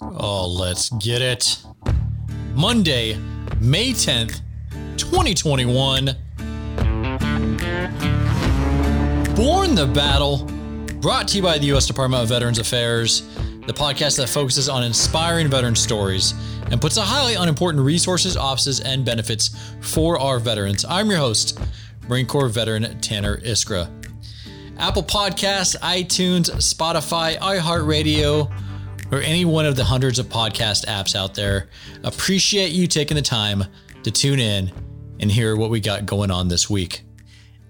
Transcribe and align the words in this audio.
Oh, 0.00 0.46
let's 0.46 0.90
get 0.90 1.22
it. 1.22 1.58
Monday, 2.54 3.16
May 3.60 3.90
10th, 3.90 4.40
2021. 4.96 6.16
Born 9.34 9.74
the 9.74 9.90
Battle, 9.92 10.44
brought 11.00 11.28
to 11.28 11.36
you 11.36 11.42
by 11.42 11.58
the 11.58 11.66
U.S. 11.66 11.86
Department 11.86 12.22
of 12.22 12.28
Veterans 12.28 12.58
Affairs, 12.58 13.22
the 13.66 13.72
podcast 13.72 14.16
that 14.18 14.28
focuses 14.28 14.68
on 14.68 14.84
inspiring 14.84 15.48
veteran 15.48 15.74
stories 15.74 16.34
and 16.70 16.80
puts 16.80 16.96
a 16.96 17.02
highlight 17.02 17.36
on 17.36 17.48
important 17.48 17.84
resources, 17.84 18.36
offices, 18.36 18.80
and 18.80 19.04
benefits 19.04 19.50
for 19.80 20.18
our 20.20 20.38
veterans. 20.38 20.84
I'm 20.84 21.08
your 21.08 21.18
host, 21.18 21.58
Marine 22.08 22.26
Corps 22.26 22.48
veteran 22.48 23.00
Tanner 23.00 23.38
Iskra. 23.38 23.88
Apple 24.78 25.02
Podcasts, 25.02 25.76
iTunes, 25.80 26.50
Spotify, 26.56 27.38
iHeartRadio, 27.38 28.50
or 29.10 29.20
any 29.20 29.44
one 29.44 29.66
of 29.66 29.76
the 29.76 29.84
hundreds 29.84 30.18
of 30.18 30.26
podcast 30.26 30.86
apps 30.86 31.14
out 31.14 31.34
there. 31.34 31.68
Appreciate 32.04 32.72
you 32.72 32.86
taking 32.86 33.14
the 33.16 33.22
time 33.22 33.64
to 34.02 34.10
tune 34.10 34.40
in 34.40 34.72
and 35.18 35.30
hear 35.30 35.56
what 35.56 35.70
we 35.70 35.80
got 35.80 36.06
going 36.06 36.30
on 36.30 36.48
this 36.48 36.70
week. 36.70 37.02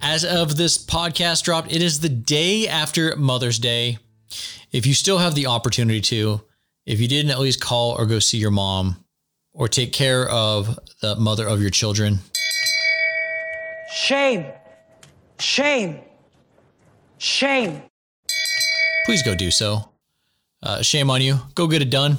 As 0.01 0.25
of 0.25 0.57
this 0.57 0.79
podcast 0.79 1.43
dropped, 1.43 1.73
it 1.73 1.83
is 1.83 2.01
the 2.01 2.09
day 2.09 2.67
after 2.69 3.15
Mother's 3.17 3.59
Day. 3.59 3.99
If 4.73 4.87
you 4.87 4.95
still 4.95 5.19
have 5.19 5.35
the 5.35 5.47
opportunity 5.47 6.01
to, 6.03 6.41
if 6.87 7.01
you 7.01 7.09
didn't 7.09 7.33
at 7.33 7.41
least 7.41 7.61
call 7.61 7.93
or 7.93 8.07
go 8.07 8.19
see 8.19 8.39
your 8.39 8.51
mom 8.51 9.05
or 9.53 9.69
take 9.69 9.93
care 9.93 10.29
of 10.29 10.79
the 11.03 11.17
mother 11.17 11.47
of 11.47 11.61
your 11.61 11.71
children, 11.71 12.21
Shame. 13.93 14.47
Shame. 15.41 16.01
Shame. 17.19 17.83
please 19.05 19.23
go 19.23 19.35
do 19.35 19.51
so. 19.51 19.90
Uh, 20.63 20.83
shame 20.83 21.11
on 21.11 21.23
you. 21.23 21.39
Go 21.55 21.67
get 21.67 21.83
it 21.83 21.91
done. 21.91 22.19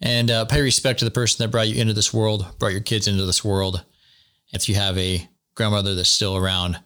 And 0.00 0.30
uh, 0.30 0.44
pay 0.46 0.62
respect 0.62 0.98
to 0.98 1.04
the 1.04 1.10
person 1.10 1.42
that 1.42 1.50
brought 1.50 1.68
you 1.68 1.80
into 1.80 1.94
this 1.94 2.12
world, 2.12 2.46
brought 2.58 2.72
your 2.72 2.80
kids 2.80 3.06
into 3.06 3.24
this 3.24 3.44
world. 3.44 3.84
If 4.52 4.68
you 4.68 4.74
have 4.74 4.98
a 4.98 5.28
grandmother 5.54 5.94
that's 5.94 6.08
still 6.08 6.36
around, 6.36 6.80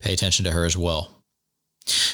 pay 0.00 0.14
attention 0.14 0.44
to 0.46 0.50
her 0.50 0.64
as 0.64 0.76
well. 0.76 1.10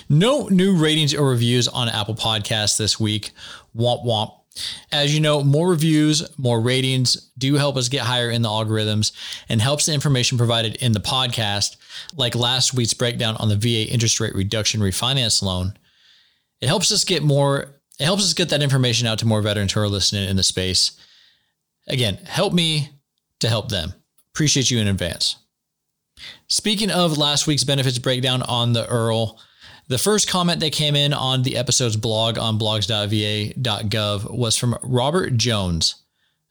No 0.08 0.48
new 0.48 0.76
ratings 0.76 1.14
or 1.14 1.28
reviews 1.28 1.68
on 1.68 1.88
Apple 1.88 2.16
Podcasts 2.16 2.76
this 2.76 2.98
week. 2.98 3.30
Womp 3.76 4.04
womp. 4.04 4.34
As 4.90 5.14
you 5.14 5.20
know, 5.20 5.44
more 5.44 5.70
reviews, 5.70 6.36
more 6.36 6.60
ratings 6.60 7.30
do 7.38 7.54
help 7.54 7.76
us 7.76 7.88
get 7.88 8.02
higher 8.02 8.30
in 8.30 8.42
the 8.42 8.48
algorithms 8.48 9.12
and 9.48 9.60
helps 9.60 9.86
the 9.86 9.94
information 9.94 10.36
provided 10.36 10.74
in 10.76 10.90
the 10.90 11.00
podcast, 11.00 11.76
like 12.16 12.34
last 12.34 12.74
week's 12.74 12.92
breakdown 12.92 13.36
on 13.36 13.48
the 13.48 13.56
VA 13.56 13.88
interest 13.88 14.18
rate 14.18 14.34
reduction 14.34 14.80
refinance 14.80 15.40
loan. 15.40 15.74
It 16.60 16.66
helps 16.66 16.90
us 16.90 17.04
get 17.04 17.22
more, 17.22 17.79
it 18.00 18.04
helps 18.04 18.24
us 18.24 18.34
get 18.34 18.48
that 18.48 18.62
information 18.62 19.06
out 19.06 19.18
to 19.18 19.26
more 19.26 19.42
veterans 19.42 19.72
who 19.72 19.80
are 19.80 19.88
listening 19.88 20.28
in 20.28 20.36
the 20.36 20.42
space. 20.42 20.92
Again, 21.86 22.16
help 22.24 22.54
me 22.54 22.88
to 23.40 23.48
help 23.48 23.68
them. 23.68 23.92
Appreciate 24.34 24.70
you 24.70 24.78
in 24.78 24.88
advance. 24.88 25.36
Speaking 26.48 26.90
of 26.90 27.18
last 27.18 27.46
week's 27.46 27.64
benefits 27.64 27.98
breakdown 27.98 28.42
on 28.42 28.72
the 28.72 28.84
IRRRL, 28.84 29.38
the 29.88 29.98
first 29.98 30.28
comment 30.28 30.60
that 30.60 30.72
came 30.72 30.96
in 30.96 31.12
on 31.12 31.42
the 31.42 31.56
episode's 31.56 31.96
blog 31.96 32.38
on 32.38 32.58
blogs.va.gov 32.58 34.30
was 34.30 34.56
from 34.56 34.78
Robert 34.82 35.36
Jones. 35.36 35.96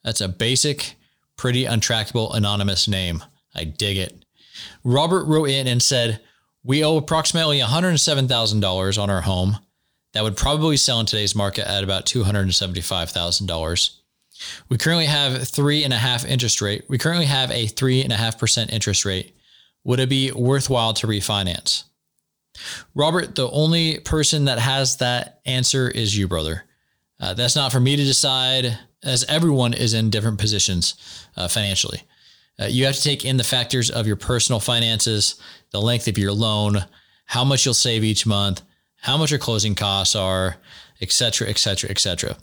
That's 0.04 0.22
a 0.22 0.28
basic, 0.28 0.96
pretty 1.36 1.66
untrackable 1.66 2.36
anonymous 2.36 2.88
name. 2.88 3.24
I 3.56 3.64
dig 3.64 3.98
it. 3.98 4.26
Robert 4.84 5.24
wrote 5.26 5.50
in 5.50 5.68
and 5.68 5.82
said, 5.82 6.20
We 6.64 6.84
owe 6.84 6.98
approximately 6.98 7.60
$107,000 7.60 9.02
on 9.02 9.10
our 9.10 9.22
home. 9.22 9.58
That 10.14 10.24
would 10.24 10.38
probably 10.38 10.78
sell 10.78 11.00
in 11.00 11.06
today's 11.06 11.36
market 11.36 11.68
at 11.68 11.84
about 11.84 12.06
$275,000. 12.06 13.92
We 14.70 14.78
currently 14.78 15.06
have 15.06 15.48
three 15.48 15.84
and 15.84 15.94
a 15.94 15.98
half 15.98 16.26
interest 16.26 16.62
rate. 16.62 16.86
We 16.88 16.98
currently 16.98 17.26
have 17.26 17.52
a 17.52 17.68
three 17.68 18.04
and 18.04 18.14
a 18.14 18.18
half 18.18 18.40
percent 18.40 18.72
interest 18.72 19.06
rate. 19.06 19.36
Would 19.84 20.00
it 20.00 20.10
be 20.10 20.32
worthwhile 20.32 20.94
to 20.96 21.08
refinance? 21.08 21.84
Robert, 22.96 23.36
the 23.36 23.50
only 23.50 24.00
person 24.00 24.46
that 24.46 24.60
has 24.60 24.98
that 24.98 25.42
answer 25.46 25.90
is 25.90 26.18
you, 26.18 26.28
brother. 26.28 26.64
Uh, 27.20 27.34
that's 27.34 27.56
not 27.56 27.72
for 27.72 27.80
me 27.80 27.96
to 27.96 28.04
decide, 28.04 28.78
as 29.04 29.24
everyone 29.26 29.74
is 29.74 29.94
in 29.94 30.10
different 30.10 30.40
positions 30.40 31.28
uh, 31.38 31.48
financially. 31.48 32.02
Uh, 32.60 32.66
you 32.66 32.86
have 32.86 32.96
to 32.96 33.04
take 33.04 33.24
in 33.24 33.38
the 33.38 33.44
factors 33.44 33.90
of 33.90 34.08
your 34.08 34.16
personal 34.16 34.60
finances, 34.60 35.36
the 35.72 35.82
length 35.82 36.08
of 36.08 36.18
your 36.18 36.32
loan, 36.32 36.86
how 37.26 37.44
much 37.44 37.66
you'll 37.66 37.74
save 37.74 38.04
each 38.04 38.26
month, 38.26 38.62
how 39.02 39.18
much 39.18 39.32
your 39.32 39.40
closing 39.40 39.76
costs 39.76 40.16
are, 40.16 40.58
et 41.02 41.12
cetera, 41.12 41.48
et 41.48 41.58
cetera, 41.58 41.90
et 41.90 42.00
cetera. 42.00 42.38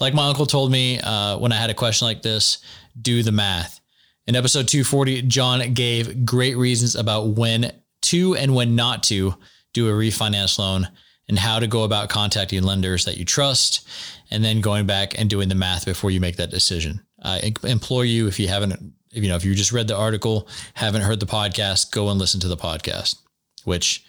Like 0.00 0.14
my 0.14 0.28
uncle 0.28 0.46
told 0.46 0.70
me 0.70 1.00
uh, 1.00 1.38
when 1.38 1.52
I 1.52 1.56
had 1.56 1.70
a 1.70 1.74
question 1.74 2.06
like 2.06 2.22
this, 2.22 2.58
do 3.00 3.22
the 3.22 3.32
math. 3.32 3.80
In 4.26 4.36
episode 4.36 4.68
240, 4.68 5.22
John 5.22 5.74
gave 5.74 6.24
great 6.24 6.56
reasons 6.56 6.94
about 6.94 7.28
when 7.28 7.72
to 8.02 8.34
and 8.36 8.54
when 8.54 8.76
not 8.76 9.02
to 9.04 9.34
do 9.72 9.88
a 9.88 9.92
refinance 9.92 10.58
loan 10.58 10.88
and 11.28 11.38
how 11.38 11.58
to 11.58 11.66
go 11.66 11.84
about 11.84 12.08
contacting 12.08 12.62
lenders 12.62 13.04
that 13.04 13.16
you 13.16 13.24
trust 13.24 13.86
and 14.30 14.44
then 14.44 14.60
going 14.60 14.86
back 14.86 15.18
and 15.18 15.30
doing 15.30 15.48
the 15.48 15.54
math 15.54 15.84
before 15.84 16.10
you 16.10 16.20
make 16.20 16.36
that 16.36 16.50
decision. 16.50 17.00
I 17.22 17.52
implore 17.62 18.04
you 18.04 18.26
if 18.28 18.38
you 18.38 18.48
haven't 18.48 18.94
if 19.12 19.22
you 19.22 19.28
know 19.28 19.36
if 19.36 19.44
you 19.44 19.54
just 19.54 19.72
read 19.72 19.88
the 19.88 19.96
article, 19.96 20.48
haven't 20.74 21.02
heard 21.02 21.20
the 21.20 21.26
podcast, 21.26 21.90
go 21.90 22.08
and 22.08 22.18
listen 22.18 22.40
to 22.40 22.48
the 22.48 22.56
podcast, 22.56 23.16
which 23.64 24.04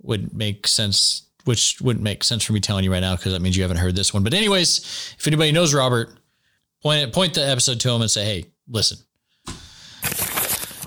would 0.00 0.34
make 0.34 0.66
sense 0.66 1.27
which 1.48 1.80
wouldn't 1.80 2.04
make 2.04 2.22
sense 2.22 2.44
for 2.44 2.52
me 2.52 2.60
telling 2.60 2.84
you 2.84 2.92
right 2.92 3.00
now 3.00 3.16
because 3.16 3.32
that 3.32 3.40
means 3.40 3.56
you 3.56 3.62
haven't 3.62 3.78
heard 3.78 3.96
this 3.96 4.12
one. 4.12 4.22
But 4.22 4.34
anyways, 4.34 5.14
if 5.18 5.26
anybody 5.26 5.50
knows 5.50 5.72
Robert, 5.72 6.10
point 6.82 7.12
point 7.12 7.34
the 7.34 7.48
episode 7.48 7.80
to 7.80 7.90
him 7.90 8.02
and 8.02 8.10
say, 8.10 8.24
"Hey, 8.24 8.44
listen, 8.68 8.98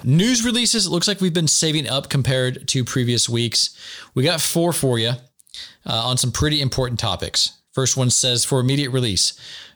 News 0.03 0.43
releases, 0.43 0.87
it 0.87 0.89
looks 0.89 1.07
like 1.07 1.21
we've 1.21 1.33
been 1.33 1.47
saving 1.47 1.87
up 1.87 2.09
compared 2.09 2.67
to 2.69 2.83
previous 2.83 3.29
weeks. 3.29 3.75
We 4.15 4.23
got 4.23 4.41
four 4.41 4.73
for 4.73 4.97
you 4.97 5.09
uh, 5.09 5.15
on 5.85 6.17
some 6.17 6.31
pretty 6.31 6.61
important 6.61 6.99
topics. 6.99 7.59
First 7.71 7.97
one 7.97 8.09
says 8.09 8.43
for 8.43 8.59
immediate 8.59 8.91
release, 8.91 9.33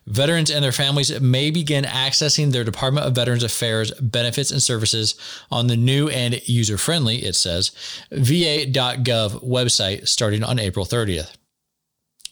veterans 0.08 0.52
and 0.52 0.64
their 0.64 0.72
families 0.72 1.20
may 1.20 1.52
begin 1.52 1.84
accessing 1.84 2.52
their 2.52 2.64
Department 2.64 3.06
of 3.06 3.16
Veterans 3.16 3.44
Affairs 3.44 3.92
benefits 4.00 4.52
and 4.52 4.62
services 4.62 5.16
on 5.52 5.68
the 5.68 5.78
new 5.78 6.10
and 6.10 6.48
user 6.48 6.78
friendly, 6.78 7.24
it 7.24 7.36
says, 7.36 7.72
va.gov 8.12 9.44
website 9.44 10.08
starting 10.08 10.44
on 10.44 10.60
April 10.60 10.86
30th. 10.86 11.32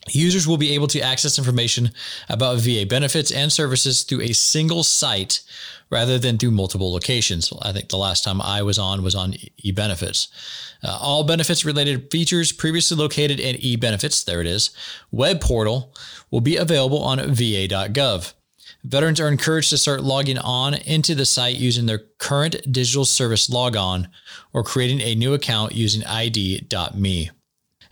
Users 0.10 0.46
will 0.46 0.58
be 0.58 0.74
able 0.74 0.88
to 0.88 1.00
access 1.00 1.38
information 1.38 1.92
about 2.30 2.60
VA 2.60 2.86
benefits 2.86 3.32
and 3.32 3.52
services 3.52 4.04
through 4.04 4.22
a 4.22 4.34
single 4.34 4.84
site 4.84 5.42
rather 5.90 6.20
than 6.20 6.38
through 6.38 6.52
multiple 6.52 6.92
locations. 6.92 7.54
I 7.62 7.72
think 7.72 7.90
the 7.90 7.98
last 7.98 8.24
time 8.24 8.42
I 8.42 8.64
was 8.64 8.78
on 8.78 9.04
was 9.04 9.16
on 9.16 9.34
eBenefits. 9.64 10.28
Uh, 10.84 10.98
all 11.00 11.24
benefits 11.24 11.64
related 11.64 12.12
features 12.12 12.52
previously 12.52 12.98
located 12.98 13.40
in 13.40 13.56
eBenefits, 13.58 14.26
there 14.26 14.42
it 14.42 14.48
is, 14.48 14.72
web 15.12 15.40
portal 15.40 15.96
will 16.32 16.42
be 16.42 16.58
available 16.58 17.00
on 17.00 17.20
va.gov. 17.20 18.34
Veterans 18.84 19.22
are 19.22 19.30
encouraged 19.30 19.70
to 19.70 19.78
start 19.78 20.04
logging 20.04 20.38
on 20.38 20.74
into 20.74 21.16
the 21.16 21.26
site 21.26 21.56
using 21.56 21.86
their 21.86 22.00
current 22.18 22.56
digital 22.70 23.06
service 23.06 23.50
logon 23.50 24.10
or 24.52 24.64
creating 24.64 25.00
a 25.00 25.16
new 25.16 25.34
account 25.34 25.72
using 25.74 26.04
id.me. 26.04 27.30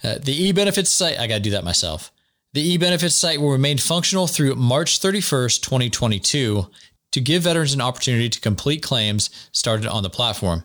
Uh, 0.03 0.15
the 0.15 0.51
eBenefits 0.51 0.87
site, 0.87 1.19
I 1.19 1.27
got 1.27 1.35
to 1.35 1.41
do 1.41 1.51
that 1.51 1.63
myself. 1.63 2.11
The 2.53 2.77
eBenefits 2.77 3.13
site 3.13 3.39
will 3.39 3.51
remain 3.51 3.77
functional 3.77 4.27
through 4.27 4.55
March 4.55 4.99
31st, 4.99 5.61
2022 5.61 6.67
to 7.11 7.21
give 7.21 7.43
veterans 7.43 7.73
an 7.73 7.81
opportunity 7.81 8.29
to 8.29 8.39
complete 8.39 8.81
claims 8.81 9.29
started 9.51 9.87
on 9.87 10.03
the 10.03 10.09
platform. 10.09 10.63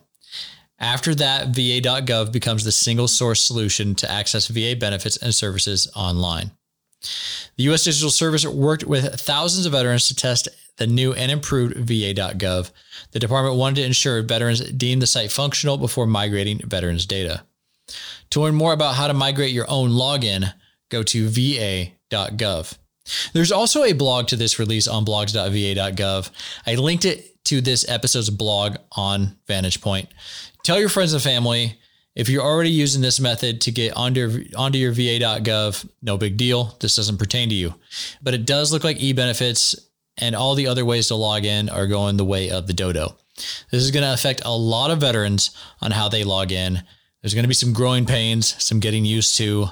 After 0.79 1.15
that, 1.15 1.49
va.gov 1.49 2.33
becomes 2.33 2.65
the 2.65 2.73
single 2.73 3.09
source 3.09 3.43
solution 3.43 3.95
to 3.97 4.11
access 4.11 4.49
VA 4.49 4.77
benefits 4.79 5.17
and 5.17 5.35
services 5.35 5.91
online. 5.97 6.51
The 7.57 7.65
U.S. 7.65 7.85
Digital 7.85 8.11
Service 8.11 8.44
worked 8.44 8.85
with 8.85 9.21
thousands 9.21 9.67
of 9.67 9.73
veterans 9.73 10.09
to 10.09 10.15
test 10.15 10.49
the 10.77 10.87
new 10.87 11.15
and 11.15 11.31
improved 11.31 11.77
va.gov. 11.77 12.71
The 13.12 13.19
department 13.19 13.56
wanted 13.56 13.77
to 13.77 13.87
ensure 13.87 14.23
veterans 14.23 14.61
deemed 14.73 15.03
the 15.03 15.06
site 15.06 15.32
functional 15.32 15.79
before 15.79 16.06
migrating 16.06 16.61
veterans' 16.65 17.06
data. 17.06 17.44
To 18.31 18.40
learn 18.40 18.55
more 18.55 18.73
about 18.73 18.94
how 18.94 19.06
to 19.06 19.14
migrate 19.14 19.52
your 19.52 19.69
own 19.69 19.90
login, 19.90 20.52
go 20.90 21.02
to 21.02 21.28
va.gov. 21.28 22.78
There's 23.32 23.52
also 23.52 23.84
a 23.84 23.93
blog 23.93 24.28
to 24.28 24.37
this 24.37 24.58
release 24.58 24.88
on 24.88 25.05
blogs.va.gov. 25.05 26.31
I 26.67 26.75
linked 26.75 27.05
it 27.05 27.44
to 27.44 27.61
this 27.61 27.88
episode's 27.88 28.31
blog 28.31 28.76
on 28.93 29.37
Vantage 29.46 29.81
Point. 29.81 30.08
Tell 30.64 30.81
your 30.81 30.88
friends 30.88 31.12
and 31.12 31.23
family 31.23 31.78
if 32.17 32.31
you're 32.31 32.43
already 32.43 32.70
using 32.70 33.02
this 33.02 33.20
method 33.20 33.61
to 33.61 33.70
get 33.70 33.94
onto, 33.94 34.46
onto 34.56 34.79
your 34.79 34.93
va.gov, 34.93 35.88
no 36.02 36.17
big 36.17 36.38
deal. 36.38 36.75
This 36.81 36.96
doesn't 36.96 37.19
pertain 37.19 37.50
to 37.50 37.55
you. 37.55 37.75
But 38.22 38.34
it 38.34 38.46
does 38.46 38.72
look 38.72 38.84
like 38.84 38.96
eBenefits 38.99 39.79
and 40.17 40.34
all 40.34 40.55
the 40.55 40.67
other 40.67 40.84
ways 40.84 41.08
to 41.08 41.14
log 41.14 41.44
in 41.44 41.69
are 41.69 41.87
going 41.87 42.17
the 42.17 42.25
way 42.25 42.50
of 42.50 42.67
the 42.67 42.72
dodo. 42.72 43.17
This 43.70 43.82
is 43.82 43.90
going 43.90 44.02
to 44.02 44.14
affect 44.14 44.40
a 44.44 44.56
lot 44.56 44.90
of 44.90 44.99
veterans 44.99 45.50
on 45.82 45.90
how 45.90 46.08
they 46.08 46.25
log 46.25 46.52
in. 46.52 46.82
There's 47.26 47.34
going 47.34 47.43
to 47.43 47.49
be 47.49 47.55
some 47.55 47.73
growing 47.73 48.06
pains, 48.06 48.55
some 48.62 48.78
getting 48.78 49.05
used 49.05 49.37
to, 49.38 49.67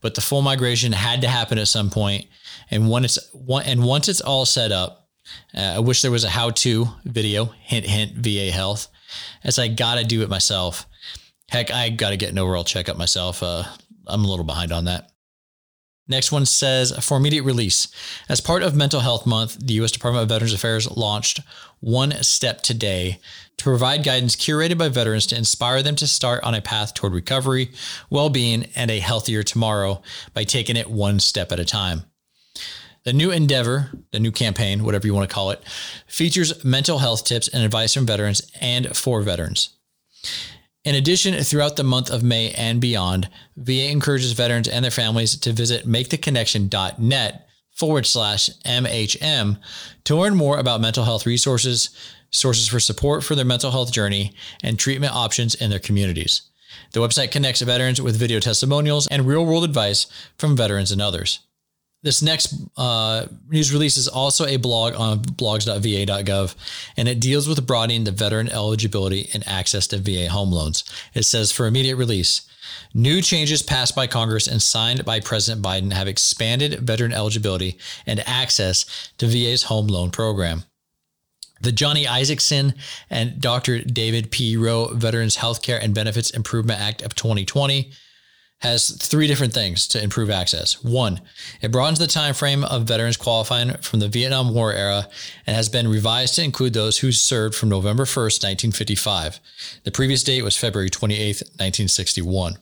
but 0.00 0.14
the 0.14 0.20
full 0.20 0.42
migration 0.42 0.92
had 0.92 1.22
to 1.22 1.28
happen 1.28 1.58
at 1.58 1.66
some 1.66 1.90
point. 1.90 2.26
And 2.70 2.88
when 2.88 3.04
it's 3.04 3.18
one, 3.32 3.64
and 3.64 3.82
once 3.82 4.08
it's 4.08 4.20
all 4.20 4.46
set 4.46 4.70
up, 4.70 5.08
uh, 5.52 5.72
I 5.74 5.78
wish 5.80 6.02
there 6.02 6.12
was 6.12 6.22
a 6.22 6.30
how-to 6.30 6.86
video. 7.04 7.46
Hint, 7.46 7.84
hint. 7.84 8.12
VA 8.12 8.52
Health, 8.52 8.86
as 9.42 9.58
I 9.58 9.66
gotta 9.66 10.04
do 10.04 10.22
it 10.22 10.28
myself. 10.28 10.86
Heck, 11.48 11.72
I 11.72 11.88
gotta 11.88 12.16
get 12.16 12.30
an 12.30 12.38
overall 12.38 12.62
checkup 12.62 12.96
myself. 12.96 13.42
Uh, 13.42 13.64
I'm 14.06 14.24
a 14.24 14.28
little 14.28 14.44
behind 14.44 14.70
on 14.70 14.84
that. 14.84 15.09
Next 16.10 16.32
one 16.32 16.44
says 16.44 16.92
for 17.04 17.16
immediate 17.16 17.44
release. 17.44 17.86
As 18.28 18.40
part 18.40 18.64
of 18.64 18.74
Mental 18.74 18.98
Health 18.98 19.26
Month, 19.26 19.58
the 19.64 19.74
U.S. 19.74 19.92
Department 19.92 20.24
of 20.24 20.28
Veterans 20.28 20.52
Affairs 20.52 20.90
launched 20.90 21.38
One 21.78 22.10
Step 22.24 22.62
Today 22.62 23.20
to 23.56 23.64
provide 23.64 24.02
guidance 24.02 24.34
curated 24.34 24.76
by 24.76 24.88
veterans 24.88 25.24
to 25.28 25.36
inspire 25.36 25.84
them 25.84 25.94
to 25.94 26.08
start 26.08 26.42
on 26.42 26.52
a 26.52 26.60
path 26.60 26.94
toward 26.94 27.12
recovery, 27.12 27.70
well 28.10 28.28
being, 28.28 28.66
and 28.74 28.90
a 28.90 28.98
healthier 28.98 29.44
tomorrow 29.44 30.02
by 30.34 30.42
taking 30.42 30.76
it 30.76 30.90
one 30.90 31.20
step 31.20 31.52
at 31.52 31.60
a 31.60 31.64
time. 31.64 32.02
The 33.04 33.12
new 33.12 33.30
endeavor, 33.30 33.92
the 34.10 34.18
new 34.18 34.32
campaign, 34.32 34.82
whatever 34.82 35.06
you 35.06 35.14
want 35.14 35.30
to 35.30 35.34
call 35.34 35.52
it, 35.52 35.62
features 36.08 36.64
mental 36.64 36.98
health 36.98 37.24
tips 37.24 37.46
and 37.46 37.62
advice 37.62 37.94
from 37.94 38.04
veterans 38.04 38.50
and 38.60 38.96
for 38.96 39.22
veterans. 39.22 39.76
In 40.82 40.94
addition, 40.94 41.34
throughout 41.44 41.76
the 41.76 41.84
month 41.84 42.10
of 42.10 42.22
May 42.22 42.52
and 42.52 42.80
beyond, 42.80 43.28
VA 43.56 43.90
encourages 43.90 44.32
veterans 44.32 44.66
and 44.66 44.82
their 44.82 44.90
families 44.90 45.36
to 45.36 45.52
visit 45.52 45.86
maketheconnection.net 45.86 47.48
forward 47.70 48.06
slash 48.06 48.48
MHM 48.64 49.58
to 50.04 50.16
learn 50.16 50.36
more 50.36 50.58
about 50.58 50.80
mental 50.80 51.04
health 51.04 51.26
resources, 51.26 51.90
sources 52.30 52.66
for 52.66 52.80
support 52.80 53.22
for 53.22 53.34
their 53.34 53.44
mental 53.44 53.70
health 53.70 53.92
journey, 53.92 54.32
and 54.62 54.78
treatment 54.78 55.14
options 55.14 55.54
in 55.54 55.68
their 55.68 55.78
communities. 55.78 56.42
The 56.92 57.00
website 57.00 57.30
connects 57.30 57.60
veterans 57.60 58.00
with 58.00 58.16
video 58.16 58.40
testimonials 58.40 59.06
and 59.08 59.26
real 59.26 59.44
world 59.44 59.64
advice 59.64 60.06
from 60.38 60.56
veterans 60.56 60.92
and 60.92 61.02
others. 61.02 61.40
This 62.02 62.22
next 62.22 62.54
uh, 62.78 63.26
news 63.50 63.72
release 63.72 63.98
is 63.98 64.08
also 64.08 64.46
a 64.46 64.56
blog 64.56 64.94
on 64.94 65.18
blogs.va.gov, 65.18 66.54
and 66.96 67.08
it 67.08 67.20
deals 67.20 67.46
with 67.46 67.66
broadening 67.66 68.04
the 68.04 68.10
veteran 68.10 68.48
eligibility 68.48 69.28
and 69.34 69.46
access 69.46 69.86
to 69.88 69.98
VA 69.98 70.30
home 70.30 70.50
loans. 70.50 70.82
It 71.12 71.24
says 71.24 71.52
for 71.52 71.66
immediate 71.66 71.96
release, 71.96 72.48
new 72.94 73.20
changes 73.20 73.62
passed 73.62 73.94
by 73.94 74.06
Congress 74.06 74.46
and 74.46 74.62
signed 74.62 75.04
by 75.04 75.20
President 75.20 75.62
Biden 75.62 75.92
have 75.92 76.08
expanded 76.08 76.80
veteran 76.80 77.12
eligibility 77.12 77.76
and 78.06 78.26
access 78.26 79.12
to 79.18 79.26
VA's 79.26 79.64
home 79.64 79.86
loan 79.86 80.10
program. 80.10 80.64
The 81.60 81.72
Johnny 81.72 82.06
Isakson 82.06 82.74
and 83.10 83.42
Dr. 83.42 83.80
David 83.80 84.30
P. 84.30 84.56
Roe 84.56 84.86
Veterans 84.94 85.36
Healthcare 85.36 85.78
and 85.82 85.94
Benefits 85.94 86.30
Improvement 86.30 86.80
Act 86.80 87.02
of 87.02 87.14
2020 87.14 87.92
has 88.60 88.90
three 88.90 89.26
different 89.26 89.54
things 89.54 89.86
to 89.88 90.02
improve 90.02 90.30
access. 90.30 90.82
One, 90.84 91.20
it 91.62 91.72
broadens 91.72 91.98
the 91.98 92.06
time 92.06 92.34
frame 92.34 92.62
of 92.64 92.84
veterans 92.84 93.16
qualifying 93.16 93.72
from 93.78 94.00
the 94.00 94.08
Vietnam 94.08 94.54
War 94.54 94.72
era 94.72 95.08
and 95.46 95.56
has 95.56 95.68
been 95.68 95.88
revised 95.88 96.34
to 96.34 96.44
include 96.44 96.74
those 96.74 96.98
who 96.98 97.10
served 97.10 97.54
from 97.54 97.70
November 97.70 98.04
1st, 98.04 98.44
1955. 98.44 99.40
The 99.84 99.90
previous 99.90 100.22
date 100.22 100.42
was 100.42 100.56
February 100.56 100.90
28th, 100.90 101.42
1961. 101.56 102.58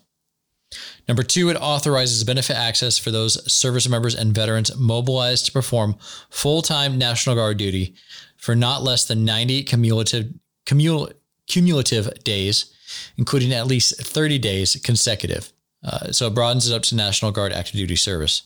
Number 1.09 1.23
two, 1.23 1.49
it 1.49 1.57
authorizes 1.57 2.23
benefit 2.25 2.57
access 2.57 2.99
for 2.99 3.11
those 3.11 3.51
service 3.51 3.89
members 3.89 4.15
and 4.15 4.35
veterans 4.35 4.77
mobilized 4.77 5.47
to 5.47 5.53
perform 5.53 5.97
full 6.31 6.63
time 6.63 6.99
National 6.99 7.35
Guard 7.35 7.57
duty 7.57 7.95
for 8.37 8.55
not 8.55 8.83
less 8.83 9.05
than 9.07 9.25
90 9.25 9.65
cumulative, 9.65 10.33
cumul, 10.67 11.13
cumulative 11.47 12.23
days, 12.23 12.73
including 13.17 13.53
at 13.53 13.67
least 13.67 14.01
30 14.01 14.39
days 14.39 14.77
consecutive. 14.85 15.53
Uh, 15.83 16.11
so 16.13 16.27
it 16.27 16.35
broadens 16.35 16.69
it 16.69 16.75
up 16.75 16.83
to 16.83 16.97
National 16.97 17.31
Guard 17.31 17.53
active 17.53 17.77
duty 17.77 17.97
service. 17.97 18.43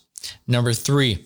Number 0.47 0.73
three, 0.73 1.25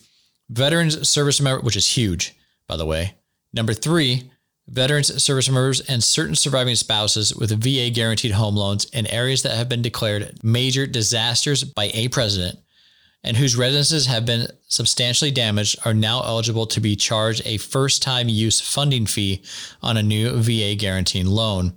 veterans 0.49 1.09
service 1.09 1.41
member, 1.41 1.63
which 1.63 1.77
is 1.77 1.97
huge, 1.97 2.37
by 2.67 2.77
the 2.77 2.87
way. 2.87 3.15
Number 3.53 3.75
three, 3.75 4.31
veterans 4.69 5.23
service 5.23 5.49
members 5.49 5.81
and 5.81 6.03
certain 6.03 6.35
surviving 6.35 6.75
spouses 6.75 7.35
with 7.35 7.63
VA 7.63 7.91
guaranteed 7.91 8.33
home 8.33 8.57
loans 8.57 8.85
in 8.87 9.07
areas 9.07 9.43
that 9.43 9.57
have 9.57 9.69
been 9.69 9.83
declared 9.83 10.39
major 10.43 10.87
disasters 10.87 11.65
by 11.65 11.91
a 11.95 12.09
president 12.09 12.59
and 13.27 13.37
whose 13.37 13.57
residences 13.57 14.07
have 14.07 14.25
been 14.25 14.47
substantially 14.69 15.33
damaged 15.33 15.77
are 15.85 15.93
now 15.93 16.23
eligible 16.23 16.67
to 16.67 16.81
be 16.81 16.95
charged 16.95 17.43
a 17.45 17.57
first 17.59 18.03
time 18.03 18.29
use 18.29 18.61
funding 18.61 19.05
fee 19.05 19.43
on 19.83 19.97
a 19.97 20.03
new 20.03 20.31
VA 20.37 20.77
guaranteeing 20.77 21.27
loan 21.27 21.75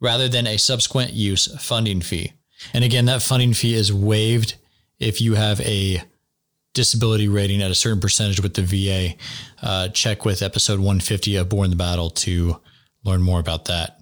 rather 0.00 0.28
than 0.28 0.46
a 0.46 0.56
subsequent 0.56 1.12
use 1.12 1.46
funding 1.62 2.00
fee. 2.00 2.32
And 2.74 2.84
again, 2.84 3.06
that 3.06 3.22
funding 3.22 3.54
fee 3.54 3.74
is 3.74 3.92
waived 3.92 4.54
if 4.98 5.20
you 5.20 5.34
have 5.34 5.60
a 5.60 6.02
disability 6.74 7.28
rating 7.28 7.62
at 7.62 7.70
a 7.70 7.74
certain 7.74 8.00
percentage 8.00 8.40
with 8.40 8.54
the 8.54 8.62
VA. 8.62 9.14
Uh, 9.62 9.88
check 9.88 10.24
with 10.24 10.42
episode 10.42 10.78
150 10.78 11.36
of 11.36 11.48
Born 11.48 11.70
the 11.70 11.76
Battle 11.76 12.10
to 12.10 12.60
learn 13.04 13.22
more 13.22 13.40
about 13.40 13.64
that. 13.66 14.00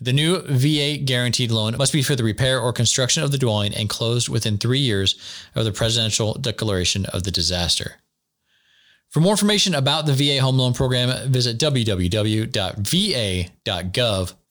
The 0.00 0.12
new 0.12 0.42
VA 0.42 0.98
guaranteed 1.02 1.50
loan 1.50 1.76
must 1.78 1.92
be 1.92 2.02
for 2.02 2.16
the 2.16 2.24
repair 2.24 2.60
or 2.60 2.72
construction 2.72 3.22
of 3.22 3.30
the 3.32 3.38
dwelling 3.38 3.72
and 3.74 3.88
closed 3.88 4.28
within 4.28 4.58
three 4.58 4.80
years 4.80 5.14
of 5.54 5.64
the 5.64 5.72
presidential 5.72 6.34
declaration 6.34 7.06
of 7.06 7.22
the 7.22 7.30
disaster. 7.30 7.96
For 9.08 9.20
more 9.20 9.32
information 9.32 9.74
about 9.74 10.04
the 10.04 10.12
VA 10.12 10.42
Home 10.42 10.58
Loan 10.58 10.74
Program, 10.74 11.30
visit 11.30 11.58
www.va.gov 11.58 12.52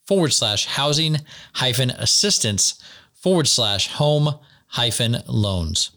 forward 0.07 0.33
slash 0.33 0.65
housing 0.65 1.17
hyphen 1.53 1.91
assistance 1.91 2.81
forward 3.25 3.47
slash 3.47 3.87
home 3.87 4.35
hyphen 4.67 5.17
loans. 5.25 5.89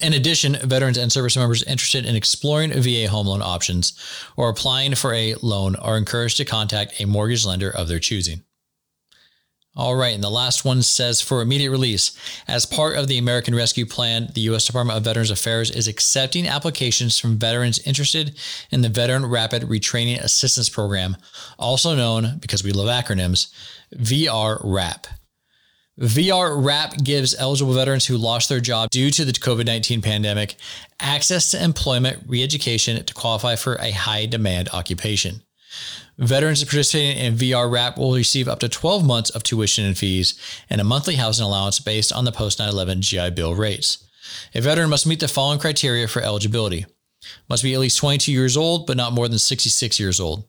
In 0.00 0.14
addition, 0.14 0.56
veterans 0.62 0.96
and 0.96 1.12
service 1.12 1.36
members 1.36 1.62
interested 1.64 2.06
in 2.06 2.16
exploring 2.16 2.72
VA 2.72 3.10
home 3.10 3.26
loan 3.26 3.42
options 3.42 3.92
or 4.38 4.48
applying 4.48 4.94
for 4.94 5.12
a 5.12 5.34
loan 5.42 5.76
are 5.76 5.98
encouraged 5.98 6.38
to 6.38 6.46
contact 6.46 6.98
a 6.98 7.04
mortgage 7.04 7.44
lender 7.44 7.68
of 7.68 7.88
their 7.88 7.98
choosing. 7.98 8.42
All 9.76 9.94
right, 9.94 10.14
and 10.14 10.24
the 10.24 10.30
last 10.30 10.64
one 10.64 10.80
says 10.80 11.20
for 11.20 11.42
immediate 11.42 11.70
release. 11.70 12.16
As 12.48 12.64
part 12.64 12.96
of 12.96 13.06
the 13.06 13.18
American 13.18 13.54
Rescue 13.54 13.84
Plan, 13.84 14.30
the 14.34 14.40
U.S. 14.52 14.64
Department 14.64 14.96
of 14.96 15.04
Veterans 15.04 15.30
Affairs 15.30 15.70
is 15.70 15.88
accepting 15.88 16.48
applications 16.48 17.18
from 17.18 17.36
veterans 17.36 17.86
interested 17.86 18.34
in 18.70 18.80
the 18.80 18.88
Veteran 18.88 19.26
Rapid 19.26 19.64
Retraining 19.64 20.22
Assistance 20.22 20.70
Program, 20.70 21.18
also 21.58 21.94
known, 21.94 22.38
because 22.38 22.64
we 22.64 22.72
love 22.72 22.88
acronyms, 22.88 23.52
VRRAP. 23.94 25.04
VRRAP 26.00 27.04
gives 27.04 27.34
eligible 27.34 27.74
veterans 27.74 28.06
who 28.06 28.16
lost 28.16 28.48
their 28.48 28.60
job 28.60 28.90
due 28.90 29.10
to 29.10 29.24
the 29.24 29.32
COVID 29.32 29.66
19 29.66 30.00
pandemic 30.02 30.56
access 30.98 31.50
to 31.50 31.62
employment 31.62 32.22
re 32.26 32.42
education 32.42 33.04
to 33.04 33.14
qualify 33.14 33.56
for 33.56 33.74
a 33.74 33.90
high 33.90 34.26
demand 34.26 34.68
occupation. 34.72 35.42
Veterans 36.18 36.62
participating 36.64 37.22
in 37.22 37.34
VRRAP 37.34 37.96
will 37.98 38.14
receive 38.14 38.48
up 38.48 38.60
to 38.60 38.68
12 38.68 39.04
months 39.04 39.30
of 39.30 39.42
tuition 39.42 39.84
and 39.84 39.96
fees 39.96 40.38
and 40.70 40.80
a 40.80 40.84
monthly 40.84 41.16
housing 41.16 41.44
allowance 41.44 41.80
based 41.80 42.12
on 42.12 42.24
the 42.24 42.32
post 42.32 42.58
9 42.58 42.68
11 42.68 43.02
GI 43.02 43.30
Bill 43.30 43.54
rates. 43.54 44.04
A 44.54 44.60
veteran 44.60 44.90
must 44.90 45.06
meet 45.06 45.20
the 45.20 45.28
following 45.28 45.58
criteria 45.58 46.08
for 46.08 46.22
eligibility 46.22 46.86
must 47.48 47.62
be 47.62 47.74
at 47.74 47.80
least 47.80 47.98
22 47.98 48.32
years 48.32 48.56
old, 48.56 48.86
but 48.86 48.96
not 48.96 49.12
more 49.12 49.28
than 49.28 49.38
66 49.38 50.00
years 50.00 50.20
old. 50.20 50.48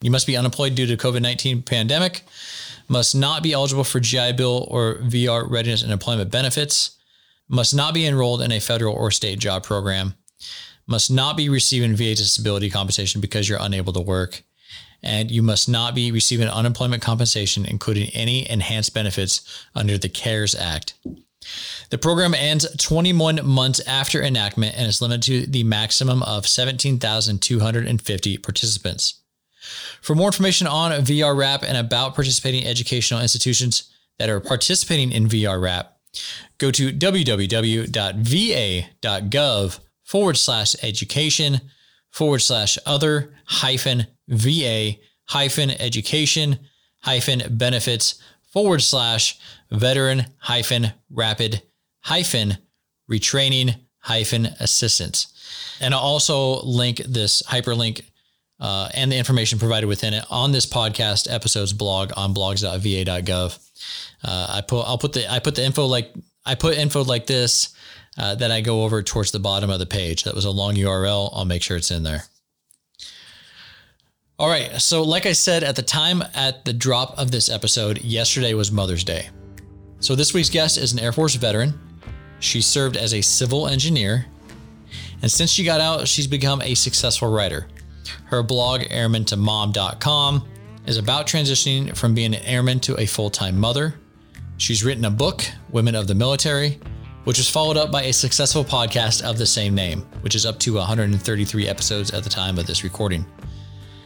You 0.00 0.10
must 0.10 0.26
be 0.26 0.36
unemployed 0.36 0.74
due 0.74 0.86
to 0.86 0.96
COVID 0.96 1.22
19 1.22 1.62
pandemic 1.62 2.24
must 2.88 3.14
not 3.14 3.42
be 3.42 3.52
eligible 3.52 3.84
for 3.84 4.00
GI 4.00 4.32
Bill 4.32 4.66
or 4.70 4.96
VR 4.96 5.48
readiness 5.48 5.82
and 5.82 5.92
employment 5.92 6.30
benefits, 6.30 6.96
must 7.48 7.74
not 7.74 7.94
be 7.94 8.06
enrolled 8.06 8.42
in 8.42 8.52
a 8.52 8.60
federal 8.60 8.94
or 8.94 9.10
state 9.10 9.38
job 9.38 9.64
program, 9.64 10.14
must 10.86 11.10
not 11.10 11.36
be 11.36 11.48
receiving 11.48 11.96
VA 11.96 12.14
disability 12.14 12.70
compensation 12.70 13.20
because 13.20 13.48
you're 13.48 13.58
unable 13.60 13.92
to 13.92 14.00
work, 14.00 14.42
and 15.02 15.30
you 15.30 15.42
must 15.42 15.68
not 15.68 15.94
be 15.94 16.10
receiving 16.12 16.48
unemployment 16.48 17.02
compensation, 17.02 17.64
including 17.64 18.08
any 18.10 18.48
enhanced 18.48 18.94
benefits 18.94 19.66
under 19.74 19.98
the 19.98 20.08
CARES 20.08 20.54
Act. 20.54 20.94
The 21.90 21.98
program 21.98 22.34
ends 22.34 22.66
21 22.76 23.46
months 23.46 23.80
after 23.86 24.22
enactment 24.22 24.74
and 24.76 24.86
is 24.86 25.02
limited 25.02 25.22
to 25.44 25.50
the 25.50 25.64
maximum 25.64 26.22
of 26.22 26.46
17,250 26.46 28.38
participants. 28.38 29.20
For 30.00 30.14
more 30.14 30.28
information 30.28 30.66
on 30.66 30.92
VRRAP 30.92 31.62
and 31.62 31.76
about 31.76 32.14
participating 32.14 32.66
educational 32.66 33.20
institutions 33.20 33.90
that 34.18 34.28
are 34.28 34.40
participating 34.40 35.12
in 35.12 35.28
VRRAP, 35.28 35.86
go 36.58 36.70
to 36.70 36.92
www.va.gov 36.92 37.88
forward 40.04 40.36
slash 40.36 40.76
education 40.82 41.60
forward 42.10 42.38
slash 42.40 42.78
other 42.86 43.34
hyphen 43.46 44.06
VA 44.28 44.92
hyphen 45.26 45.70
education 45.70 46.58
hyphen 47.00 47.42
benefits 47.56 48.22
forward 48.52 48.82
slash 48.82 49.38
veteran 49.70 50.26
hyphen 50.38 50.92
rapid 51.10 51.62
hyphen 52.00 52.58
retraining 53.10 53.74
hyphen 53.98 54.46
assistance. 54.60 55.26
And 55.80 55.92
I'll 55.94 56.00
also 56.00 56.62
link 56.62 56.98
this 56.98 57.42
hyperlink 57.42 58.02
uh, 58.64 58.88
and 58.94 59.12
the 59.12 59.16
information 59.18 59.58
provided 59.58 59.86
within 59.86 60.14
it 60.14 60.24
on 60.30 60.50
this 60.50 60.64
podcast 60.64 61.30
episode's 61.30 61.74
blog 61.74 62.12
on 62.16 62.32
blogs.va.gov. 62.32 63.58
Uh, 64.24 64.46
I 64.48 64.62
put 64.62 64.84
I'll 64.84 64.96
put 64.96 65.12
the 65.12 65.30
I 65.30 65.38
put 65.38 65.54
the 65.54 65.62
info 65.62 65.84
like 65.84 66.14
I 66.46 66.54
put 66.54 66.78
info 66.78 67.04
like 67.04 67.26
this 67.26 67.74
uh, 68.16 68.36
that 68.36 68.50
I 68.50 68.62
go 68.62 68.84
over 68.84 69.02
towards 69.02 69.32
the 69.32 69.38
bottom 69.38 69.68
of 69.68 69.80
the 69.80 69.86
page. 69.86 70.24
That 70.24 70.34
was 70.34 70.46
a 70.46 70.50
long 70.50 70.76
URL. 70.76 71.28
I'll 71.34 71.44
make 71.44 71.62
sure 71.62 71.76
it's 71.76 71.90
in 71.90 72.04
there. 72.04 72.22
All 74.38 74.48
right. 74.48 74.80
So, 74.80 75.02
like 75.02 75.26
I 75.26 75.32
said 75.32 75.62
at 75.62 75.76
the 75.76 75.82
time 75.82 76.24
at 76.34 76.64
the 76.64 76.72
drop 76.72 77.18
of 77.18 77.30
this 77.30 77.50
episode, 77.50 78.00
yesterday 78.02 78.54
was 78.54 78.72
Mother's 78.72 79.04
Day. 79.04 79.28
So, 80.00 80.14
this 80.14 80.32
week's 80.32 80.48
guest 80.48 80.78
is 80.78 80.94
an 80.94 81.00
Air 81.00 81.12
Force 81.12 81.34
veteran. 81.34 81.78
She 82.40 82.62
served 82.62 82.96
as 82.96 83.12
a 83.12 83.20
civil 83.20 83.68
engineer. 83.68 84.24
And 85.20 85.30
since 85.30 85.50
she 85.50 85.64
got 85.64 85.82
out, 85.82 86.08
she's 86.08 86.26
become 86.26 86.62
a 86.62 86.74
successful 86.74 87.30
writer. 87.30 87.68
Her 88.26 88.42
blog, 88.42 88.82
airmantomom.com, 88.82 90.48
is 90.86 90.98
about 90.98 91.26
transitioning 91.26 91.96
from 91.96 92.14
being 92.14 92.34
an 92.34 92.42
airman 92.42 92.80
to 92.80 92.98
a 93.00 93.06
full 93.06 93.30
time 93.30 93.58
mother. 93.58 93.94
She's 94.56 94.84
written 94.84 95.04
a 95.04 95.10
book, 95.10 95.44
Women 95.70 95.94
of 95.94 96.06
the 96.06 96.14
Military, 96.14 96.78
which 97.24 97.38
was 97.38 97.48
followed 97.48 97.76
up 97.76 97.90
by 97.90 98.02
a 98.02 98.12
successful 98.12 98.64
podcast 98.64 99.22
of 99.22 99.38
the 99.38 99.46
same 99.46 99.74
name, 99.74 100.02
which 100.20 100.34
is 100.34 100.46
up 100.46 100.58
to 100.60 100.74
133 100.74 101.68
episodes 101.68 102.10
at 102.12 102.22
the 102.22 102.30
time 102.30 102.58
of 102.58 102.66
this 102.66 102.84
recording. 102.84 103.24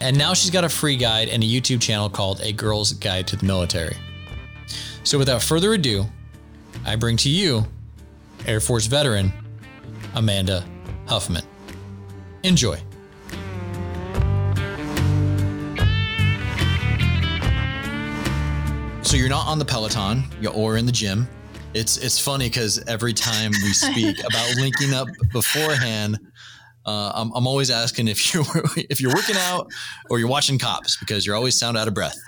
And 0.00 0.16
now 0.16 0.32
she's 0.34 0.50
got 0.50 0.64
a 0.64 0.68
free 0.68 0.96
guide 0.96 1.28
and 1.28 1.42
a 1.42 1.46
YouTube 1.46 1.82
channel 1.82 2.08
called 2.08 2.40
A 2.40 2.52
Girl's 2.52 2.92
Guide 2.92 3.26
to 3.28 3.36
the 3.36 3.44
Military. 3.44 3.96
So 5.02 5.18
without 5.18 5.42
further 5.42 5.72
ado, 5.72 6.06
I 6.86 6.96
bring 6.96 7.16
to 7.18 7.28
you 7.28 7.66
Air 8.46 8.60
Force 8.60 8.86
veteran 8.86 9.32
Amanda 10.14 10.64
Huffman. 11.06 11.42
Enjoy. 12.44 12.80
So 19.08 19.16
you're 19.16 19.30
not 19.30 19.46
on 19.46 19.58
the 19.58 19.64
Peloton 19.64 20.22
or 20.54 20.76
in 20.76 20.84
the 20.84 20.92
gym. 20.92 21.26
It's 21.72 21.96
it's 21.96 22.20
funny 22.20 22.50
because 22.50 22.78
every 22.86 23.14
time 23.14 23.52
we 23.52 23.72
speak 23.72 24.18
about 24.26 24.54
linking 24.56 24.92
up 24.92 25.08
beforehand, 25.32 26.18
uh, 26.84 27.12
I'm, 27.14 27.32
I'm 27.34 27.46
always 27.46 27.70
asking 27.70 28.08
if 28.08 28.34
you're 28.34 28.44
if 28.76 29.00
you're 29.00 29.14
working 29.14 29.36
out 29.38 29.72
or 30.10 30.18
you're 30.18 30.28
watching 30.28 30.58
cops 30.58 30.98
because 30.98 31.24
you're 31.24 31.36
always 31.36 31.58
sound 31.58 31.78
out 31.78 31.88
of 31.88 31.94
breath. 31.94 32.18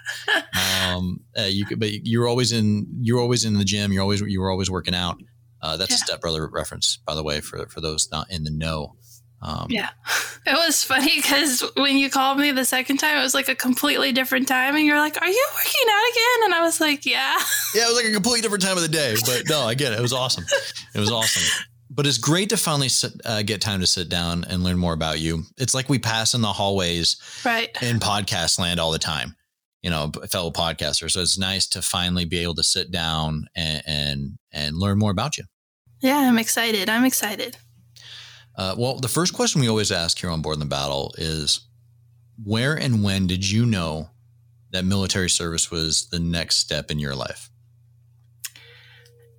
Um, 0.86 1.20
uh, 1.38 1.42
you 1.42 1.66
could, 1.66 1.80
but 1.80 2.06
you're 2.06 2.26
always 2.26 2.50
in 2.50 2.86
you're 3.02 3.20
always 3.20 3.44
in 3.44 3.58
the 3.58 3.64
gym. 3.64 3.92
You're 3.92 4.02
always 4.02 4.22
you 4.22 4.40
were 4.40 4.50
always 4.50 4.70
working 4.70 4.94
out. 4.94 5.18
Uh, 5.60 5.76
that's 5.76 5.90
yeah. 5.90 5.96
a 5.96 5.98
stepbrother 5.98 6.48
reference, 6.48 6.96
by 6.96 7.14
the 7.14 7.22
way, 7.22 7.42
for 7.42 7.66
for 7.66 7.82
those 7.82 8.10
not 8.10 8.30
in 8.30 8.44
the 8.44 8.50
know. 8.50 8.96
Um, 9.42 9.66
yeah, 9.70 9.88
it 10.46 10.52
was 10.52 10.84
funny 10.84 11.16
because 11.16 11.64
when 11.76 11.96
you 11.96 12.10
called 12.10 12.38
me 12.38 12.52
the 12.52 12.64
second 12.64 12.98
time, 12.98 13.18
it 13.18 13.22
was 13.22 13.34
like 13.34 13.48
a 13.48 13.54
completely 13.54 14.12
different 14.12 14.46
time, 14.48 14.76
and 14.76 14.84
you're 14.84 14.98
like, 14.98 15.20
"Are 15.20 15.28
you 15.28 15.48
working 15.54 15.88
out 15.90 16.10
again?" 16.10 16.44
And 16.44 16.54
I 16.54 16.60
was 16.62 16.80
like, 16.80 17.06
"Yeah." 17.06 17.36
Yeah, 17.72 17.84
it 17.84 17.88
was 17.88 17.96
like 17.96 18.06
a 18.06 18.12
completely 18.12 18.40
different 18.40 18.64
time 18.64 18.76
of 18.76 18.82
the 18.82 18.88
day, 18.88 19.14
but 19.24 19.44
no, 19.48 19.60
I 19.60 19.74
get 19.74 19.92
it. 19.92 19.98
It 20.00 20.02
was 20.02 20.12
awesome. 20.12 20.44
It 20.92 20.98
was 20.98 21.12
awesome. 21.12 21.64
But 21.88 22.04
it's 22.04 22.18
great 22.18 22.48
to 22.48 22.56
finally 22.56 22.88
sit, 22.88 23.12
uh, 23.24 23.42
get 23.42 23.60
time 23.60 23.78
to 23.78 23.86
sit 23.86 24.08
down 24.08 24.44
and 24.44 24.64
learn 24.64 24.76
more 24.76 24.92
about 24.92 25.20
you. 25.20 25.44
It's 25.56 25.72
like 25.72 25.88
we 25.88 26.00
pass 26.00 26.34
in 26.34 26.40
the 26.40 26.52
hallways, 26.52 27.16
right, 27.44 27.70
in 27.80 28.00
podcast 28.00 28.58
land 28.58 28.80
all 28.80 28.90
the 28.90 28.98
time. 28.98 29.36
You 29.82 29.90
know, 29.90 30.10
fellow 30.30 30.50
podcasters. 30.50 31.12
So 31.12 31.20
it's 31.20 31.38
nice 31.38 31.66
to 31.68 31.80
finally 31.80 32.24
be 32.24 32.38
able 32.38 32.56
to 32.56 32.64
sit 32.64 32.90
down 32.90 33.46
and 33.54 33.82
and, 33.86 34.38
and 34.52 34.76
learn 34.76 34.98
more 34.98 35.12
about 35.12 35.38
you. 35.38 35.44
Yeah, 36.00 36.18
I'm 36.18 36.38
excited. 36.38 36.88
I'm 36.88 37.04
excited. 37.04 37.56
Uh, 38.60 38.74
well, 38.76 38.96
the 38.96 39.08
first 39.08 39.32
question 39.32 39.62
we 39.62 39.70
always 39.70 39.90
ask 39.90 40.18
here 40.18 40.28
on 40.28 40.42
Born 40.42 40.58
the 40.58 40.66
Battle 40.66 41.14
is 41.16 41.60
where 42.44 42.74
and 42.74 43.02
when 43.02 43.26
did 43.26 43.50
you 43.50 43.64
know 43.64 44.10
that 44.70 44.84
military 44.84 45.30
service 45.30 45.70
was 45.70 46.10
the 46.10 46.18
next 46.18 46.56
step 46.56 46.90
in 46.90 46.98
your 46.98 47.14
life? 47.14 47.48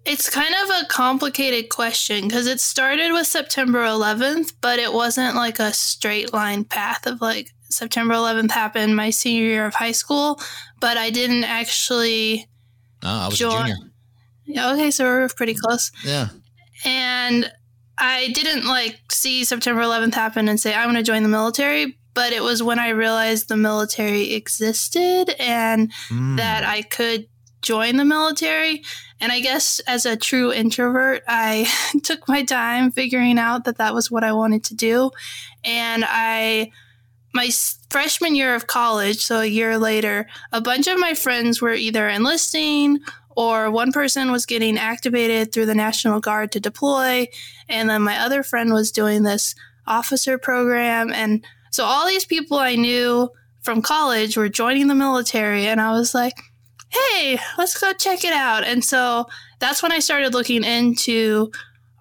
It's 0.06 0.28
kind 0.28 0.56
of 0.64 0.70
a 0.72 0.88
complicated 0.88 1.70
question 1.70 2.28
because 2.28 2.48
it 2.48 2.60
started 2.60 3.12
with 3.12 3.28
September 3.28 3.84
11th, 3.84 4.54
but 4.60 4.80
it 4.80 4.92
wasn't 4.92 5.36
like 5.36 5.60
a 5.60 5.72
straight 5.72 6.34
line 6.34 6.64
path 6.64 7.06
of 7.06 7.22
like 7.22 7.52
September 7.70 8.16
11th 8.16 8.50
happened 8.50 8.96
my 8.96 9.12
senior 9.12 9.44
year 9.44 9.68
of 9.68 9.76
high 9.76 9.92
school, 9.92 10.42
but 10.80 10.98
I 10.98 11.12
didn't 11.12 11.44
actually. 11.44 12.50
Oh, 13.04 13.08
I 13.08 13.28
was 13.28 13.38
join. 13.38 13.54
a 13.54 13.68
junior. 13.68 13.92
Yeah, 14.46 14.74
okay, 14.74 14.90
so 14.90 15.04
we're 15.04 15.30
pretty 15.30 15.54
close. 15.54 15.92
Yeah. 16.04 16.30
And 16.84 17.52
I 17.98 18.30
didn't 18.30 18.66
like 18.66 19.00
see 19.12 19.44
September 19.44 19.82
11th 19.82 20.16
happen 20.16 20.48
and 20.48 20.60
say, 20.60 20.74
I 20.74 20.86
want 20.86 20.98
to 20.98 21.04
join 21.04 21.24
the 21.24 21.30
military. 21.30 21.98
But 22.14 22.34
it 22.34 22.44
was 22.44 22.62
when 22.62 22.78
I 22.78 22.90
realized 22.90 23.48
the 23.48 23.56
military 23.56 24.34
existed 24.34 25.34
and 25.40 25.94
mm. 26.10 26.36
that 26.38 26.66
I 26.66 26.82
could 26.82 27.28
join 27.62 27.96
the 27.96 28.06
military. 28.06 28.84
And 29.20 29.32
I 29.32 29.40
guess 29.40 29.80
as 29.82 30.06
a 30.06 30.18
true 30.18 30.52
introvert, 30.52 31.24
I 31.28 31.72
took 32.04 32.28
my 32.28 32.44
time 32.44 32.92
figuring 32.92 33.38
out 33.38 33.66
that 33.66 33.78
that 33.78 33.94
was 33.94 34.12
what 34.12 34.24
I 34.24 34.34
wanted 34.34 34.64
to 34.66 34.76
do. 34.76 35.12
And 35.64 36.04
I, 36.06 36.72
my 37.34 37.50
freshman 37.90 38.36
year 38.36 38.56
of 38.56 38.68
college, 38.68 39.24
so 39.24 39.40
a 39.40 39.46
year 39.46 39.78
later, 39.78 40.28
a 40.52 40.60
bunch 40.60 40.88
of 40.88 41.00
my 41.00 41.14
friends 41.14 41.62
were 41.62 41.74
either 41.74 42.10
enlisting 42.10 43.00
or 43.36 43.72
one 43.72 43.92
person 43.92 44.32
was 44.32 44.46
getting 44.46 44.78
activated 44.78 45.52
through 45.52 45.66
the 45.66 45.76
National 45.76 46.20
Guard 46.20 46.52
to 46.52 46.60
deploy, 46.60 47.28
and 47.70 47.90
then 47.90 48.02
my 48.02 48.18
other 48.18 48.44
friend 48.44 48.74
was 48.74 48.92
doing 48.92 49.24
this 49.24 49.56
officer 49.88 50.38
program. 50.38 51.12
And 51.12 51.46
so 51.72 51.84
all 51.84 52.08
these 52.08 52.26
people 52.26 52.58
I 52.58 52.76
knew 52.76 53.30
from 53.62 53.82
college 53.82 54.38
were 54.38 54.50
joining 54.50 54.88
the 54.88 54.96
military, 54.96 55.68
and 55.68 55.80
I 55.80 55.92
was 55.92 56.14
like, 56.14 56.36
hey, 56.90 57.40
let's 57.58 57.80
go 57.80 57.94
check 57.94 58.24
it 58.24 58.34
out. 58.34 58.64
And 58.64 58.84
so 58.84 59.28
that's 59.60 59.82
when 59.82 59.92
I 59.92 60.00
started 60.00 60.34
looking 60.34 60.64
into 60.64 61.52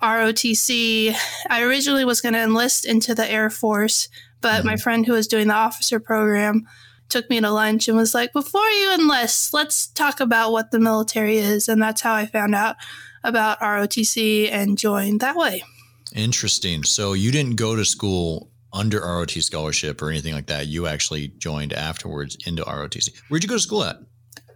ROTC. 0.02 1.14
I 1.48 1.62
originally 1.62 2.04
was 2.04 2.20
going 2.20 2.32
to 2.34 2.42
enlist 2.42 2.86
into 2.86 3.14
the 3.14 3.30
Air 3.30 3.50
Force, 3.50 4.08
but 4.40 4.58
mm-hmm. 4.58 4.66
my 4.66 4.76
friend 4.76 5.06
who 5.06 5.12
was 5.12 5.28
doing 5.28 5.48
the 5.48 5.54
officer 5.54 6.00
program 6.00 6.66
took 7.10 7.28
me 7.28 7.40
to 7.40 7.50
lunch 7.50 7.88
and 7.88 7.96
was 7.96 8.14
like, 8.14 8.32
before 8.32 8.68
you 8.68 8.94
enlist, 8.94 9.52
let's 9.52 9.86
talk 9.88 10.20
about 10.20 10.52
what 10.52 10.70
the 10.70 10.80
military 10.80 11.38
is. 11.38 11.68
And 11.68 11.80
that's 11.82 12.00
how 12.00 12.14
I 12.14 12.26
found 12.26 12.54
out 12.54 12.76
about 13.22 13.60
ROTC 13.60 14.50
and 14.50 14.78
joined 14.78 15.20
that 15.20 15.36
way. 15.36 15.62
Interesting. 16.14 16.82
So 16.84 17.12
you 17.12 17.30
didn't 17.30 17.56
go 17.56 17.76
to 17.76 17.84
school 17.84 18.50
under 18.72 19.00
ROT 19.00 19.30
scholarship 19.30 20.00
or 20.00 20.10
anything 20.10 20.34
like 20.34 20.46
that. 20.46 20.68
You 20.68 20.86
actually 20.86 21.28
joined 21.28 21.72
afterwards 21.72 22.36
into 22.46 22.62
ROTC. 22.62 23.10
Where'd 23.28 23.42
you 23.42 23.48
go 23.48 23.56
to 23.56 23.60
school 23.60 23.84
at? 23.84 23.96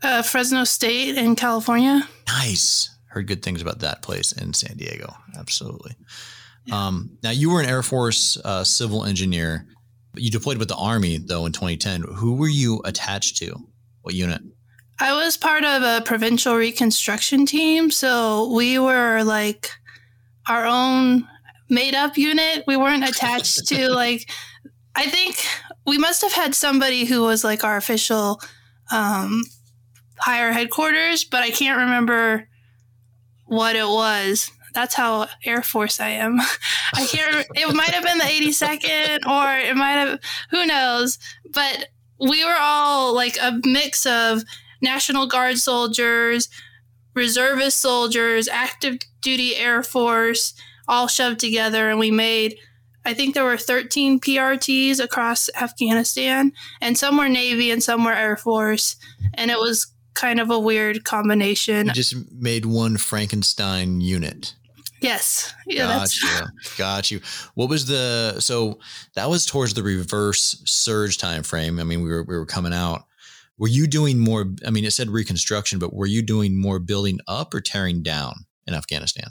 Uh, 0.02 0.22
Fresno 0.22 0.64
State 0.64 1.16
in 1.16 1.34
California. 1.34 2.08
Nice. 2.26 2.90
Heard 3.08 3.26
good 3.26 3.42
things 3.42 3.62
about 3.62 3.80
that 3.80 4.02
place 4.02 4.32
in 4.32 4.52
San 4.54 4.76
Diego. 4.76 5.14
Absolutely. 5.38 5.92
Yeah. 6.66 6.86
Um, 6.86 7.18
now 7.22 7.30
you 7.30 7.50
were 7.50 7.60
an 7.60 7.66
Air 7.66 7.82
Force 7.82 8.36
uh, 8.44 8.64
civil 8.64 9.04
engineer. 9.04 9.66
You 10.16 10.30
deployed 10.30 10.58
with 10.58 10.68
the 10.68 10.76
Army 10.76 11.18
though 11.18 11.46
in 11.46 11.52
2010. 11.52 12.02
Who 12.16 12.34
were 12.34 12.48
you 12.48 12.80
attached 12.84 13.36
to? 13.38 13.54
What 14.02 14.14
unit? 14.14 14.42
I 15.00 15.12
was 15.12 15.36
part 15.36 15.64
of 15.64 15.82
a 15.82 16.02
provincial 16.04 16.54
reconstruction 16.54 17.46
team. 17.46 17.90
So 17.90 18.52
we 18.54 18.78
were 18.78 19.22
like 19.24 19.70
our 20.48 20.66
own 20.66 21.26
made 21.68 21.94
up 21.94 22.16
unit. 22.16 22.64
We 22.66 22.76
weren't 22.76 23.08
attached 23.08 23.66
to 23.68 23.88
like, 23.90 24.30
I 24.94 25.06
think 25.06 25.44
we 25.86 25.98
must 25.98 26.22
have 26.22 26.32
had 26.32 26.54
somebody 26.54 27.04
who 27.04 27.22
was 27.22 27.42
like 27.42 27.64
our 27.64 27.76
official 27.76 28.40
um, 28.92 29.42
higher 30.18 30.52
headquarters, 30.52 31.24
but 31.24 31.42
I 31.42 31.50
can't 31.50 31.80
remember 31.80 32.48
what 33.46 33.76
it 33.76 33.86
was 33.86 34.50
that's 34.74 34.94
how 34.94 35.28
Air 35.44 35.62
Force 35.62 36.00
I 36.00 36.10
am. 36.10 36.40
I 36.94 37.06
can't. 37.06 37.46
it 37.54 37.74
might 37.74 37.90
have 37.90 38.04
been 38.04 38.18
the 38.18 38.24
82nd, 38.24 39.26
or 39.26 39.58
it 39.58 39.76
might 39.76 39.92
have. 39.92 40.20
Who 40.50 40.66
knows? 40.66 41.18
But 41.52 41.88
we 42.20 42.44
were 42.44 42.56
all 42.58 43.14
like 43.14 43.36
a 43.40 43.60
mix 43.64 44.06
of 44.06 44.42
National 44.82 45.26
Guard 45.26 45.58
soldiers, 45.58 46.48
reservist 47.14 47.78
soldiers, 47.80 48.48
active 48.48 48.98
duty 49.20 49.56
Air 49.56 49.82
Force, 49.82 50.54
all 50.88 51.06
shoved 51.08 51.40
together, 51.40 51.90
and 51.90 51.98
we 51.98 52.10
made. 52.10 52.56
I 53.06 53.12
think 53.12 53.34
there 53.34 53.44
were 53.44 53.58
13 53.58 54.18
PRTs 54.18 54.98
across 54.98 55.50
Afghanistan, 55.60 56.52
and 56.80 56.96
some 56.96 57.18
were 57.18 57.28
Navy 57.28 57.70
and 57.70 57.82
some 57.82 58.04
were 58.04 58.14
Air 58.14 58.36
Force, 58.36 58.96
and 59.34 59.50
it 59.50 59.58
was 59.58 59.92
kind 60.14 60.40
of 60.40 60.50
a 60.50 60.58
weird 60.58 61.04
combination. 61.04 61.88
You 61.88 61.92
just 61.92 62.14
made 62.32 62.64
one 62.64 62.96
Frankenstein 62.96 64.00
unit. 64.00 64.54
Yes. 65.04 65.54
Yeah. 65.66 65.86
Got 65.86 66.16
you. 66.16 66.28
Got 66.78 67.10
you. 67.10 67.20
What 67.54 67.68
was 67.68 67.86
the 67.86 68.40
so 68.40 68.78
that 69.14 69.28
was 69.28 69.44
towards 69.44 69.74
the 69.74 69.82
reverse 69.82 70.62
surge 70.64 71.18
time 71.18 71.42
frame. 71.42 71.78
I 71.78 71.84
mean, 71.84 72.02
we 72.02 72.08
were 72.08 72.22
we 72.22 72.38
were 72.38 72.46
coming 72.46 72.72
out. 72.72 73.04
Were 73.58 73.68
you 73.68 73.86
doing 73.86 74.18
more? 74.18 74.46
I 74.66 74.70
mean, 74.70 74.84
it 74.84 74.92
said 74.92 75.10
reconstruction, 75.10 75.78
but 75.78 75.92
were 75.92 76.06
you 76.06 76.22
doing 76.22 76.58
more 76.58 76.78
building 76.78 77.20
up 77.28 77.52
or 77.52 77.60
tearing 77.60 78.02
down 78.02 78.46
in 78.66 78.72
Afghanistan? 78.72 79.28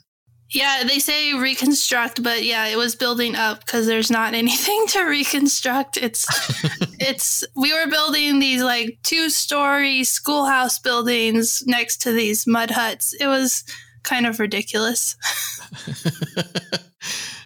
Yeah, 0.52 0.84
they 0.88 1.00
say 1.00 1.34
reconstruct, 1.34 2.22
but 2.22 2.44
yeah, 2.44 2.68
it 2.68 2.78
was 2.78 2.96
building 2.96 3.36
up 3.36 3.66
because 3.66 3.88
there's 3.88 4.12
not 4.12 4.34
anything 4.36 4.86
to 4.90 5.04
reconstruct. 5.06 5.98
It's 5.98 6.28
it's 7.00 7.44
we 7.56 7.74
were 7.74 7.90
building 7.90 8.38
these 8.38 8.62
like 8.62 9.00
two 9.02 9.32
story 9.32 10.04
schoolhouse 10.04 10.78
buildings 10.78 11.64
next 11.66 12.04
to 12.04 12.12
these 12.12 12.46
mud 12.46 12.70
huts. 12.70 13.14
It 13.20 13.28
was 13.28 13.64
kind 14.04 14.26
of 14.26 14.40
ridiculous. 14.40 15.16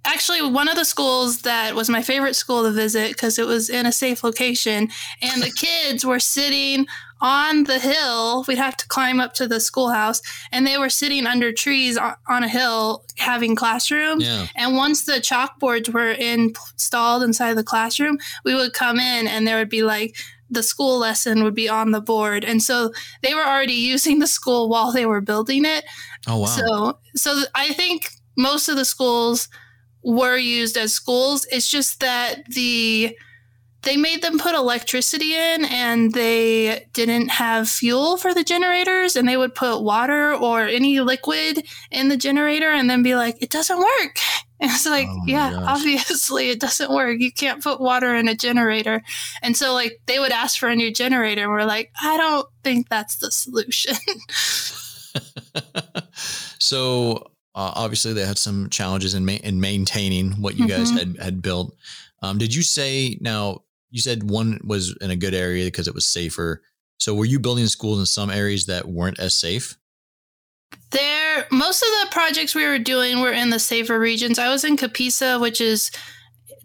Actually, 0.05 0.41
one 0.41 0.69
of 0.69 0.75
the 0.75 0.85
schools 0.85 1.41
that 1.41 1.75
was 1.75 1.89
my 1.89 2.01
favorite 2.01 2.35
school 2.35 2.63
to 2.63 2.71
visit 2.71 3.11
because 3.11 3.37
it 3.37 3.45
was 3.45 3.69
in 3.69 3.85
a 3.85 3.91
safe 3.91 4.23
location, 4.23 4.89
and 5.21 5.41
the 5.41 5.51
kids 5.51 6.05
were 6.05 6.19
sitting 6.19 6.87
on 7.19 7.65
the 7.65 7.79
hill. 7.79 8.45
We'd 8.47 8.57
have 8.57 8.77
to 8.77 8.87
climb 8.87 9.19
up 9.19 9.33
to 9.35 9.47
the 9.47 9.59
schoolhouse, 9.59 10.21
and 10.51 10.65
they 10.65 10.77
were 10.77 10.89
sitting 10.89 11.27
under 11.27 11.51
trees 11.51 11.97
on 11.97 12.43
a 12.43 12.47
hill 12.47 13.03
having 13.17 13.55
classrooms. 13.55 14.23
Yeah. 14.23 14.47
And 14.55 14.75
once 14.75 15.03
the 15.03 15.13
chalkboards 15.13 15.89
were 15.93 16.11
installed 16.11 17.23
inside 17.23 17.55
the 17.55 17.63
classroom, 17.63 18.17
we 18.45 18.55
would 18.55 18.73
come 18.73 18.99
in, 18.99 19.27
and 19.27 19.45
there 19.45 19.57
would 19.57 19.69
be 19.69 19.83
like 19.83 20.15
the 20.49 20.63
school 20.63 20.97
lesson 20.99 21.43
would 21.43 21.55
be 21.55 21.69
on 21.69 21.91
the 21.91 22.01
board. 22.01 22.43
And 22.43 22.61
so 22.61 22.91
they 23.21 23.33
were 23.33 23.45
already 23.45 23.73
using 23.93 24.19
the 24.19 24.27
school 24.27 24.69
while 24.69 24.91
they 24.91 25.05
were 25.05 25.21
building 25.21 25.65
it. 25.65 25.85
Oh 26.27 26.39
wow. 26.39 26.45
So 26.45 26.99
so 27.15 27.41
I 27.55 27.73
think 27.73 28.11
most 28.35 28.69
of 28.69 28.75
the 28.75 28.85
schools 28.85 29.49
were 30.03 30.37
used 30.37 30.77
as 30.77 30.93
schools. 30.93 31.45
It's 31.51 31.69
just 31.69 31.99
that 31.99 32.45
the 32.49 33.15
they 33.83 33.95
made 33.95 34.21
them 34.21 34.37
put 34.37 34.55
electricity 34.55 35.33
in 35.33 35.63
and 35.65 36.11
they 36.13 36.87
didn't 36.93 37.29
have 37.29 37.69
fuel 37.69 38.17
for 38.17 38.33
the 38.33 38.43
generators 38.43 39.15
and 39.15 39.27
they 39.27 39.37
would 39.37 39.55
put 39.55 39.81
water 39.81 40.33
or 40.33 40.63
any 40.63 40.99
liquid 40.99 41.65
in 41.91 42.09
the 42.09 42.17
generator 42.17 42.69
and 42.69 42.89
then 42.89 43.01
be 43.01 43.15
like 43.15 43.41
it 43.41 43.49
doesn't 43.49 43.77
work 43.77 44.19
and 44.61 44.71
it's 44.71 44.85
like 44.85 45.07
Oh 45.09 45.21
yeah 45.27 45.51
gosh. 45.51 45.63
obviously 45.79 46.49
it 46.49 46.59
doesn't 46.59 46.91
work 46.91 47.19
you 47.19 47.31
can't 47.31 47.61
put 47.63 47.79
water 47.79 48.15
in 48.15 48.27
a 48.27 48.35
generator 48.35 49.01
and 49.41 49.55
so 49.55 49.73
like 49.73 49.99
they 50.07 50.19
would 50.19 50.31
ask 50.31 50.57
for 50.59 50.67
a 50.69 50.75
new 50.75 50.91
generator 50.93 51.43
and 51.43 51.51
we're 51.51 51.63
like 51.65 51.91
i 52.01 52.17
don't 52.17 52.47
think 52.63 52.89
that's 52.89 53.17
the 53.17 53.31
solution 53.31 53.95
so 56.59 57.17
uh, 57.55 57.71
obviously 57.75 58.13
they 58.13 58.25
had 58.25 58.37
some 58.37 58.69
challenges 58.69 59.13
in 59.13 59.25
ma- 59.25 59.31
in 59.43 59.59
maintaining 59.59 60.31
what 60.41 60.55
you 60.57 60.67
guys 60.67 60.91
Mhm. 60.91 60.97
had 60.97 61.17
had 61.17 61.41
built. 61.41 61.75
Um, 62.21 62.37
did 62.37 62.53
you 62.53 62.61
say 62.63 63.17
now? 63.21 63.63
You 63.89 64.01
said 64.01 64.29
one 64.29 64.59
was 64.63 64.95
in 65.01 65.11
a 65.11 65.15
good 65.15 65.33
area 65.33 65.65
because 65.65 65.87
it 65.87 65.95
was 65.95 66.05
safer. 66.05 66.61
So 66.99 67.15
were 67.15 67.25
you 67.25 67.39
building 67.39 67.67
schools 67.67 67.99
in 67.99 68.05
some 68.05 68.29
areas 68.29 68.65
that 68.65 68.87
weren't 68.87 69.17
as 69.19 69.33
safe? 69.33 69.77
There, 70.91 71.45
most 71.51 71.81
of 71.83 71.89
the 71.89 72.07
projects 72.11 72.55
we 72.55 72.65
were 72.65 72.79
doing 72.79 73.19
were 73.19 73.31
in 73.31 73.49
the 73.49 73.59
safer 73.59 73.99
regions. 73.99 74.39
I 74.39 74.49
was 74.49 74.63
in 74.63 74.77
Kapisa, 74.77 75.39
which 75.39 75.59
is 75.59 75.91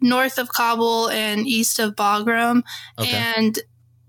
north 0.01 0.37
of 0.37 0.49
Kabul 0.49 1.09
and 1.09 1.45
east 1.47 1.79
of 1.79 1.95
Bagram, 1.95 2.63
Okay. 2.99 3.11
and 3.37 3.59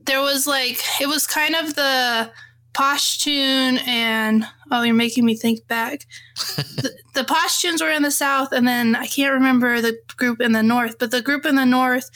there 0.04 0.20
was 0.20 0.46
like 0.46 0.78
it 1.00 1.06
was 1.06 1.26
kind 1.26 1.54
of 1.54 1.74
the 1.74 2.30
Pashtun 2.74 3.78
and 3.86 4.44
oh, 4.70 4.82
you're 4.82 4.94
making 4.94 5.24
me 5.24 5.36
think 5.36 5.66
back. 5.68 6.06
the, 6.56 6.90
the 7.14 7.22
Pashtuns 7.22 7.80
were 7.80 7.90
in 7.90 8.02
the 8.02 8.10
south, 8.10 8.52
and 8.52 8.66
then 8.66 8.96
I 8.96 9.06
can't 9.06 9.32
remember 9.32 9.80
the 9.80 9.96
group 10.16 10.40
in 10.40 10.52
the 10.52 10.62
north, 10.62 10.98
but 10.98 11.10
the 11.10 11.22
group 11.22 11.46
in 11.46 11.54
the 11.56 11.64
north. 11.66 12.10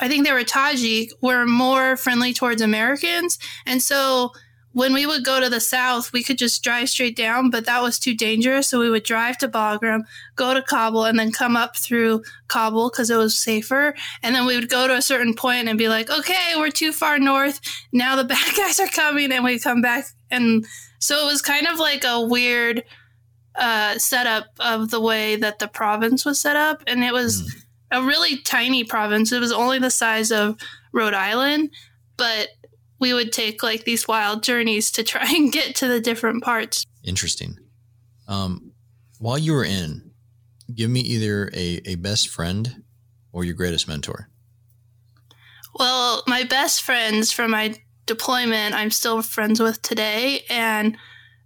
I 0.00 0.08
think 0.08 0.26
they 0.26 0.32
were 0.32 0.40
Tajik, 0.40 1.10
were 1.22 1.46
more 1.46 1.96
friendly 1.96 2.34
towards 2.34 2.60
Americans. 2.60 3.38
And 3.64 3.80
so 3.80 4.32
when 4.74 4.92
we 4.92 5.06
would 5.06 5.24
go 5.24 5.40
to 5.40 5.48
the 5.48 5.60
south, 5.60 6.12
we 6.12 6.24
could 6.24 6.36
just 6.36 6.62
drive 6.62 6.90
straight 6.90 7.16
down, 7.16 7.48
but 7.48 7.64
that 7.64 7.80
was 7.80 7.98
too 7.98 8.12
dangerous. 8.12 8.68
So 8.68 8.80
we 8.80 8.90
would 8.90 9.04
drive 9.04 9.38
to 9.38 9.48
Bagram, 9.48 10.02
go 10.34 10.52
to 10.52 10.62
Kabul, 10.62 11.04
and 11.04 11.16
then 11.16 11.30
come 11.30 11.56
up 11.56 11.76
through 11.76 12.24
Kabul 12.48 12.90
because 12.90 13.08
it 13.08 13.16
was 13.16 13.36
safer. 13.36 13.94
And 14.22 14.34
then 14.34 14.46
we 14.46 14.56
would 14.56 14.68
go 14.68 14.88
to 14.88 14.96
a 14.96 15.02
certain 15.02 15.32
point 15.32 15.68
and 15.68 15.78
be 15.78 15.88
like, 15.88 16.10
okay, 16.10 16.54
we're 16.56 16.70
too 16.70 16.92
far 16.92 17.20
north. 17.20 17.60
Now 17.92 18.16
the 18.16 18.24
bad 18.34 18.54
guys 18.56 18.80
are 18.80 18.88
coming, 18.88 19.30
and 19.30 19.44
we 19.44 19.60
come 19.60 19.80
back. 19.80 20.06
And 20.30 20.66
so 20.98 21.22
it 21.22 21.30
was 21.30 21.40
kind 21.40 21.68
of 21.68 21.78
like 21.78 22.02
a 22.04 22.20
weird 22.20 22.82
uh, 23.54 23.96
setup 23.98 24.46
of 24.58 24.90
the 24.90 25.00
way 25.00 25.36
that 25.36 25.60
the 25.60 25.68
province 25.68 26.24
was 26.24 26.40
set 26.40 26.56
up. 26.56 26.82
And 26.88 27.04
it 27.04 27.12
was 27.12 27.64
a 27.92 28.02
really 28.02 28.38
tiny 28.38 28.82
province. 28.82 29.30
It 29.30 29.40
was 29.40 29.52
only 29.52 29.78
the 29.78 29.90
size 29.90 30.32
of 30.32 30.58
Rhode 30.92 31.14
Island, 31.14 31.70
but 32.16 32.48
we 33.04 33.12
would 33.12 33.34
take 33.34 33.62
like 33.62 33.84
these 33.84 34.08
wild 34.08 34.42
journeys 34.42 34.90
to 34.90 35.02
try 35.02 35.26
and 35.36 35.52
get 35.52 35.74
to 35.76 35.86
the 35.86 36.00
different 36.00 36.42
parts. 36.42 36.86
Interesting. 37.04 37.58
Um, 38.26 38.72
while 39.18 39.36
you 39.36 39.52
were 39.52 39.64
in, 39.64 40.12
give 40.74 40.88
me 40.88 41.00
either 41.00 41.50
a, 41.52 41.82
a 41.84 41.94
best 41.96 42.30
friend 42.30 42.82
or 43.30 43.44
your 43.44 43.52
greatest 43.52 43.86
mentor. 43.86 44.30
Well, 45.78 46.22
my 46.26 46.44
best 46.44 46.80
friends 46.80 47.30
from 47.30 47.50
my 47.50 47.74
deployment, 48.06 48.74
I'm 48.74 48.90
still 48.90 49.20
friends 49.20 49.60
with 49.60 49.82
today, 49.82 50.44
and 50.48 50.96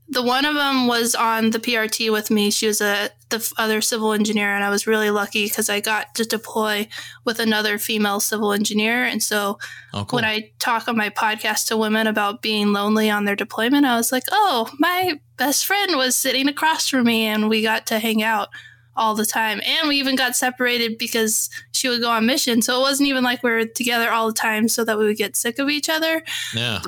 the 0.09 0.23
one 0.23 0.45
of 0.45 0.55
them 0.55 0.87
was 0.87 1.17
on 1.17 1.51
the 1.51 1.59
PRT 1.59 2.13
with 2.13 2.31
me. 2.31 2.53
She 2.53 2.69
was 2.69 2.81
a 2.81 3.11
the 3.31 3.53
other 3.59 3.81
civil 3.81 4.13
engineer, 4.13 4.55
and 4.55 4.65
I 4.65 4.71
was 4.71 4.87
really 4.87 5.11
lucky 5.11 5.45
because 5.45 5.69
I 5.69 5.81
got 5.81 6.15
to 6.15 6.25
deploy 6.25 6.89
with 7.25 7.39
another 7.41 7.79
female 7.79 8.21
civil 8.21 8.53
engineer. 8.53 9.05
And 9.05 9.23
so 9.23 9.59
Oh, 9.93 10.05
cool. 10.05 10.17
when 10.19 10.25
I 10.25 10.51
talk 10.59 10.89
on 10.89 10.97
my 10.97 11.11
podcast 11.11 11.67
to 11.69 11.77
women 11.77 12.07
about 12.07 12.41
being 12.43 12.73
lonely 12.73 13.11
on 13.11 13.25
their 13.25 13.37
deployment, 13.37 13.85
I 13.87 13.97
was 13.97 14.13
like, 14.13 14.25
oh, 14.31 14.71
my 14.79 15.21
best 15.37 15.67
friend 15.67 15.97
was 15.97 16.17
sitting 16.17 16.49
across 16.49 16.89
from 16.89 17.05
me 17.05 17.27
and 17.27 17.49
we 17.49 17.63
got 17.63 17.87
to 17.89 17.99
hang 17.99 18.23
out 18.23 18.49
all 18.97 19.15
the 19.15 19.25
time. 19.27 19.61
And 19.65 19.87
we 19.89 19.97
even 19.97 20.17
got 20.17 20.35
separated 20.35 20.99
because 20.99 21.49
she 21.71 21.89
would 21.89 22.01
go 22.01 22.11
on 22.11 22.27
mission. 22.27 22.63
So 22.63 22.77
it 22.79 22.81
wasn't 22.81 23.09
even 23.09 23.23
like 23.23 23.45
we 23.45 23.51
were 23.51 23.65
together 23.65 24.11
all 24.11 24.27
the 24.27 24.33
time 24.33 24.69
so 24.69 24.85
that 24.85 24.99
we 24.99 25.05
would 25.07 25.17
get 25.17 25.37
sick 25.37 25.59
of 25.61 25.69
each 25.71 25.89
other. 25.89 26.25
yeah. 26.55 26.81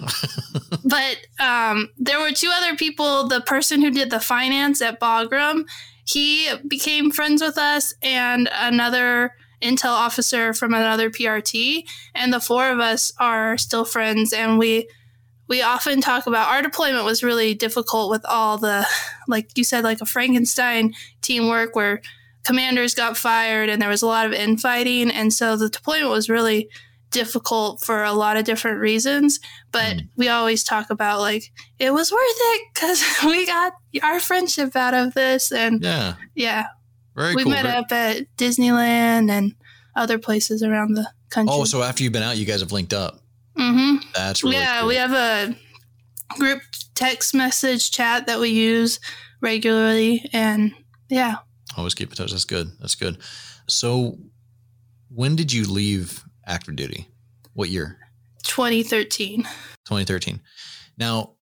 But 0.85 1.19
um, 1.39 1.91
there 1.99 2.19
were 2.21 2.33
two 2.33 2.51
other 2.53 2.75
people. 2.77 3.29
The 3.29 3.41
person 3.43 3.81
who 3.81 3.91
did 3.91 4.11
the 4.11 4.19
finance 4.21 4.83
at 4.83 4.99
Bagram, 5.01 5.65
he 6.13 6.51
became 6.67 7.11
friends 7.11 7.43
with 7.43 7.59
us, 7.59 7.95
and 8.03 8.49
another 8.53 9.35
intel 9.63 9.91
officer 9.91 10.55
from 10.55 10.73
another 10.73 11.11
PRT, 11.11 11.85
and 12.15 12.33
the 12.33 12.41
four 12.41 12.71
of 12.71 12.81
us 12.81 13.13
are 13.19 13.59
still 13.59 13.85
friends. 13.85 14.33
And 14.33 14.59
we 14.59 14.89
we 15.49 15.63
often 15.63 16.01
talk 16.01 16.27
about 16.27 16.49
our 16.49 16.63
deployment 16.63 17.05
was 17.05 17.23
really 17.25 17.55
difficult 17.55 18.09
with 18.09 18.25
all 18.25 18.57
the, 18.57 18.87
like 19.27 19.51
you 19.57 19.65
said, 19.65 19.83
like 19.83 20.01
a 20.01 20.07
Frankenstein 20.07 20.95
teamwork 21.23 21.75
where 21.75 22.01
commanders 22.45 22.95
got 22.95 23.17
fired 23.17 23.69
and 23.69 23.83
there 23.83 23.89
was 23.89 24.03
a 24.03 24.07
lot 24.07 24.27
of 24.27 24.33
infighting, 24.33 25.11
and 25.11 25.33
so 25.33 25.57
the 25.57 25.69
deployment 25.69 26.11
was 26.11 26.31
really 26.31 26.69
difficult 27.11 27.83
for 27.83 28.03
a 28.05 28.13
lot 28.13 28.37
of 28.37 28.45
different 28.45 28.79
reasons 28.81 29.41
but 29.73 29.97
Mm. 29.97 30.09
we 30.17 30.29
always 30.29 30.63
talk 30.65 30.91
about 30.91 31.21
like 31.21 31.51
it 31.79 31.93
was 31.93 32.13
worth 32.13 32.21
it 32.23 32.63
because 32.73 33.03
we 33.25 33.47
got 33.47 33.73
our 34.03 34.21
friendship 34.21 34.77
out 34.77 34.95
of 34.95 35.15
this 35.15 35.51
and 35.53 35.83
yeah. 35.83 36.15
yeah 36.35 36.67
Very 37.17 37.31
cool. 37.31 37.37
we 37.37 37.43
cool. 37.45 37.53
met 37.53 37.65
Very- 37.65 37.77
up 37.77 37.93
at 37.93 38.37
disneyland 38.37 39.31
and 39.31 39.55
other 39.97 40.19
places 40.19 40.63
around 40.63 40.95
the 40.95 41.09
country 41.31 41.53
oh, 41.55 41.65
so 41.65 41.83
after 41.83 42.03
you've 42.05 42.13
been 42.13 42.23
out, 42.23 42.37
you 42.37 42.45
guys 42.47 42.61
have 42.61 42.73
linked 42.73 42.93
up. 42.93 43.21
Mm-hmm. 43.59 44.07
That's 44.15 44.43
really 44.45 44.57
yeah 44.57 44.81
cool. 44.81 44.89
we 44.89 44.95
have 44.97 45.13
a 45.13 45.57
group 46.39 46.61
text 46.95 47.35
message 47.35 47.91
chat 47.91 48.27
that 48.27 48.39
we 48.41 48.49
use 48.51 49.01
regularly 49.41 50.29
and 50.33 50.73
yeah 51.09 51.37
Always 51.77 51.95
keep 51.95 52.11
in 52.11 52.17
touch. 52.17 52.31
That's 52.33 52.45
good. 52.45 52.71
That's 52.81 52.97
good. 52.97 53.19
So, 53.69 54.19
when 55.09 55.37
did 55.37 55.53
you 55.53 55.65
leave 55.67 56.25
active 56.47 56.77
duty? 56.77 57.09
What 57.55 57.69
year? 57.69 57.99
2013 58.43 59.47
2013. 59.91 60.41
Now, 60.99 61.35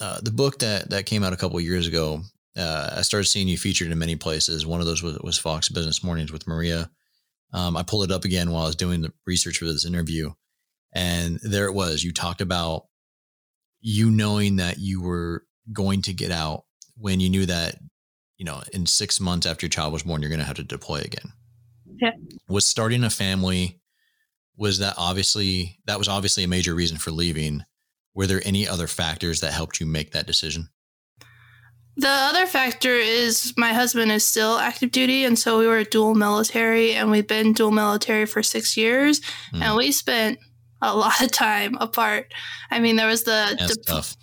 uh, 0.00 0.20
the 0.22 0.30
book 0.30 0.58
that 0.60 0.90
that 0.90 1.06
came 1.06 1.22
out 1.22 1.32
a 1.32 1.36
couple 1.36 1.58
of 1.58 1.64
years 1.64 1.86
ago, 1.86 2.22
uh, 2.56 2.94
I 2.96 3.02
started 3.02 3.26
seeing 3.26 3.48
you 3.48 3.58
featured 3.58 3.90
in 3.90 3.98
many 3.98 4.16
places. 4.16 4.66
One 4.66 4.80
of 4.80 4.86
those 4.86 5.02
was, 5.02 5.18
was 5.18 5.38
Fox 5.38 5.68
Business 5.68 6.02
Mornings 6.02 6.32
with 6.32 6.46
Maria. 6.46 6.90
Um, 7.52 7.76
I 7.76 7.82
pulled 7.82 8.04
it 8.04 8.14
up 8.14 8.24
again 8.24 8.50
while 8.50 8.64
I 8.64 8.66
was 8.66 8.76
doing 8.76 9.02
the 9.02 9.12
research 9.26 9.58
for 9.58 9.66
this 9.66 9.84
interview, 9.84 10.32
and 10.94 11.38
there 11.42 11.66
it 11.66 11.74
was. 11.74 12.02
You 12.02 12.12
talked 12.12 12.40
about 12.40 12.86
you 13.80 14.10
knowing 14.10 14.56
that 14.56 14.78
you 14.78 15.02
were 15.02 15.44
going 15.72 16.02
to 16.02 16.14
get 16.14 16.30
out 16.30 16.64
when 16.96 17.20
you 17.20 17.28
knew 17.28 17.46
that 17.46 17.76
you 18.38 18.46
know 18.46 18.62
in 18.72 18.86
six 18.86 19.20
months 19.20 19.46
after 19.46 19.66
your 19.66 19.70
child 19.70 19.92
was 19.92 20.04
born, 20.04 20.22
you're 20.22 20.30
going 20.30 20.40
to 20.40 20.46
have 20.46 20.56
to 20.56 20.64
deploy 20.64 21.00
again. 21.00 21.32
Yeah. 22.00 22.12
Was 22.48 22.64
starting 22.64 23.04
a 23.04 23.10
family 23.10 23.81
was 24.56 24.78
that 24.78 24.94
obviously 24.98 25.78
that 25.86 25.98
was 25.98 26.08
obviously 26.08 26.44
a 26.44 26.48
major 26.48 26.74
reason 26.74 26.96
for 26.98 27.10
leaving 27.10 27.62
were 28.14 28.26
there 28.26 28.42
any 28.44 28.68
other 28.68 28.86
factors 28.86 29.40
that 29.40 29.52
helped 29.52 29.80
you 29.80 29.86
make 29.86 30.12
that 30.12 30.26
decision 30.26 30.68
The 31.96 32.08
other 32.08 32.46
factor 32.46 32.94
is 32.94 33.52
my 33.56 33.72
husband 33.74 34.10
is 34.12 34.24
still 34.26 34.56
active 34.58 34.90
duty, 34.92 35.24
and 35.24 35.38
so 35.38 35.58
we 35.58 35.66
were 35.66 35.84
dual 35.84 36.14
military, 36.14 36.94
and 36.94 37.10
we've 37.10 37.26
been 37.28 37.52
dual 37.52 37.70
military 37.70 38.24
for 38.26 38.42
six 38.42 38.76
years, 38.78 39.20
Mm. 39.52 39.62
and 39.62 39.76
we 39.76 39.92
spent 39.92 40.38
a 40.80 40.96
lot 40.96 41.20
of 41.20 41.30
time 41.30 41.76
apart. 41.80 42.32
I 42.70 42.80
mean, 42.80 42.96
there 42.96 43.06
was 43.08 43.24
the 43.24 43.56
tough 43.86 44.16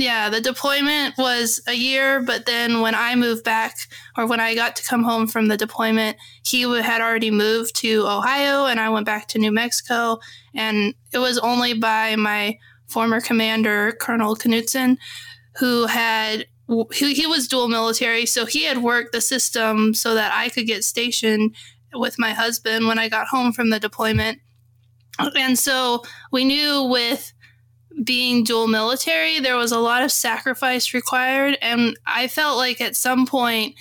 yeah, 0.00 0.30
the 0.30 0.40
deployment 0.40 1.16
was 1.18 1.60
a 1.66 1.74
year, 1.74 2.20
but 2.20 2.46
then 2.46 2.80
when 2.80 2.94
I 2.94 3.14
moved 3.16 3.44
back, 3.44 3.76
or 4.16 4.26
when 4.26 4.40
I 4.40 4.54
got 4.54 4.76
to 4.76 4.84
come 4.84 5.02
home 5.02 5.26
from 5.26 5.48
the 5.48 5.56
deployment, 5.56 6.16
he 6.44 6.62
had 6.62 7.00
already 7.00 7.30
moved 7.30 7.76
to 7.76 8.06
Ohio, 8.06 8.66
and 8.66 8.80
I 8.80 8.88
went 8.88 9.06
back 9.06 9.28
to 9.28 9.38
New 9.38 9.52
Mexico, 9.52 10.18
and 10.54 10.94
it 11.12 11.18
was 11.18 11.38
only 11.38 11.74
by 11.74 12.16
my 12.16 12.58
former 12.86 13.20
commander, 13.20 13.92
Colonel 14.00 14.36
Knutson, 14.36 14.96
who 15.56 15.86
had 15.86 16.46
he, 16.92 17.14
he 17.14 17.26
was 17.26 17.48
dual 17.48 17.68
military, 17.68 18.26
so 18.26 18.46
he 18.46 18.64
had 18.64 18.78
worked 18.78 19.12
the 19.12 19.20
system 19.20 19.92
so 19.92 20.14
that 20.14 20.32
I 20.32 20.48
could 20.50 20.66
get 20.66 20.84
stationed 20.84 21.54
with 21.92 22.18
my 22.18 22.32
husband 22.32 22.86
when 22.86 22.98
I 22.98 23.08
got 23.08 23.26
home 23.26 23.52
from 23.52 23.70
the 23.70 23.80
deployment. 23.80 24.38
And 25.18 25.58
so 25.58 26.04
we 26.30 26.44
knew 26.44 26.84
with 26.84 27.32
being 28.02 28.44
dual 28.44 28.66
military, 28.66 29.40
there 29.40 29.56
was 29.56 29.72
a 29.72 29.78
lot 29.78 30.02
of 30.02 30.12
sacrifice 30.12 30.94
required. 30.94 31.58
And 31.60 31.98
I 32.06 32.28
felt 32.28 32.56
like 32.56 32.80
at 32.80 32.96
some 32.96 33.26
point, 33.26 33.74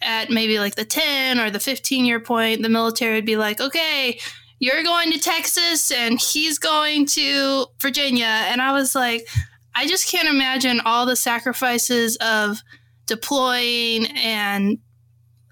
at 0.00 0.30
maybe 0.30 0.58
like 0.58 0.76
the 0.76 0.84
10 0.84 1.40
or 1.40 1.50
the 1.50 1.60
15 1.60 2.04
year 2.04 2.20
point, 2.20 2.62
the 2.62 2.68
military 2.68 3.16
would 3.16 3.26
be 3.26 3.36
like, 3.36 3.60
okay, 3.60 4.18
you're 4.60 4.82
going 4.82 5.12
to 5.12 5.18
Texas 5.18 5.90
and 5.90 6.20
he's 6.20 6.58
going 6.58 7.06
to 7.06 7.66
Virginia. 7.80 8.24
And 8.26 8.60
I 8.60 8.72
was 8.72 8.94
like, 8.94 9.26
I 9.74 9.86
just 9.86 10.08
can't 10.08 10.28
imagine 10.28 10.80
all 10.84 11.06
the 11.06 11.16
sacrifices 11.16 12.16
of 12.16 12.58
deploying 13.06 14.06
and 14.16 14.78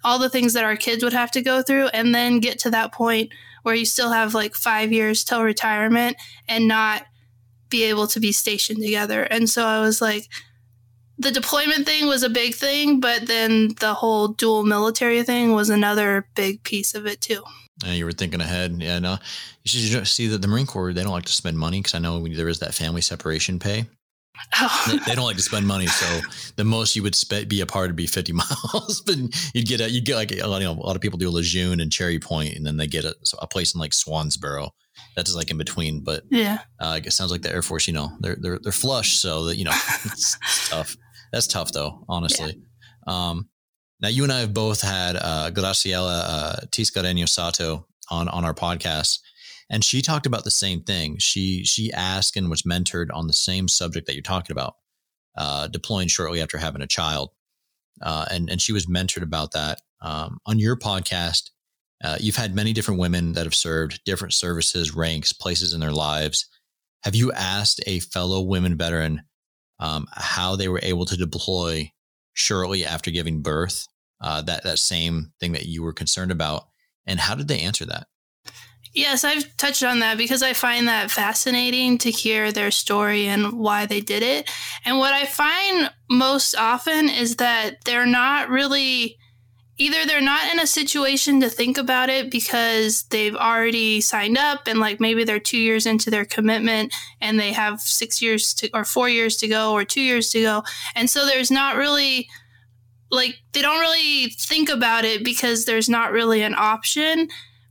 all 0.04 0.18
the 0.18 0.30
things 0.30 0.52
that 0.52 0.64
our 0.64 0.76
kids 0.76 1.02
would 1.02 1.12
have 1.12 1.30
to 1.32 1.42
go 1.42 1.62
through 1.62 1.88
and 1.88 2.14
then 2.14 2.40
get 2.40 2.58
to 2.60 2.70
that 2.70 2.92
point 2.92 3.32
where 3.62 3.74
you 3.74 3.84
still 3.84 4.12
have 4.12 4.34
like 4.34 4.54
five 4.54 4.92
years 4.92 5.24
till 5.24 5.42
retirement 5.42 6.16
and 6.48 6.68
not 6.68 7.04
be 7.68 7.84
able 7.84 8.06
to 8.08 8.20
be 8.20 8.32
stationed 8.32 8.82
together. 8.82 9.22
And 9.22 9.48
so 9.48 9.64
I 9.64 9.80
was 9.80 10.00
like, 10.00 10.28
the 11.18 11.30
deployment 11.30 11.86
thing 11.86 12.06
was 12.06 12.22
a 12.22 12.28
big 12.28 12.54
thing, 12.54 13.00
but 13.00 13.26
then 13.26 13.74
the 13.80 13.94
whole 13.94 14.28
dual 14.28 14.64
military 14.64 15.22
thing 15.22 15.52
was 15.52 15.70
another 15.70 16.28
big 16.34 16.62
piece 16.62 16.94
of 16.94 17.06
it 17.06 17.20
too. 17.20 17.42
Yeah, 17.84 17.92
you 17.92 18.04
were 18.04 18.12
thinking 18.12 18.40
ahead. 18.40 18.76
Yeah, 18.80 18.98
no, 18.98 19.18
you 19.64 19.68
should 19.68 20.06
see 20.06 20.26
that 20.28 20.42
the 20.42 20.48
Marine 20.48 20.66
Corps 20.66 20.92
they 20.92 21.02
don't 21.02 21.12
like 21.12 21.24
to 21.24 21.32
spend 21.32 21.58
money 21.58 21.80
because 21.80 21.94
I 21.94 21.98
know 21.98 22.26
there 22.26 22.48
is 22.48 22.58
that 22.60 22.74
family 22.74 23.02
separation 23.02 23.58
pay. 23.58 23.86
Oh. 24.60 25.00
They, 25.06 25.14
don't 25.14 25.24
like 25.24 25.36
to 25.36 25.42
spend 25.42 25.66
money, 25.66 25.86
so 25.86 26.20
the 26.56 26.64
most 26.64 26.94
you 26.94 27.02
would 27.02 27.14
spe- 27.14 27.48
be 27.48 27.62
apart 27.62 27.88
would 27.88 27.96
be 27.96 28.06
fifty 28.06 28.32
miles. 28.34 29.02
but 29.04 29.16
you'd 29.54 29.66
get 29.66 29.80
a, 29.80 29.90
you'd 29.90 30.04
get 30.04 30.16
like 30.16 30.32
a 30.32 30.46
lot, 30.46 30.60
you 30.60 30.66
know, 30.66 30.74
a 30.74 30.86
lot 30.86 30.96
of 30.96 31.02
people 31.02 31.18
do 31.18 31.30
Lejeune 31.30 31.80
and 31.80 31.90
Cherry 31.90 32.18
Point, 32.18 32.54
and 32.54 32.66
then 32.66 32.76
they 32.76 32.86
get 32.86 33.04
a, 33.04 33.14
a 33.40 33.46
place 33.46 33.74
in 33.74 33.80
like 33.80 33.92
Swansboro 33.92 34.70
that's 35.16 35.34
like 35.34 35.50
in 35.50 35.58
between. 35.58 36.00
But 36.04 36.24
yeah, 36.30 36.58
uh, 36.78 37.00
it 37.02 37.12
sounds 37.12 37.32
like 37.32 37.42
the 37.42 37.50
Air 37.50 37.62
Force, 37.62 37.88
you 37.88 37.94
know, 37.94 38.12
they're 38.20 38.36
they're 38.38 38.58
they're 38.62 38.72
flush, 38.72 39.16
so 39.16 39.46
that 39.46 39.56
you 39.56 39.64
know, 39.64 39.72
it's, 40.04 40.36
it's, 40.42 40.68
tough. 40.68 40.96
That's 41.32 41.46
tough 41.46 41.72
though, 41.72 42.04
honestly. 42.08 42.60
Yeah. 43.06 43.30
Um, 43.30 43.48
now 44.00 44.08
you 44.08 44.22
and 44.22 44.32
I 44.32 44.40
have 44.40 44.54
both 44.54 44.82
had 44.82 45.16
uh, 45.16 45.50
Graciela 45.52 46.22
uh, 46.24 46.56
Tiscareño 46.70 47.28
Sato 47.28 47.86
on 48.10 48.28
on 48.28 48.44
our 48.44 48.54
podcast, 48.54 49.20
and 49.70 49.82
she 49.82 50.02
talked 50.02 50.26
about 50.26 50.44
the 50.44 50.50
same 50.50 50.82
thing. 50.82 51.16
She 51.18 51.64
she 51.64 51.92
asked 51.92 52.36
and 52.36 52.50
was 52.50 52.62
mentored 52.62 53.08
on 53.12 53.26
the 53.26 53.32
same 53.32 53.68
subject 53.68 54.06
that 54.06 54.14
you're 54.14 54.22
talking 54.22 54.52
about, 54.54 54.76
uh, 55.36 55.66
deploying 55.68 56.08
shortly 56.08 56.42
after 56.42 56.58
having 56.58 56.82
a 56.82 56.86
child, 56.86 57.30
uh, 58.02 58.26
and 58.30 58.50
and 58.50 58.60
she 58.60 58.72
was 58.72 58.86
mentored 58.86 59.22
about 59.22 59.52
that 59.52 59.80
um, 60.02 60.38
on 60.44 60.58
your 60.58 60.76
podcast. 60.76 61.50
Uh, 62.02 62.16
you've 62.20 62.36
had 62.36 62.54
many 62.54 62.72
different 62.72 63.00
women 63.00 63.32
that 63.32 63.44
have 63.44 63.54
served 63.54 64.00
different 64.04 64.34
services, 64.34 64.94
ranks, 64.94 65.32
places 65.32 65.72
in 65.72 65.80
their 65.80 65.92
lives. 65.92 66.46
Have 67.04 67.14
you 67.14 67.32
asked 67.32 67.80
a 67.86 68.00
fellow 68.00 68.42
women 68.42 68.76
veteran 68.76 69.22
um, 69.78 70.06
how 70.12 70.56
they 70.56 70.68
were 70.68 70.80
able 70.82 71.06
to 71.06 71.16
deploy 71.16 71.90
shortly 72.34 72.84
after 72.84 73.10
giving 73.10 73.42
birth? 73.42 73.86
Uh, 74.20 74.40
that 74.42 74.64
that 74.64 74.78
same 74.78 75.32
thing 75.40 75.52
that 75.52 75.66
you 75.66 75.82
were 75.82 75.92
concerned 75.92 76.32
about, 76.32 76.68
and 77.06 77.20
how 77.20 77.34
did 77.34 77.48
they 77.48 77.60
answer 77.60 77.84
that? 77.84 78.06
Yes, 78.94 79.24
I've 79.24 79.54
touched 79.58 79.82
on 79.82 79.98
that 79.98 80.16
because 80.16 80.42
I 80.42 80.54
find 80.54 80.88
that 80.88 81.10
fascinating 81.10 81.98
to 81.98 82.10
hear 82.10 82.50
their 82.50 82.70
story 82.70 83.26
and 83.26 83.58
why 83.58 83.84
they 83.84 84.00
did 84.00 84.22
it. 84.22 84.50
And 84.86 84.98
what 84.98 85.12
I 85.12 85.26
find 85.26 85.90
most 86.10 86.56
often 86.56 87.10
is 87.10 87.36
that 87.36 87.84
they're 87.84 88.06
not 88.06 88.48
really 88.48 89.18
either 89.78 90.06
they're 90.06 90.20
not 90.20 90.50
in 90.52 90.58
a 90.58 90.66
situation 90.66 91.40
to 91.40 91.50
think 91.50 91.76
about 91.76 92.08
it 92.08 92.30
because 92.30 93.02
they've 93.04 93.36
already 93.36 94.00
signed 94.00 94.38
up 94.38 94.66
and 94.66 94.80
like 94.80 95.00
maybe 95.00 95.24
they're 95.24 95.38
two 95.38 95.58
years 95.58 95.86
into 95.86 96.10
their 96.10 96.24
commitment 96.24 96.94
and 97.20 97.38
they 97.38 97.52
have 97.52 97.80
six 97.80 98.22
years 98.22 98.54
to 98.54 98.70
or 98.72 98.84
four 98.84 99.08
years 99.08 99.36
to 99.36 99.48
go 99.48 99.72
or 99.72 99.84
two 99.84 100.00
years 100.00 100.30
to 100.30 100.40
go 100.40 100.62
and 100.94 101.10
so 101.10 101.26
there's 101.26 101.50
not 101.50 101.76
really 101.76 102.28
like 103.10 103.36
they 103.52 103.62
don't 103.62 103.80
really 103.80 104.30
think 104.30 104.68
about 104.68 105.04
it 105.04 105.24
because 105.24 105.64
there's 105.64 105.88
not 105.88 106.10
really 106.10 106.42
an 106.42 106.54
option 106.56 107.28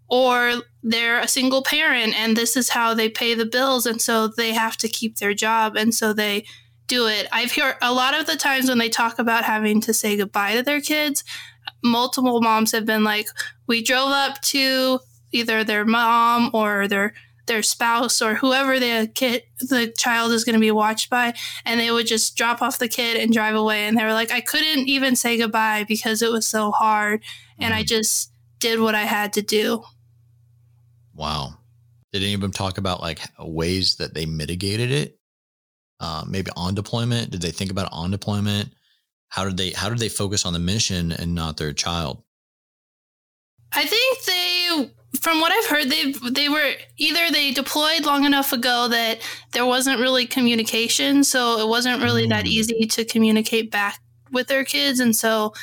or 0.08 0.54
they're 0.84 1.20
a 1.20 1.28
single 1.28 1.64
parent 1.64 2.14
and 2.16 2.38
this 2.38 2.56
is 2.56 2.70
how 2.70 2.94
they 2.94 3.10
pay 3.10 3.34
the 3.34 3.46
bills 3.46 3.86
and 3.88 4.02
so 4.02 4.28
they 4.28 4.54
have 4.54 4.78
to 4.78 4.88
keep 4.88 5.18
their 5.18 5.34
job 5.34 5.76
and 5.76 5.94
so 5.96 6.14
they 6.14 6.46
do 6.88 7.08
it. 7.08 7.28
I've 7.32 7.52
heard 7.52 7.76
a 7.82 7.92
lot 7.92 8.14
of 8.14 8.28
the 8.28 8.36
times 8.36 8.70
when 8.70 8.78
they 8.78 8.90
talk 8.90 9.18
about 9.18 9.44
having 9.44 9.82
to 9.82 9.94
say 9.94 10.18
goodbye 10.18 10.56
to 10.56 10.62
their 10.62 10.82
kids, 10.82 11.24
multiple 11.86 12.42
moms 12.42 12.72
have 12.72 12.86
been 12.86 13.04
like, 13.04 13.28
we 13.68 13.84
drove 13.84 14.10
up 14.10 14.42
to 14.42 15.00
either 15.32 15.64
their 15.64 15.86
mom 15.86 16.50
or 16.54 16.88
their 16.88 17.14
their 17.48 17.62
spouse 17.62 18.24
or 18.24 18.34
whoever 18.34 18.80
the 18.80 19.10
kid 19.14 19.44
the 19.60 19.94
child 19.98 20.32
is 20.32 20.44
going 20.44 20.56
to 20.56 20.60
be 20.60 20.72
watched 20.72 21.12
by 21.12 21.32
and 21.64 21.80
they 21.80 21.92
would 21.92 22.08
just 22.08 22.36
drop 22.36 22.60
off 22.60 22.80
the 22.80 22.88
kid 22.88 23.18
and 23.18 23.32
drive 23.32 23.54
away 23.54 23.84
and 23.84 23.96
they 23.96 24.04
were 24.04 24.14
like 24.14 24.32
I 24.32 24.42
couldn't 24.42 24.88
even 24.88 25.16
say 25.16 25.38
goodbye 25.38 25.86
because 25.88 26.24
it 26.24 26.32
was 26.32 26.48
so 26.48 26.72
hard 26.72 27.22
and 27.60 27.72
I 27.72 27.84
mm. 27.84 27.88
just 27.88 28.32
did 28.60 28.80
what 28.80 28.96
I 28.96 29.04
had 29.04 29.34
to 29.34 29.42
do. 29.44 29.84
Wow. 31.14 31.56
Did 32.12 32.24
any 32.24 32.34
of 32.34 32.42
them 32.42 32.52
talk 32.52 32.78
about 32.78 33.02
like 33.02 33.20
ways 33.40 33.98
that 33.98 34.14
they 34.14 34.26
mitigated 34.26 34.92
it? 34.92 35.20
Uh, 36.00 36.24
maybe 36.28 36.52
on 36.56 36.74
deployment? 36.74 37.30
Did 37.30 37.42
they 37.42 37.52
think 37.52 37.72
about 37.72 37.90
on 37.92 38.12
deployment? 38.12 38.74
How 39.36 39.44
did 39.44 39.58
they 39.58 39.72
how 39.72 39.90
did 39.90 40.00
they 40.00 40.08
focus 40.08 40.46
on 40.46 40.54
the 40.54 40.60
mission 40.60 41.12
and 41.12 41.36
not 41.36 41.58
their 41.58 41.74
child? 41.74 42.24
I 43.74 43.86
think 43.86 44.24
they 44.24 44.92
from 45.20 45.42
what 45.42 45.52
I've 45.52 45.66
heard 45.66 45.90
they 45.90 46.14
they 46.32 46.48
were 46.48 46.72
either 46.96 47.30
they 47.30 47.52
deployed 47.52 48.06
long 48.06 48.24
enough 48.24 48.54
ago 48.54 48.88
that 48.88 49.20
there 49.52 49.66
wasn't 49.66 50.00
really 50.00 50.26
communication, 50.26 51.26
so 51.26 51.60
it 51.60 51.68
wasn't 51.68 52.02
really 52.02 52.28
mm. 52.28 52.30
that 52.30 52.48
easy 52.48 52.86
to 52.86 53.04
communicate 53.04 53.72
back 53.72 54.00
with 54.32 54.48
their 54.48 54.64
kids 54.64 55.02
and 55.02 55.14
so 55.14 55.54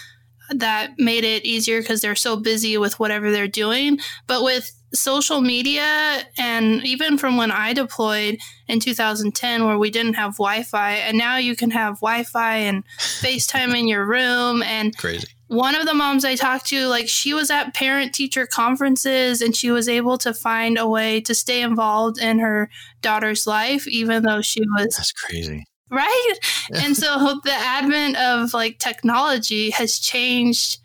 that 0.55 0.93
made 0.99 1.25
it 1.25 1.45
easier 1.45 1.81
because 1.81 2.01
they're 2.01 2.15
so 2.15 2.37
busy 2.37 2.77
with 2.79 2.99
whatever 2.99 3.31
they're 3.31 3.49
doing. 3.49 3.99
But 4.27 4.43
with 4.43 4.73
social 4.95 5.41
media 5.41 6.23
and 6.37 6.85
even 6.85 7.17
from 7.17 7.37
when 7.37 7.51
I 7.51 7.73
deployed 7.73 8.39
in 8.69 8.81
2010 8.81 9.65
where 9.65 9.79
we 9.79 9.91
didn't 9.91 10.15
have 10.15 10.37
Wi-Fi 10.37 10.93
and 10.93 11.17
now 11.17 11.37
you 11.37 11.57
can 11.57 11.71
have 11.71 12.01
Wi-Fi 12.01 12.57
and 12.57 12.85
FaceTime 12.99 13.77
in 13.77 13.89
your 13.89 14.07
room 14.07 14.63
and 14.63 14.97
crazy. 14.97 15.29
One 15.49 15.75
of 15.75 15.87
the 15.87 15.95
moms 15.95 16.25
I 16.25 16.35
talked 16.35 16.67
to 16.67 16.87
like 16.87 17.09
she 17.09 17.35
was 17.35 17.51
at 17.51 17.75
parent 17.75 18.15
teacher 18.15 18.47
conferences 18.47 19.41
and 19.41 19.57
she 19.57 19.71
was 19.71 19.89
able 19.89 20.19
to 20.19 20.35
find 20.35 20.79
a 20.79 20.89
way 20.89 21.21
to 21.23 21.35
stay 21.35 21.63
involved 21.63 22.19
in 22.19 22.39
her 22.39 22.71
daughter's 23.01 23.47
life 23.47 23.89
even 23.89 24.23
though 24.25 24.43
she 24.43 24.61
was 24.77 24.97
That's 24.97 25.13
crazy. 25.13 25.65
Right? 25.93 26.35
and 26.75 26.97
so 26.97 27.41
the 27.45 27.53
advent 27.53 28.17
of 28.17 28.55
like 28.55 28.79
technology 28.79 29.71
has 29.71 29.99
changed 29.99 30.79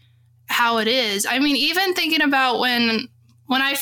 how 0.47 0.79
it 0.79 0.87
is. 0.87 1.25
I 1.25 1.39
mean, 1.39 1.55
even 1.55 1.93
thinking 1.93 2.21
about 2.21 2.59
when 2.59 3.07
when 3.45 3.61
I 3.61 3.77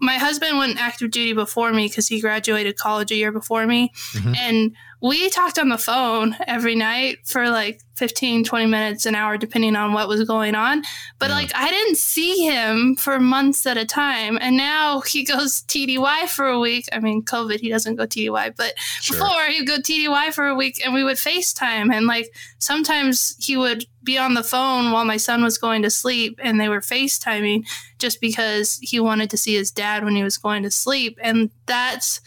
my 0.00 0.16
husband 0.16 0.58
went 0.58 0.80
active 0.80 1.10
duty 1.10 1.32
before 1.32 1.72
me 1.72 1.88
because 1.88 2.08
he 2.08 2.20
graduated 2.20 2.76
college 2.76 3.10
a 3.10 3.16
year 3.16 3.32
before 3.32 3.66
me, 3.66 3.90
mm-hmm. 4.12 4.34
and 4.36 4.76
we 5.00 5.28
talked 5.30 5.58
on 5.58 5.68
the 5.68 5.78
phone 5.78 6.36
every 6.46 6.74
night 6.74 7.18
for 7.24 7.50
like 7.50 7.80
15 7.96 8.44
20 8.44 8.66
minutes 8.66 9.06
an 9.06 9.14
hour 9.14 9.38
depending 9.38 9.76
on 9.76 9.92
what 9.92 10.08
was 10.08 10.24
going 10.24 10.54
on. 10.54 10.82
But 11.18 11.30
yeah. 11.30 11.36
like 11.36 11.50
i 11.54 11.70
didn't 11.70 11.96
see 11.96 12.44
him 12.44 12.96
for 12.96 13.18
months 13.18 13.66
at 13.66 13.76
a 13.76 13.84
time. 13.84 14.38
And 14.40 14.56
now 14.56 15.00
he 15.00 15.24
goes 15.24 15.62
tdy 15.62 16.28
for 16.28 16.46
a 16.46 16.58
week. 16.58 16.88
I 16.92 17.00
mean 17.00 17.22
covid 17.22 17.60
he 17.60 17.68
doesn't 17.68 17.96
go 17.96 18.06
tdy 18.06 18.54
but 18.56 18.78
sure. 18.78 19.18
before 19.18 19.44
he'd 19.46 19.66
go 19.66 19.78
tdy 19.78 20.32
for 20.32 20.46
a 20.46 20.54
week 20.54 20.80
and 20.84 20.94
we 20.94 21.04
would 21.04 21.16
facetime 21.16 21.92
and 21.92 22.06
like 22.06 22.34
sometimes 22.58 23.36
he 23.44 23.56
would 23.56 23.84
be 24.02 24.16
on 24.16 24.34
the 24.34 24.42
phone 24.42 24.92
while 24.92 25.04
my 25.04 25.16
son 25.16 25.42
was 25.42 25.58
going 25.58 25.82
to 25.82 25.90
sleep 25.90 26.38
and 26.42 26.58
they 26.58 26.68
were 26.68 26.80
facetiming 26.80 27.66
just 27.98 28.20
because 28.20 28.78
he 28.80 29.00
wanted 29.00 29.28
to 29.30 29.36
see 29.36 29.54
his 29.54 29.70
dad 29.70 30.04
when 30.04 30.14
he 30.14 30.22
was 30.22 30.38
going 30.38 30.62
to 30.62 30.70
sleep. 30.70 31.18
And 31.20 31.50
that's 31.66 32.20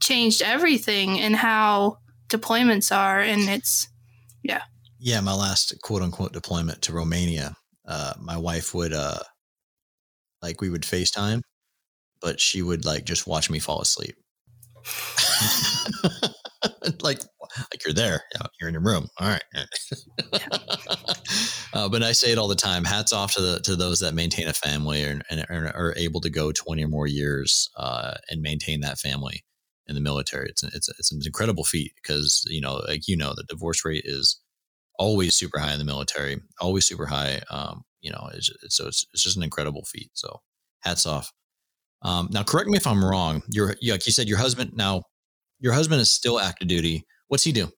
changed 0.00 0.42
everything 0.42 1.18
and 1.20 1.34
how 1.34 1.98
deployments 2.34 2.94
are 2.94 3.20
and 3.20 3.48
it's 3.48 3.88
yeah. 4.42 4.62
Yeah 4.98 5.20
my 5.20 5.34
last 5.34 5.74
quote 5.82 6.02
unquote 6.02 6.32
deployment 6.32 6.82
to 6.82 6.92
romania 6.92 7.54
uh, 7.86 8.14
my 8.20 8.36
wife 8.36 8.74
would 8.74 8.92
uh 8.92 9.20
like 10.42 10.60
we 10.60 10.70
would 10.70 10.82
facetime 10.82 11.40
but 12.24 12.40
she 12.40 12.62
would 12.62 12.86
like 12.86 13.04
just 13.04 13.26
watch 13.26 13.50
me 13.50 13.60
fall 13.60 13.80
asleep. 13.80 14.16
Like 17.00 17.20
like 17.20 17.84
you're 17.84 17.94
there. 17.94 18.22
You're 18.58 18.68
in 18.68 18.74
your 18.74 18.82
room. 18.82 19.08
All 19.20 19.28
right. 19.28 19.44
Uh, 21.72 21.88
but 21.88 22.04
i 22.04 22.12
say 22.12 22.30
it 22.30 22.38
all 22.38 22.46
the 22.46 22.54
time. 22.54 22.84
Hats 22.84 23.12
off 23.12 23.34
to 23.34 23.40
the 23.40 23.60
to 23.60 23.74
those 23.74 23.98
that 23.98 24.14
maintain 24.14 24.46
a 24.46 24.52
family 24.52 25.02
and, 25.02 25.24
and 25.28 25.44
are 25.50 25.92
able 25.96 26.20
to 26.20 26.30
go 26.30 26.52
20 26.52 26.84
or 26.84 26.88
more 26.88 27.08
years 27.08 27.68
uh, 27.76 28.14
and 28.30 28.40
maintain 28.40 28.80
that 28.82 28.98
family 28.98 29.43
in 29.86 29.94
the 29.94 30.00
military. 30.00 30.48
It's 30.48 30.62
it's 30.62 30.88
it's 30.88 31.12
an 31.12 31.20
incredible 31.24 31.64
feat 31.64 31.92
because 31.96 32.44
you 32.48 32.60
know, 32.60 32.76
like 32.88 33.08
you 33.08 33.16
know, 33.16 33.34
the 33.34 33.44
divorce 33.44 33.84
rate 33.84 34.04
is 34.04 34.40
always 34.98 35.34
super 35.34 35.58
high 35.58 35.72
in 35.72 35.78
the 35.78 35.84
military, 35.84 36.40
always 36.60 36.86
super 36.86 37.06
high. 37.06 37.42
Um, 37.50 37.84
you 38.00 38.10
know, 38.10 38.28
it's, 38.34 38.50
it's, 38.62 38.76
so 38.76 38.86
it's, 38.86 39.06
it's 39.12 39.22
just 39.22 39.36
an 39.36 39.42
incredible 39.42 39.84
feat. 39.84 40.10
So 40.14 40.40
hats 40.80 41.06
off. 41.06 41.32
Um, 42.02 42.28
now, 42.30 42.42
correct 42.42 42.68
me 42.68 42.76
if 42.76 42.86
I'm 42.86 43.04
wrong. 43.04 43.42
Your, 43.48 43.76
you 43.80 43.92
like 43.92 44.06
you 44.06 44.12
said, 44.12 44.28
your 44.28 44.38
husband 44.38 44.72
now, 44.74 45.02
your 45.58 45.72
husband 45.72 46.00
is 46.00 46.10
still 46.10 46.38
active 46.38 46.68
duty. 46.68 47.06
What's 47.28 47.44
he 47.44 47.52
do? 47.52 47.72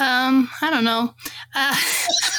Um, 0.00 0.48
I 0.60 0.70
don't 0.70 0.84
know. 0.84 1.14
Uh, 1.54 1.76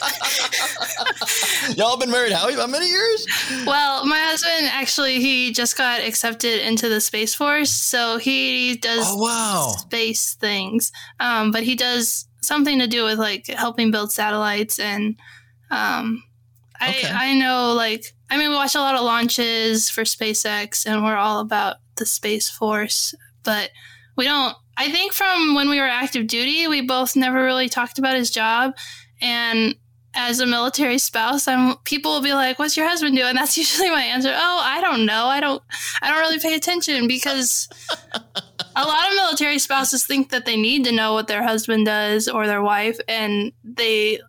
Y'all 1.76 1.96
been 1.96 2.10
married 2.10 2.32
how, 2.32 2.48
many 2.66 2.88
years? 2.88 3.26
well, 3.66 4.04
my 4.06 4.18
husband 4.18 4.68
actually 4.72 5.20
he 5.20 5.52
just 5.52 5.76
got 5.76 6.00
accepted 6.00 6.66
into 6.66 6.88
the 6.88 7.00
Space 7.00 7.34
Force, 7.34 7.70
so 7.70 8.18
he 8.18 8.76
does 8.76 9.04
Oh 9.08 9.16
wow. 9.16 9.74
space 9.78 10.34
things. 10.34 10.92
Um, 11.20 11.50
but 11.50 11.62
he 11.62 11.74
does 11.74 12.28
something 12.42 12.78
to 12.78 12.86
do 12.86 13.04
with 13.04 13.18
like 13.18 13.46
helping 13.48 13.90
build 13.90 14.12
satellites 14.12 14.78
and 14.78 15.16
um 15.70 16.22
Okay. 16.80 17.08
I 17.08 17.30
I 17.30 17.34
know 17.34 17.72
like 17.72 18.04
I 18.30 18.36
mean 18.36 18.50
we 18.50 18.54
watch 18.54 18.74
a 18.74 18.80
lot 18.80 18.94
of 18.94 19.02
launches 19.02 19.88
for 19.88 20.02
SpaceX 20.02 20.84
and 20.86 21.02
we're 21.02 21.16
all 21.16 21.40
about 21.40 21.76
the 21.96 22.04
Space 22.06 22.50
Force, 22.50 23.14
but 23.44 23.70
we 24.16 24.24
don't 24.24 24.54
I 24.76 24.90
think 24.92 25.14
from 25.14 25.54
when 25.54 25.70
we 25.70 25.80
were 25.80 25.86
active 25.88 26.26
duty, 26.26 26.68
we 26.68 26.82
both 26.82 27.16
never 27.16 27.42
really 27.42 27.68
talked 27.70 27.98
about 27.98 28.14
his 28.16 28.30
job 28.30 28.74
and 29.22 29.74
as 30.16 30.40
a 30.40 30.46
military 30.46 30.98
spouse, 30.98 31.46
I'm 31.46 31.76
people 31.84 32.12
will 32.12 32.22
be 32.22 32.32
like, 32.32 32.58
"What's 32.58 32.76
your 32.76 32.88
husband 32.88 33.16
doing?" 33.16 33.34
That's 33.34 33.56
usually 33.62 33.90
my 33.90 34.02
answer. 34.02 34.32
Oh, 34.34 34.60
I 34.62 34.80
don't 34.80 35.06
know. 35.06 35.26
I 35.26 35.40
don't. 35.40 35.62
I 36.02 36.10
don't 36.10 36.20
really 36.20 36.40
pay 36.40 36.54
attention 36.54 37.06
because 37.06 37.68
a 38.14 38.84
lot 38.84 39.08
of 39.08 39.14
military 39.14 39.58
spouses 39.58 40.06
think 40.06 40.30
that 40.30 40.46
they 40.46 40.56
need 40.56 40.84
to 40.84 40.92
know 40.92 41.12
what 41.12 41.28
their 41.28 41.42
husband 41.42 41.86
does 41.86 42.28
or 42.28 42.46
their 42.46 42.62
wife, 42.62 42.98
and 43.08 43.52
they 43.62 44.20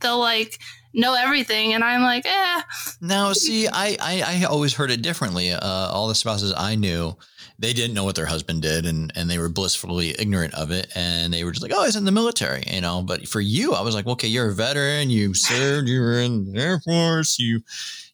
they'll 0.00 0.18
like 0.18 0.58
know 0.94 1.14
everything. 1.14 1.72
And 1.72 1.82
I'm 1.82 2.02
like, 2.02 2.24
eh. 2.26 2.62
Now, 3.00 3.32
see, 3.32 3.68
I, 3.68 3.96
I, 4.00 4.22
I 4.26 4.44
always 4.44 4.74
heard 4.74 4.90
it 4.90 5.02
differently. 5.02 5.50
Uh, 5.50 5.60
all 5.60 6.08
the 6.08 6.14
spouses 6.14 6.52
I 6.56 6.74
knew, 6.74 7.16
they 7.62 7.72
didn't 7.72 7.94
know 7.94 8.02
what 8.02 8.16
their 8.16 8.26
husband 8.26 8.60
did, 8.60 8.84
and 8.84 9.12
and 9.14 9.30
they 9.30 9.38
were 9.38 9.48
blissfully 9.48 10.14
ignorant 10.18 10.52
of 10.54 10.72
it, 10.72 10.90
and 10.96 11.32
they 11.32 11.44
were 11.44 11.52
just 11.52 11.62
like, 11.62 11.72
"Oh, 11.74 11.84
he's 11.84 11.94
in 11.94 12.04
the 12.04 12.10
military," 12.10 12.64
you 12.66 12.80
know. 12.80 13.02
But 13.02 13.28
for 13.28 13.40
you, 13.40 13.72
I 13.72 13.82
was 13.82 13.94
like, 13.94 14.06
"Okay, 14.06 14.26
you're 14.26 14.50
a 14.50 14.54
veteran. 14.54 15.08
You 15.10 15.32
served. 15.32 15.88
You 15.88 16.00
were 16.00 16.18
in 16.18 16.52
the 16.52 16.60
Air 16.60 16.80
Force. 16.80 17.38
You 17.38 17.62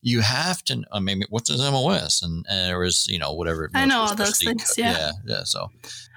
you 0.03 0.21
have 0.21 0.63
to. 0.65 0.85
I 0.93 1.01
mean, 1.01 1.23
what's 1.31 1.49
his 1.49 1.61
MOS?" 1.61 2.23
And, 2.23 2.45
and 2.49 2.69
there 2.69 2.79
was, 2.79 3.07
you 3.09 3.19
know, 3.19 3.33
whatever. 3.33 3.71
I 3.75 3.87
know 3.87 4.01
all 4.01 4.15
those 4.15 4.39
things, 4.39 4.75
yeah. 4.77 4.93
yeah, 4.93 5.13
yeah. 5.25 5.45
So 5.45 5.71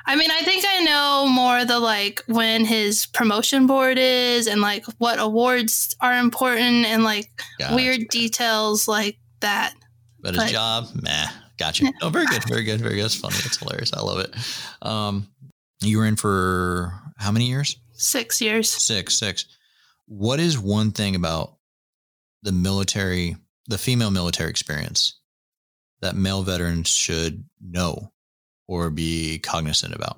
I 0.05 0.17
mean, 0.17 0.29
I 0.29 0.41
think 0.41 0.65
I 0.67 0.83
know 0.83 1.27
more 1.29 1.63
the 1.63 1.79
like 1.79 2.21
when 2.27 2.65
his 2.65 3.05
promotion 3.05 3.65
board 3.65 3.97
is 3.97 4.47
and 4.47 4.59
like 4.59 4.85
what 4.97 5.19
awards 5.19 5.95
are 6.01 6.17
important 6.17 6.85
and 6.85 7.05
like 7.05 7.29
gotcha. 7.57 7.75
weird 7.75 8.07
details 8.09 8.89
like 8.89 9.17
that. 9.39 9.73
But 10.19 10.35
his 10.35 10.51
job, 10.51 10.89
meh. 11.01 11.27
Gotcha. 11.61 11.93
Oh, 12.01 12.09
very 12.09 12.25
good. 12.25 12.43
Very 12.45 12.63
good. 12.63 12.81
Very 12.81 12.95
good. 12.95 13.03
That's 13.03 13.15
funny. 13.15 13.35
That's 13.43 13.57
hilarious. 13.57 13.93
I 13.93 14.01
love 14.01 14.17
it. 14.17 14.35
Um, 14.81 15.27
you 15.81 15.99
were 15.99 16.07
in 16.07 16.15
for 16.15 16.91
how 17.17 17.31
many 17.31 17.45
years? 17.45 17.77
Six 17.93 18.41
years. 18.41 18.67
Six. 18.67 19.13
Six. 19.19 19.45
What 20.07 20.39
is 20.39 20.57
one 20.57 20.89
thing 20.89 21.15
about 21.15 21.57
the 22.41 22.51
military, 22.51 23.35
the 23.67 23.77
female 23.77 24.09
military 24.09 24.49
experience 24.49 25.19
that 26.01 26.15
male 26.15 26.41
veterans 26.41 26.89
should 26.89 27.43
know 27.63 28.11
or 28.67 28.89
be 28.89 29.37
cognizant 29.37 29.93
about? 29.93 30.17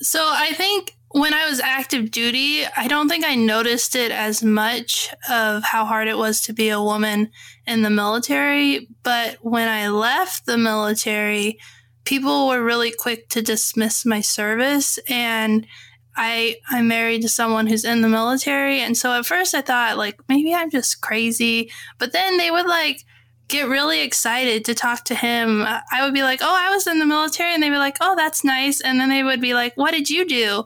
So 0.00 0.18
I 0.20 0.52
think 0.54 0.96
when 1.14 1.32
I 1.32 1.48
was 1.48 1.60
active 1.60 2.10
duty, 2.10 2.64
I 2.76 2.88
don't 2.88 3.08
think 3.08 3.24
I 3.24 3.36
noticed 3.36 3.94
it 3.94 4.10
as 4.10 4.42
much 4.42 5.14
of 5.30 5.62
how 5.62 5.84
hard 5.84 6.08
it 6.08 6.18
was 6.18 6.40
to 6.42 6.52
be 6.52 6.70
a 6.70 6.82
woman 6.82 7.30
in 7.68 7.82
the 7.82 7.90
military. 7.90 8.88
But 9.04 9.36
when 9.40 9.68
I 9.68 9.90
left 9.90 10.44
the 10.44 10.58
military, 10.58 11.60
people 12.04 12.48
were 12.48 12.64
really 12.64 12.90
quick 12.90 13.28
to 13.28 13.42
dismiss 13.42 14.04
my 14.04 14.20
service 14.20 14.98
and 15.08 15.68
I 16.16 16.56
I'm 16.68 16.88
married 16.88 17.22
to 17.22 17.28
someone 17.28 17.68
who's 17.68 17.84
in 17.84 18.02
the 18.02 18.08
military 18.08 18.80
and 18.80 18.96
so 18.96 19.12
at 19.12 19.26
first 19.26 19.54
I 19.54 19.62
thought 19.62 19.96
like 19.96 20.16
maybe 20.28 20.54
I'm 20.54 20.70
just 20.70 21.00
crazy 21.00 21.72
but 21.98 22.12
then 22.12 22.36
they 22.36 22.50
would 22.52 22.66
like 22.66 23.00
get 23.48 23.68
really 23.68 24.00
excited 24.00 24.64
to 24.64 24.74
talk 24.74 25.04
to 25.04 25.14
him. 25.14 25.64
I 25.66 26.02
would 26.02 26.14
be 26.14 26.22
like, 26.22 26.40
"Oh, 26.42 26.56
I 26.56 26.70
was 26.70 26.86
in 26.86 26.98
the 26.98 27.06
military." 27.06 27.52
And 27.52 27.62
they'd 27.62 27.70
be 27.70 27.76
like, 27.76 27.98
"Oh, 28.00 28.16
that's 28.16 28.42
nice." 28.42 28.80
And 28.80 28.98
then 28.98 29.10
they 29.10 29.22
would 29.22 29.40
be 29.40 29.54
like, 29.54 29.76
"What 29.76 29.90
did 29.90 30.08
you 30.08 30.26
do?" 30.26 30.64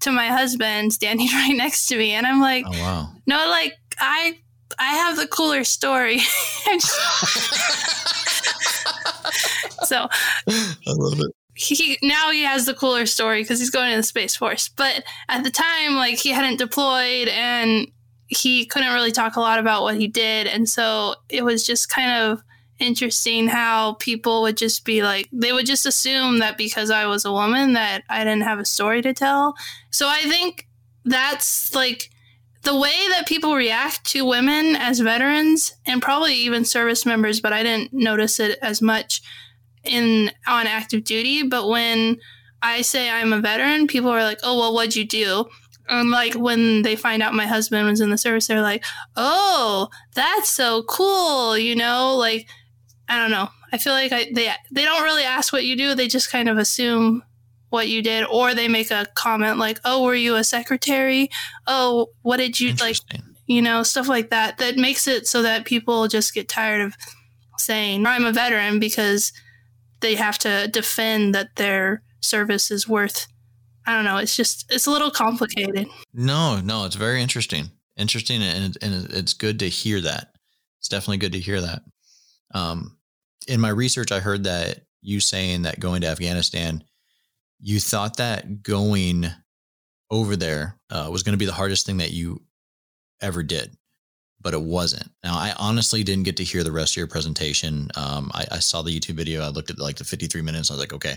To 0.00 0.10
my 0.12 0.28
husband 0.28 0.92
standing 0.92 1.26
right 1.32 1.54
next 1.56 1.86
to 1.88 1.96
me. 1.96 2.12
And 2.12 2.26
I'm 2.26 2.40
like, 2.40 2.64
Oh, 2.66 2.72
wow. 2.72 3.08
"No, 3.26 3.36
like 3.48 3.74
I 3.98 4.38
I 4.78 4.94
have 4.94 5.16
the 5.16 5.26
cooler 5.26 5.64
story." 5.64 6.18
so, 9.84 10.08
I 10.48 10.76
love 10.88 11.20
it. 11.20 11.32
he 11.54 11.98
now 12.02 12.30
he 12.30 12.42
has 12.44 12.66
the 12.66 12.74
cooler 12.74 13.06
story 13.06 13.42
because 13.42 13.58
he's 13.58 13.70
going 13.70 13.90
to 13.90 13.96
the 13.96 14.02
space 14.02 14.36
force 14.36 14.68
but 14.68 15.02
at 15.28 15.42
the 15.42 15.50
time 15.50 15.94
like 15.94 16.16
he 16.18 16.30
hadn't 16.30 16.56
deployed 16.58 17.26
and 17.28 17.88
he 18.28 18.64
couldn't 18.66 18.92
really 18.92 19.10
talk 19.12 19.34
a 19.36 19.40
lot 19.40 19.58
about 19.58 19.82
what 19.82 19.96
he 19.96 20.06
did 20.06 20.46
and 20.46 20.68
so 20.68 21.14
it 21.28 21.42
was 21.44 21.66
just 21.66 21.88
kind 21.88 22.10
of 22.12 22.42
interesting 22.78 23.48
how 23.48 23.94
people 23.94 24.42
would 24.42 24.56
just 24.56 24.84
be 24.84 25.02
like 25.02 25.28
they 25.32 25.52
would 25.52 25.66
just 25.66 25.84
assume 25.84 26.38
that 26.38 26.56
because 26.56 26.90
i 26.90 27.06
was 27.06 27.24
a 27.24 27.32
woman 27.32 27.72
that 27.72 28.04
i 28.08 28.22
didn't 28.22 28.42
have 28.42 28.58
a 28.58 28.64
story 28.64 29.02
to 29.02 29.12
tell. 29.12 29.56
So 29.90 30.08
i 30.08 30.20
think 30.20 30.66
that's 31.04 31.74
like 31.74 32.10
the 32.62 32.76
way 32.76 32.94
that 33.10 33.26
people 33.26 33.54
react 33.54 34.04
to 34.04 34.24
women 34.24 34.76
as 34.76 35.00
veterans 35.00 35.72
and 35.86 36.02
probably 36.02 36.34
even 36.34 36.64
service 36.64 37.04
members 37.04 37.40
but 37.40 37.52
i 37.52 37.62
didn't 37.62 37.92
notice 37.92 38.38
it 38.38 38.58
as 38.62 38.80
much 38.80 39.22
in 39.84 40.30
on 40.46 40.66
active 40.66 41.04
duty. 41.04 41.42
But 41.42 41.68
when 41.68 42.18
i 42.62 42.82
say 42.82 43.10
i'm 43.10 43.32
a 43.32 43.40
veteran 43.40 43.86
people 43.86 44.10
are 44.10 44.22
like 44.22 44.40
oh 44.42 44.58
well 44.58 44.74
what'd 44.74 44.94
you 44.96 45.06
do? 45.06 45.46
And 45.90 46.10
like 46.10 46.34
when 46.34 46.82
they 46.82 46.96
find 46.96 47.22
out 47.22 47.32
my 47.32 47.46
husband 47.46 47.88
was 47.88 48.00
in 48.00 48.10
the 48.10 48.18
service 48.18 48.46
they're 48.46 48.62
like 48.62 48.84
oh 49.16 49.88
that's 50.14 50.48
so 50.48 50.84
cool 50.84 51.56
you 51.58 51.74
know? 51.74 52.14
Like 52.16 52.46
i 53.08 53.16
don't 53.16 53.30
know 53.30 53.48
i 53.72 53.78
feel 53.78 53.92
like 53.92 54.12
I, 54.12 54.30
they 54.34 54.52
they 54.70 54.84
don't 54.84 55.04
really 55.04 55.24
ask 55.24 55.52
what 55.52 55.64
you 55.64 55.76
do 55.76 55.94
they 55.94 56.08
just 56.08 56.30
kind 56.30 56.48
of 56.48 56.58
assume 56.58 57.22
what 57.70 57.88
you 57.88 58.02
did 58.02 58.24
or 58.24 58.54
they 58.54 58.68
make 58.68 58.90
a 58.90 59.06
comment 59.14 59.58
like 59.58 59.78
oh 59.84 60.02
were 60.02 60.14
you 60.14 60.36
a 60.36 60.44
secretary 60.44 61.28
oh 61.66 62.08
what 62.22 62.38
did 62.38 62.58
you 62.58 62.72
like 62.74 62.96
you 63.48 63.62
know, 63.62 63.82
stuff 63.82 64.08
like 64.08 64.30
that, 64.30 64.58
that 64.58 64.76
makes 64.76 65.08
it 65.08 65.26
so 65.26 65.42
that 65.42 65.64
people 65.64 66.06
just 66.06 66.34
get 66.34 66.48
tired 66.48 66.82
of 66.82 66.94
saying, 67.56 68.06
I'm 68.06 68.26
a 68.26 68.32
veteran 68.32 68.78
because 68.78 69.32
they 70.00 70.14
have 70.14 70.38
to 70.40 70.68
defend 70.68 71.34
that 71.34 71.56
their 71.56 72.02
service 72.20 72.70
is 72.70 72.86
worth. 72.86 73.26
I 73.86 73.94
don't 73.94 74.04
know. 74.04 74.18
It's 74.18 74.36
just, 74.36 74.70
it's 74.70 74.86
a 74.86 74.90
little 74.90 75.10
complicated. 75.10 75.88
No, 76.12 76.60
no, 76.60 76.84
it's 76.84 76.94
very 76.94 77.22
interesting. 77.22 77.70
Interesting, 77.96 78.42
and 78.42 78.76
and 78.80 79.10
it's 79.10 79.32
good 79.32 79.58
to 79.58 79.68
hear 79.68 80.00
that. 80.00 80.28
It's 80.78 80.86
definitely 80.86 81.16
good 81.16 81.32
to 81.32 81.40
hear 81.40 81.60
that. 81.60 81.82
Um, 82.54 82.96
in 83.46 83.60
my 83.60 83.68
research, 83.68 84.12
I 84.12 84.20
heard 84.20 84.44
that 84.44 84.80
you 85.00 85.20
saying 85.20 85.62
that 85.62 85.80
going 85.80 86.02
to 86.02 86.08
Afghanistan, 86.08 86.84
you 87.60 87.80
thought 87.80 88.16
that 88.16 88.62
going 88.62 89.26
over 90.10 90.36
there 90.36 90.78
uh, 90.90 91.08
was 91.10 91.22
going 91.22 91.34
to 91.34 91.38
be 91.38 91.46
the 91.46 91.52
hardest 91.52 91.86
thing 91.86 91.98
that 91.98 92.12
you 92.12 92.42
ever 93.20 93.42
did, 93.42 93.76
but 94.40 94.54
it 94.54 94.60
wasn't. 94.60 95.10
Now, 95.22 95.34
I 95.34 95.54
honestly 95.58 96.02
didn't 96.02 96.24
get 96.24 96.36
to 96.38 96.44
hear 96.44 96.64
the 96.64 96.72
rest 96.72 96.94
of 96.94 96.98
your 96.98 97.06
presentation. 97.06 97.90
Um, 97.96 98.30
I, 98.34 98.46
I 98.52 98.58
saw 98.58 98.82
the 98.82 98.98
YouTube 98.98 99.16
video. 99.16 99.42
I 99.42 99.48
looked 99.48 99.70
at 99.70 99.78
like 99.78 99.96
the 99.96 100.04
53 100.04 100.42
minutes. 100.42 100.70
I 100.70 100.74
was 100.74 100.80
like, 100.80 100.92
okay, 100.92 101.16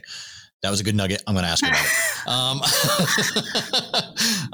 that 0.61 0.69
was 0.69 0.79
a 0.79 0.83
good 0.83 0.95
nugget. 0.95 1.23
I'm 1.25 1.33
going 1.33 1.45
to 1.45 1.51
ask 1.51 1.63
about 1.65 1.83
it. 1.83 1.91
Um, 2.27 2.61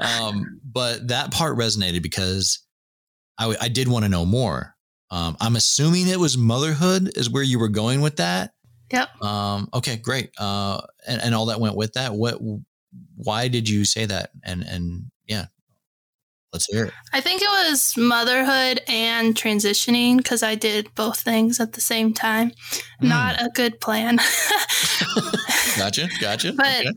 um, 0.00 0.60
but 0.64 1.08
that 1.08 1.30
part 1.30 1.58
resonated 1.58 2.02
because 2.02 2.60
I 3.38 3.68
did 3.68 3.88
want 3.88 4.06
to 4.06 4.08
know 4.08 4.24
more. 4.24 4.74
Um, 5.10 5.36
I'm 5.40 5.56
assuming 5.56 6.06
it 6.08 6.20
was 6.20 6.36
motherhood 6.36 7.16
is 7.16 7.30
where 7.30 7.42
you 7.42 7.58
were 7.58 7.68
going 7.68 8.00
with 8.00 8.16
that. 8.16 8.52
Yep. 8.92 9.22
Um, 9.22 9.68
okay, 9.74 9.96
great. 9.96 10.30
Uh, 10.38 10.80
and, 11.06 11.20
and 11.22 11.34
all 11.34 11.46
that 11.46 11.60
went 11.60 11.76
with 11.76 11.94
that. 11.94 12.14
What, 12.14 12.38
why 13.16 13.48
did 13.48 13.68
you 13.68 13.84
say 13.84 14.06
that? 14.06 14.30
And, 14.42 14.62
and 14.62 15.10
yeah, 15.26 15.46
let's 16.52 16.66
hear 16.66 16.86
it. 16.86 16.92
I 17.12 17.20
think 17.20 17.42
it 17.42 17.48
was 17.70 17.96
motherhood 17.96 18.80
and 18.88 19.34
transitioning 19.34 20.18
because 20.18 20.42
I 20.42 20.54
did 20.54 20.94
both 20.94 21.20
things 21.20 21.60
at 21.60 21.72
the 21.74 21.80
same 21.80 22.14
time. 22.14 22.52
Hmm. 23.00 23.08
Not 23.08 23.40
a 23.40 23.50
good 23.54 23.80
plan. 23.80 24.18
Gotcha. 25.76 26.08
Gotcha. 26.20 26.52
But 26.52 26.66
Okay. 26.86 26.90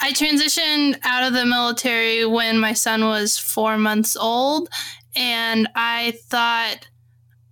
I 0.00 0.12
transitioned 0.12 0.98
out 1.02 1.24
of 1.24 1.32
the 1.32 1.44
military 1.44 2.24
when 2.24 2.58
my 2.58 2.72
son 2.72 3.04
was 3.04 3.36
four 3.36 3.76
months 3.78 4.16
old, 4.16 4.68
and 5.16 5.68
I 5.74 6.12
thought 6.26 6.86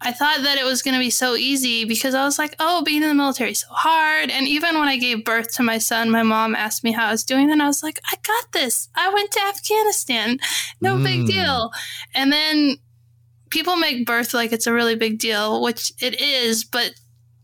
I 0.01 0.13
thought 0.13 0.43
that 0.43 0.59
it 0.59 0.65
was 0.65 0.83
going 0.83 0.95
to 0.95 1.01
be 1.01 1.11
so 1.11 1.37
easy 1.37 1.85
because 1.85 2.15
I 2.15 2.25
was 2.25 2.39
like, 2.39 2.55
oh, 2.59 2.83
being 2.85 3.03
in 3.03 3.09
the 3.09 3.15
military 3.15 3.53
is 3.53 3.61
so 3.61 3.69
hard. 3.71 4.31
And 4.31 4.47
even 4.47 4.79
when 4.79 4.89
I 4.89 4.99
gave 4.99 5.25
birth 5.25 5.55
to 5.55 5.63
my 5.63 5.79
son, 5.79 6.11
my 6.11 6.23
mom 6.23 6.55
asked 6.55 6.85
me 6.85 6.93
how 6.93 7.07
I 7.07 7.13
was 7.13 7.25
doing. 7.25 7.51
And 7.51 7.63
I 7.63 7.67
was 7.67 7.83
like, 7.83 7.99
I 8.07 8.17
got 8.23 8.53
this. 8.53 8.89
I 8.95 9.13
went 9.13 9.31
to 9.33 9.41
Afghanistan. 9.41 10.39
No 10.83 10.97
mm. 10.97 11.05
big 11.05 11.27
deal. 11.27 11.73
And 12.15 12.31
then 12.31 12.77
people 13.51 13.77
make 13.77 14.07
birth 14.07 14.35
like 14.35 14.53
it's 14.53 14.67
a 14.67 14.73
really 14.73 14.97
big 14.97 15.19
deal, 15.19 15.63
which 15.63 15.93
it 16.01 16.21
is, 16.21 16.63
but 16.63 16.93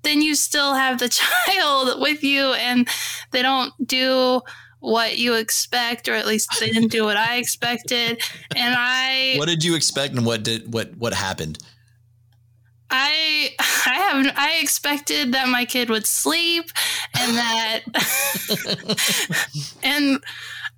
then 0.02 0.20
you 0.20 0.34
still 0.34 0.74
have 0.74 0.98
the 0.98 1.08
child 1.46 2.00
with 2.00 2.22
you 2.22 2.52
and 2.52 2.86
they 3.30 3.42
don't 3.42 3.72
do 3.86 4.42
what 4.80 5.16
you 5.16 5.34
expect 5.34 6.08
or 6.08 6.14
at 6.14 6.26
least 6.26 6.50
they 6.58 6.68
didn't 6.68 6.90
do 6.90 7.04
what 7.04 7.16
I 7.16 7.36
expected 7.36 8.20
and 8.56 8.74
I 8.76 9.36
What 9.36 9.46
did 9.48 9.62
you 9.62 9.76
expect 9.76 10.14
and 10.14 10.26
what 10.26 10.42
did 10.42 10.72
what 10.72 10.96
what 10.96 11.14
happened? 11.14 11.58
I 12.92 13.54
I 13.58 13.94
have 13.94 14.32
I 14.36 14.58
expected 14.60 15.32
that 15.32 15.48
my 15.48 15.64
kid 15.64 15.88
would 15.90 16.06
sleep 16.06 16.70
and 17.18 17.36
that 17.36 17.80
and 19.82 20.22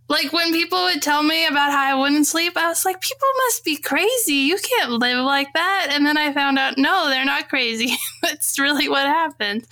like 0.09 0.33
when 0.33 0.53
people 0.53 0.85
would 0.85 1.03
tell 1.03 1.23
me 1.23 1.47
about 1.47 1.73
how 1.73 1.83
I 1.83 1.95
wouldn't 1.99 2.27
sleep, 2.27 2.57
I 2.57 2.69
was 2.69 2.85
like, 2.85 3.01
people 3.01 3.27
must 3.47 3.65
be 3.65 3.77
crazy. 3.77 4.35
You 4.35 4.59
can't 4.59 4.93
live 4.93 5.25
like 5.25 5.53
that. 5.55 5.89
And 5.91 6.05
then 6.05 6.19
I 6.19 6.33
found 6.33 6.59
out, 6.59 6.77
no, 6.77 7.09
they're 7.09 7.25
not 7.25 7.49
crazy. 7.49 7.97
That's 8.23 8.59
really 8.59 8.89
what 8.89 9.07
happened. 9.07 9.67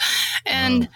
And 0.47 0.85
wow. 0.85 0.89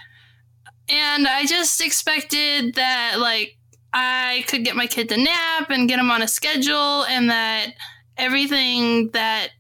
and 0.89 1.29
I 1.29 1.45
just 1.45 1.81
expected 1.81 2.75
that 2.75 3.17
like 3.19 3.57
I 3.93 4.45
could 4.49 4.65
get 4.65 4.77
my 4.77 4.87
kid 4.87 5.09
to 5.11 5.17
nap 5.17 5.71
and 5.71 5.89
get 5.89 5.99
him 5.99 6.11
on 6.11 6.23
a 6.23 6.29
schedule 6.29 7.05
and 7.05 7.31
that 7.31 7.75
everything 8.17 9.11
that 9.11 9.51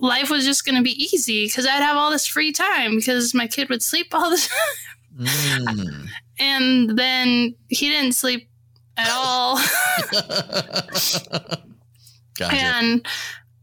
life 0.00 0.30
was 0.30 0.44
just 0.44 0.64
going 0.64 0.76
to 0.76 0.82
be 0.82 1.02
easy 1.02 1.46
because 1.46 1.66
I'd 1.66 1.82
have 1.82 1.96
all 1.96 2.10
this 2.10 2.26
free 2.26 2.52
time 2.52 2.96
because 2.96 3.34
my 3.34 3.46
kid 3.46 3.68
would 3.68 3.82
sleep 3.82 4.08
all 4.12 4.30
the 4.30 4.36
time. 5.16 5.26
Mm. 5.26 6.08
and 6.38 6.98
then 6.98 7.54
he 7.68 7.88
didn't 7.88 8.12
sleep 8.12 8.48
at 8.96 9.08
all. 9.10 9.56
gotcha. 12.38 12.54
And 12.54 13.06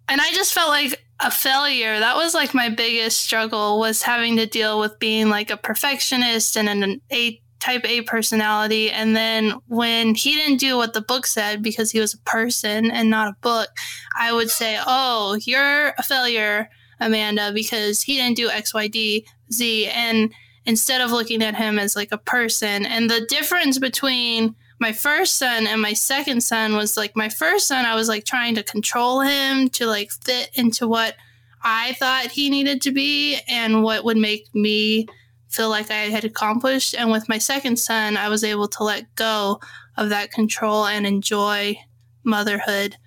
and 0.07 0.21
I 0.21 0.31
just 0.33 0.53
felt 0.53 0.69
like 0.69 1.01
a 1.19 1.31
failure. 1.31 1.99
That 1.99 2.15
was 2.15 2.33
like 2.33 2.53
my 2.53 2.69
biggest 2.69 3.21
struggle 3.21 3.79
was 3.79 4.01
having 4.01 4.35
to 4.37 4.45
deal 4.45 4.79
with 4.79 4.99
being 4.99 5.29
like 5.29 5.49
a 5.49 5.57
perfectionist 5.57 6.57
and 6.57 6.67
an 6.69 7.01
A 7.11 7.41
type 7.65 7.83
A 7.85 8.01
personality. 8.01 8.91
And 8.91 9.15
then 9.15 9.55
when 9.67 10.13
he 10.13 10.35
didn't 10.35 10.57
do 10.57 10.77
what 10.77 10.93
the 10.93 11.01
book 11.01 11.25
said 11.25 11.63
because 11.63 11.91
he 11.91 11.99
was 11.99 12.13
a 12.13 12.19
person 12.19 12.91
and 12.91 13.09
not 13.09 13.27
a 13.27 13.37
book, 13.41 13.69
I 14.17 14.31
would 14.31 14.51
say, 14.51 14.79
Oh, 14.85 15.37
you're 15.45 15.89
a 15.97 16.03
failure, 16.03 16.69
Amanda, 16.99 17.51
because 17.53 18.03
he 18.03 18.17
didn't 18.17 18.37
do 18.37 18.49
X, 18.49 18.73
Y, 18.73 18.87
D, 18.87 19.25
Z. 19.51 19.87
And 19.87 20.31
instead 20.65 21.01
of 21.01 21.11
looking 21.11 21.41
at 21.41 21.55
him 21.55 21.79
as 21.79 21.95
like 21.95 22.11
a 22.11 22.17
person, 22.17 22.85
and 22.85 23.09
the 23.09 23.25
difference 23.27 23.79
between 23.79 24.55
my 24.79 24.91
first 24.91 25.37
son 25.37 25.67
and 25.67 25.81
my 25.81 25.93
second 25.93 26.41
son 26.41 26.75
was 26.75 26.97
like 26.97 27.15
my 27.15 27.29
first 27.29 27.67
son, 27.67 27.85
I 27.85 27.95
was 27.95 28.07
like 28.07 28.25
trying 28.25 28.55
to 28.55 28.63
control 28.63 29.21
him 29.21 29.69
to 29.69 29.87
like 29.87 30.11
fit 30.11 30.51
into 30.53 30.87
what 30.87 31.15
I 31.63 31.93
thought 31.93 32.27
he 32.27 32.49
needed 32.51 32.81
to 32.83 32.91
be 32.91 33.39
and 33.47 33.81
what 33.81 34.03
would 34.03 34.17
make 34.17 34.53
me 34.53 35.07
feel 35.55 35.69
like 35.69 35.89
I 35.89 36.09
had 36.09 36.25
accomplished. 36.25 36.95
And 36.95 37.11
with 37.11 37.29
my 37.29 37.37
second 37.37 37.77
son, 37.77 38.17
I 38.17 38.29
was 38.29 38.43
able 38.43 38.67
to 38.67 38.83
let 38.83 39.15
go 39.15 39.59
of 39.97 40.09
that 40.09 40.31
control 40.31 40.85
and 40.85 41.07
enjoy 41.07 41.77
motherhood 42.23 42.97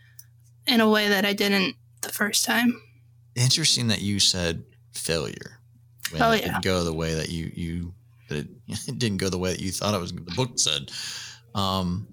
in 0.66 0.80
a 0.80 0.88
way 0.88 1.08
that 1.08 1.24
I 1.24 1.34
didn't 1.34 1.76
the 2.00 2.08
first 2.08 2.44
time. 2.44 2.80
Interesting 3.34 3.88
that 3.88 4.00
you 4.00 4.18
said 4.18 4.64
failure. 4.94 5.60
When 6.10 6.22
oh, 6.22 6.30
it 6.32 6.40
yeah. 6.40 6.52
didn't 6.52 6.64
go 6.64 6.84
the 6.84 6.94
way 6.94 7.14
that 7.14 7.28
you, 7.28 7.50
you, 7.54 7.94
that 8.28 8.38
it, 8.38 8.48
it 8.88 8.98
didn't 8.98 9.18
go 9.18 9.28
the 9.28 9.38
way 9.38 9.50
that 9.50 9.60
you 9.60 9.70
thought 9.70 9.94
it 9.94 10.00
was, 10.00 10.12
the 10.12 10.32
book 10.34 10.58
said. 10.58 10.90
Um, 11.54 12.08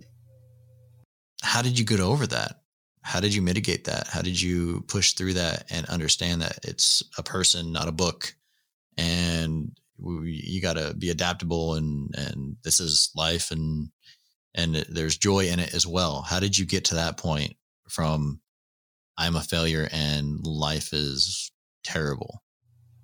how 1.41 1.61
did 1.61 1.79
you 1.79 1.85
get 1.85 1.99
over 1.99 2.27
that? 2.27 2.61
How 3.01 3.19
did 3.19 3.35
you 3.35 3.41
mitigate 3.41 3.83
that? 3.85 4.07
How 4.07 4.21
did 4.21 4.41
you 4.41 4.83
push 4.87 5.13
through 5.13 5.33
that 5.33 5.65
and 5.69 5.85
understand 5.87 6.41
that 6.41 6.59
it's 6.63 7.03
a 7.17 7.23
person, 7.23 7.71
not 7.71 7.87
a 7.87 7.91
book? 7.91 8.33
And 8.97 9.77
you 9.97 10.61
got 10.61 10.73
to 10.73 10.93
be 10.93 11.09
adaptable 11.09 11.75
and 11.75 12.13
and 12.15 12.57
this 12.63 12.79
is 12.79 13.09
life 13.15 13.51
and 13.51 13.89
and 14.53 14.75
there's 14.89 15.17
joy 15.17 15.45
in 15.45 15.59
it 15.59 15.73
as 15.73 15.87
well 15.87 16.21
how 16.21 16.39
did 16.39 16.57
you 16.57 16.65
get 16.65 16.85
to 16.85 16.95
that 16.95 17.17
point 17.17 17.55
from 17.87 18.39
i'm 19.17 19.35
a 19.35 19.41
failure 19.41 19.87
and 19.91 20.45
life 20.45 20.93
is 20.93 21.51
terrible 21.83 22.43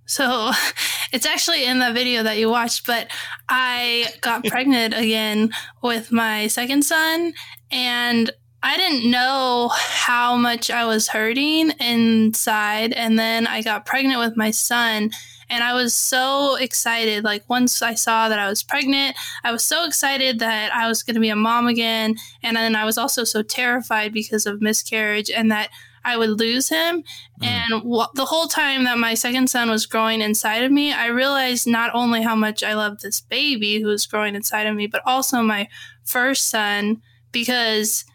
so 0.05 0.51
it's 1.13 1.25
actually 1.25 1.65
in 1.65 1.79
the 1.79 1.93
video 1.93 2.23
that 2.23 2.37
you 2.37 2.49
watched 2.49 2.85
but 2.85 3.09
i 3.47 4.07
got 4.21 4.43
pregnant 4.45 4.93
again 4.93 5.49
with 5.81 6.11
my 6.11 6.47
second 6.47 6.83
son 6.83 7.33
and 7.71 8.31
I 8.63 8.77
didn't 8.77 9.09
know 9.09 9.71
how 9.73 10.35
much 10.35 10.69
I 10.69 10.85
was 10.85 11.07
hurting 11.07 11.71
inside. 11.79 12.93
And 12.93 13.17
then 13.17 13.47
I 13.47 13.63
got 13.63 13.87
pregnant 13.87 14.19
with 14.19 14.37
my 14.37 14.51
son, 14.51 15.09
and 15.51 15.63
I 15.63 15.73
was 15.73 15.93
so 15.93 16.55
excited. 16.55 17.23
Like, 17.23 17.43
once 17.49 17.81
I 17.81 17.93
saw 17.93 18.29
that 18.29 18.39
I 18.39 18.47
was 18.47 18.63
pregnant, 18.63 19.17
I 19.43 19.51
was 19.51 19.63
so 19.63 19.85
excited 19.85 20.39
that 20.39 20.73
I 20.73 20.87
was 20.87 21.03
going 21.03 21.15
to 21.15 21.21
be 21.21 21.29
a 21.29 21.35
mom 21.35 21.67
again. 21.67 22.15
And 22.41 22.55
then 22.55 22.75
I 22.75 22.85
was 22.85 22.97
also 22.97 23.23
so 23.25 23.43
terrified 23.43 24.13
because 24.13 24.45
of 24.45 24.61
miscarriage 24.61 25.29
and 25.29 25.51
that 25.51 25.69
I 26.03 26.17
would 26.17 26.39
lose 26.39 26.69
him. 26.69 27.03
Mm. 27.41 27.45
And 27.45 27.83
w- 27.83 28.07
the 28.15 28.25
whole 28.25 28.47
time 28.47 28.85
that 28.85 28.97
my 28.97 29.13
second 29.13 29.49
son 29.49 29.69
was 29.69 29.85
growing 29.85 30.21
inside 30.21 30.63
of 30.63 30.71
me, 30.71 30.93
I 30.93 31.07
realized 31.07 31.67
not 31.67 31.91
only 31.93 32.21
how 32.21 32.35
much 32.35 32.63
I 32.63 32.73
loved 32.73 33.01
this 33.01 33.21
baby 33.21 33.81
who 33.81 33.87
was 33.87 34.07
growing 34.07 34.35
inside 34.35 34.67
of 34.67 34.75
me, 34.75 34.87
but 34.87 35.01
also 35.05 35.41
my 35.41 35.67
first 36.03 36.49
son 36.49 37.01
because 37.31 38.05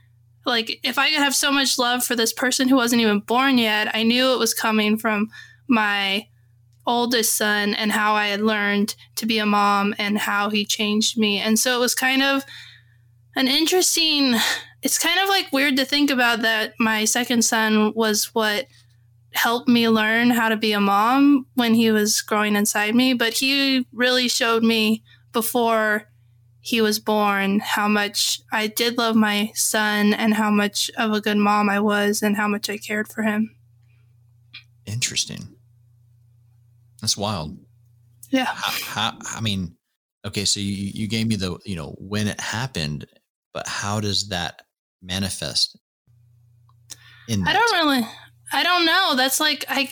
like 0.44 0.78
if 0.82 0.98
I 0.98 1.10
could 1.10 1.18
have 1.18 1.34
so 1.34 1.50
much 1.50 1.78
love 1.78 2.04
for 2.04 2.16
this 2.16 2.32
person 2.32 2.68
who 2.68 2.76
wasn't 2.76 3.02
even 3.02 3.20
born 3.20 3.58
yet, 3.58 3.94
I 3.94 4.04
knew 4.04 4.32
it 4.32 4.38
was 4.38 4.54
coming 4.54 4.96
from 4.96 5.28
my 5.68 6.26
oldest 6.86 7.36
son 7.36 7.74
and 7.74 7.92
how 7.92 8.14
I 8.14 8.28
had 8.28 8.40
learned 8.40 8.94
to 9.16 9.26
be 9.26 9.38
a 9.38 9.46
mom 9.46 9.94
and 9.98 10.18
how 10.18 10.50
he 10.50 10.64
changed 10.64 11.18
me. 11.18 11.38
And 11.38 11.58
so 11.58 11.76
it 11.76 11.80
was 11.80 11.94
kind 11.94 12.22
of 12.22 12.44
an 13.34 13.48
interesting, 13.48 14.34
it's 14.82 14.98
kind 14.98 15.18
of 15.20 15.28
like 15.28 15.52
weird 15.52 15.76
to 15.76 15.84
think 15.84 16.10
about 16.10 16.42
that 16.42 16.74
my 16.78 17.04
second 17.04 17.42
son 17.42 17.92
was 17.94 18.34
what 18.34 18.66
helped 19.34 19.68
me 19.68 19.88
learn 19.88 20.30
how 20.30 20.48
to 20.48 20.56
be 20.56 20.72
a 20.72 20.80
mom 20.80 21.46
when 21.54 21.74
he 21.74 21.90
was 21.90 22.22
growing 22.22 22.56
inside 22.56 22.94
me. 22.94 23.12
But 23.12 23.34
he 23.34 23.86
really 23.92 24.28
showed 24.28 24.62
me 24.62 25.02
before 25.32 26.08
he 26.60 26.80
was 26.80 26.98
born 26.98 27.60
how 27.60 27.86
much 27.86 28.40
I 28.50 28.66
did 28.66 28.98
love 28.98 29.14
my 29.14 29.52
son 29.54 30.14
and 30.14 30.34
how 30.34 30.50
much 30.50 30.90
of 30.96 31.12
a 31.12 31.20
good 31.20 31.36
mom 31.36 31.68
I 31.68 31.78
was 31.78 32.22
and 32.22 32.36
how 32.36 32.48
much 32.48 32.68
I 32.70 32.78
cared 32.78 33.06
for 33.06 33.22
him. 33.22 33.54
Interesting. 34.84 35.55
That's 37.06 37.16
wild. 37.16 37.56
Yeah. 38.32 38.46
How, 38.46 39.12
how, 39.12 39.18
I 39.36 39.40
mean, 39.40 39.76
okay, 40.26 40.44
so 40.44 40.58
you, 40.58 40.90
you 40.92 41.06
gave 41.06 41.28
me 41.28 41.36
the, 41.36 41.56
you 41.64 41.76
know, 41.76 41.94
when 42.00 42.26
it 42.26 42.40
happened, 42.40 43.06
but 43.54 43.68
how 43.68 44.00
does 44.00 44.28
that 44.30 44.62
manifest? 45.00 45.78
In 47.28 47.44
that? 47.44 47.50
I 47.50 47.52
don't 47.52 47.72
really, 47.74 48.08
I 48.52 48.64
don't 48.64 48.86
know. 48.86 49.14
That's 49.14 49.38
like, 49.38 49.64
I, 49.68 49.88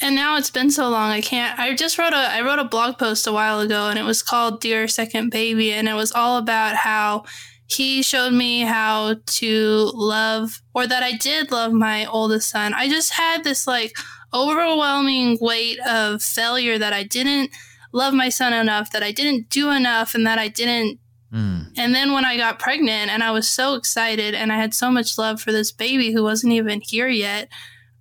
and 0.00 0.14
now 0.14 0.38
it's 0.38 0.48
been 0.48 0.70
so 0.70 0.88
long 0.88 1.10
I 1.10 1.20
can't 1.20 1.58
I 1.58 1.74
just 1.74 1.98
wrote 1.98 2.14
a 2.14 2.16
I 2.16 2.40
wrote 2.40 2.58
a 2.58 2.64
blog 2.64 2.96
post 2.96 3.26
a 3.26 3.32
while 3.32 3.60
ago 3.60 3.90
and 3.90 3.98
it 3.98 4.02
was 4.02 4.22
called 4.22 4.62
Dear 4.62 4.88
Second 4.88 5.28
Baby 5.28 5.74
and 5.74 5.90
it 5.90 5.92
was 5.92 6.10
all 6.10 6.38
about 6.38 6.74
how 6.74 7.24
he 7.66 8.02
showed 8.02 8.32
me 8.32 8.62
how 8.62 9.16
to 9.26 9.90
love 9.92 10.62
or 10.74 10.86
that 10.86 11.02
I 11.02 11.18
did 11.18 11.52
love 11.52 11.74
my 11.74 12.06
oldest 12.06 12.48
son. 12.48 12.72
I 12.72 12.88
just 12.88 13.12
had 13.12 13.44
this 13.44 13.66
like 13.66 13.92
overwhelming 14.32 15.38
weight 15.40 15.78
of 15.80 16.22
failure 16.22 16.78
that 16.78 16.92
I 16.92 17.02
didn't 17.02 17.50
love 17.92 18.14
my 18.14 18.28
son 18.28 18.52
enough, 18.52 18.92
that 18.92 19.02
I 19.02 19.12
didn't 19.12 19.48
do 19.48 19.70
enough, 19.70 20.14
and 20.14 20.26
that 20.26 20.38
I 20.38 20.48
didn't. 20.48 20.98
Mm. 21.32 21.72
And 21.76 21.94
then 21.94 22.12
when 22.12 22.24
I 22.24 22.36
got 22.36 22.58
pregnant 22.58 23.10
and 23.10 23.22
I 23.22 23.30
was 23.30 23.48
so 23.48 23.74
excited 23.74 24.34
and 24.34 24.52
I 24.52 24.56
had 24.56 24.74
so 24.74 24.90
much 24.90 25.16
love 25.16 25.40
for 25.40 25.52
this 25.52 25.70
baby 25.70 26.12
who 26.12 26.22
wasn't 26.22 26.52
even 26.52 26.80
here 26.80 27.08
yet, 27.08 27.48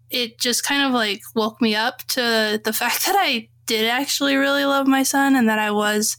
it 0.10 0.40
just 0.40 0.64
kind 0.64 0.84
of 0.84 0.92
like 0.92 1.22
woke 1.36 1.62
me 1.62 1.76
up 1.76 2.00
to 2.08 2.60
the 2.64 2.74
fact 2.74 3.06
that 3.06 3.16
I 3.18 3.50
did 3.66 3.88
actually 3.88 4.36
really 4.36 4.66
love 4.66 4.88
my 4.88 5.04
son 5.04 5.36
and 5.36 5.48
that 5.48 5.60
I 5.60 5.72
was, 5.72 6.18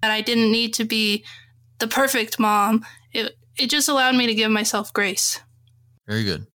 that 0.00 0.12
I 0.12 0.20
didn't 0.20 0.52
need 0.52 0.74
to 0.74 0.84
be 0.84 1.24
the 1.78 1.88
perfect 1.88 2.38
mom. 2.38 2.84
It, 3.12 3.36
it 3.56 3.68
just 3.68 3.88
allowed 3.88 4.14
me 4.14 4.28
to 4.28 4.34
give 4.34 4.50
myself 4.50 4.92
grace. 4.92 5.40
Very 6.06 6.24
good 6.24 6.46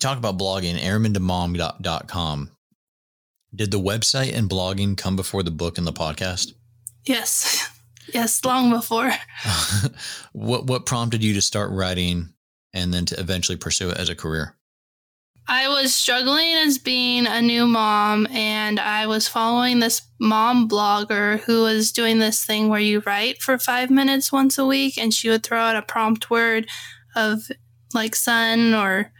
talk 0.00 0.18
about 0.18 0.38
blogging, 0.38 0.78
airman2mom.com. 0.78 2.50
Did 3.54 3.70
the 3.70 3.80
website 3.80 4.34
and 4.34 4.50
blogging 4.50 4.96
come 4.96 5.16
before 5.16 5.42
the 5.42 5.50
book 5.50 5.78
and 5.78 5.86
the 5.86 5.92
podcast? 5.92 6.52
Yes. 7.04 7.70
Yes, 8.12 8.44
long 8.44 8.70
before. 8.70 9.10
what 10.32 10.66
what 10.66 10.84
prompted 10.84 11.24
you 11.24 11.32
to 11.32 11.40
start 11.40 11.70
writing 11.70 12.34
and 12.74 12.92
then 12.92 13.06
to 13.06 13.18
eventually 13.18 13.56
pursue 13.56 13.88
it 13.88 13.96
as 13.96 14.10
a 14.10 14.14
career? 14.14 14.56
I 15.46 15.68
was 15.68 15.94
struggling 15.94 16.52
as 16.54 16.78
being 16.78 17.26
a 17.26 17.42
new 17.42 17.66
mom, 17.66 18.26
and 18.28 18.80
I 18.80 19.06
was 19.06 19.28
following 19.28 19.78
this 19.78 20.02
mom 20.18 20.68
blogger 20.68 21.40
who 21.40 21.62
was 21.62 21.92
doing 21.92 22.18
this 22.18 22.44
thing 22.44 22.68
where 22.68 22.80
you 22.80 23.02
write 23.04 23.42
for 23.42 23.58
five 23.58 23.90
minutes 23.90 24.32
once 24.32 24.56
a 24.56 24.64
week, 24.64 24.96
and 24.96 25.12
she 25.12 25.28
would 25.28 25.42
throw 25.42 25.58
out 25.58 25.76
a 25.76 25.82
prompt 25.82 26.30
word 26.30 26.66
of 27.14 27.50
like 27.92 28.16
sun 28.16 28.74
or 28.74 29.12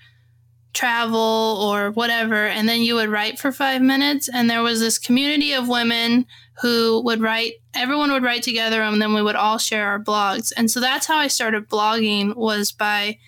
travel 0.75 1.59
or 1.63 1.93
whatever, 1.93 2.47
and 2.47 2.69
then 2.69 2.83
you 2.83 2.97
would 2.97 3.09
write 3.09 3.39
for 3.39 3.53
five 3.53 3.81
minutes. 3.81 4.29
And 4.29 4.51
there 4.51 4.63
was 4.63 4.81
this 4.81 4.99
community 4.99 5.53
of 5.53 5.69
women 5.69 6.27
who 6.61 7.03
would 7.05 7.21
write, 7.21 7.55
everyone 7.73 8.13
would 8.13 8.23
write 8.23 8.43
together, 8.43 8.83
and 8.83 9.01
then 9.01 9.15
we 9.15 9.23
would 9.23 9.37
all 9.37 9.59
share 9.59 9.87
our 9.87 9.99
blogs. 9.99 10.53
And 10.57 10.71
so 10.71 10.81
that's 10.81 11.07
how 11.07 11.17
I 11.17 11.29
started 11.29 11.69
blogging 11.69 12.37
was 12.37 12.73
by 12.73 13.19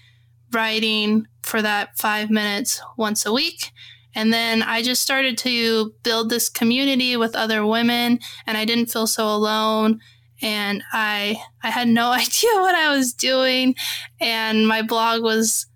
writing 0.53 1.27
for 1.43 1.63
that 1.63 1.97
five 1.97 2.31
minutes 2.31 2.81
once 2.97 3.25
a 3.25 3.33
week. 3.33 3.73
And 4.15 4.33
then 4.33 4.63
I 4.63 4.83
just 4.83 5.03
started 5.03 5.37
to 5.39 5.93
build 6.03 6.31
this 6.31 6.49
community 6.49 7.17
with 7.17 7.37
other 7.37 7.67
women, 7.67 8.19
and 8.47 8.57
I 8.57 8.65
didn't 8.65 8.91
feel 8.91 9.07
so 9.07 9.29
alone. 9.29 10.01
And 10.43 10.83
I 10.93 11.41
I 11.63 11.71
had 11.71 11.89
no 11.89 12.11
idea 12.13 12.51
what 12.55 12.75
I 12.75 12.97
was 12.97 13.13
doing, 13.13 13.75
and 14.21 14.67
my 14.67 14.83
blog 14.83 15.23
was 15.23 15.67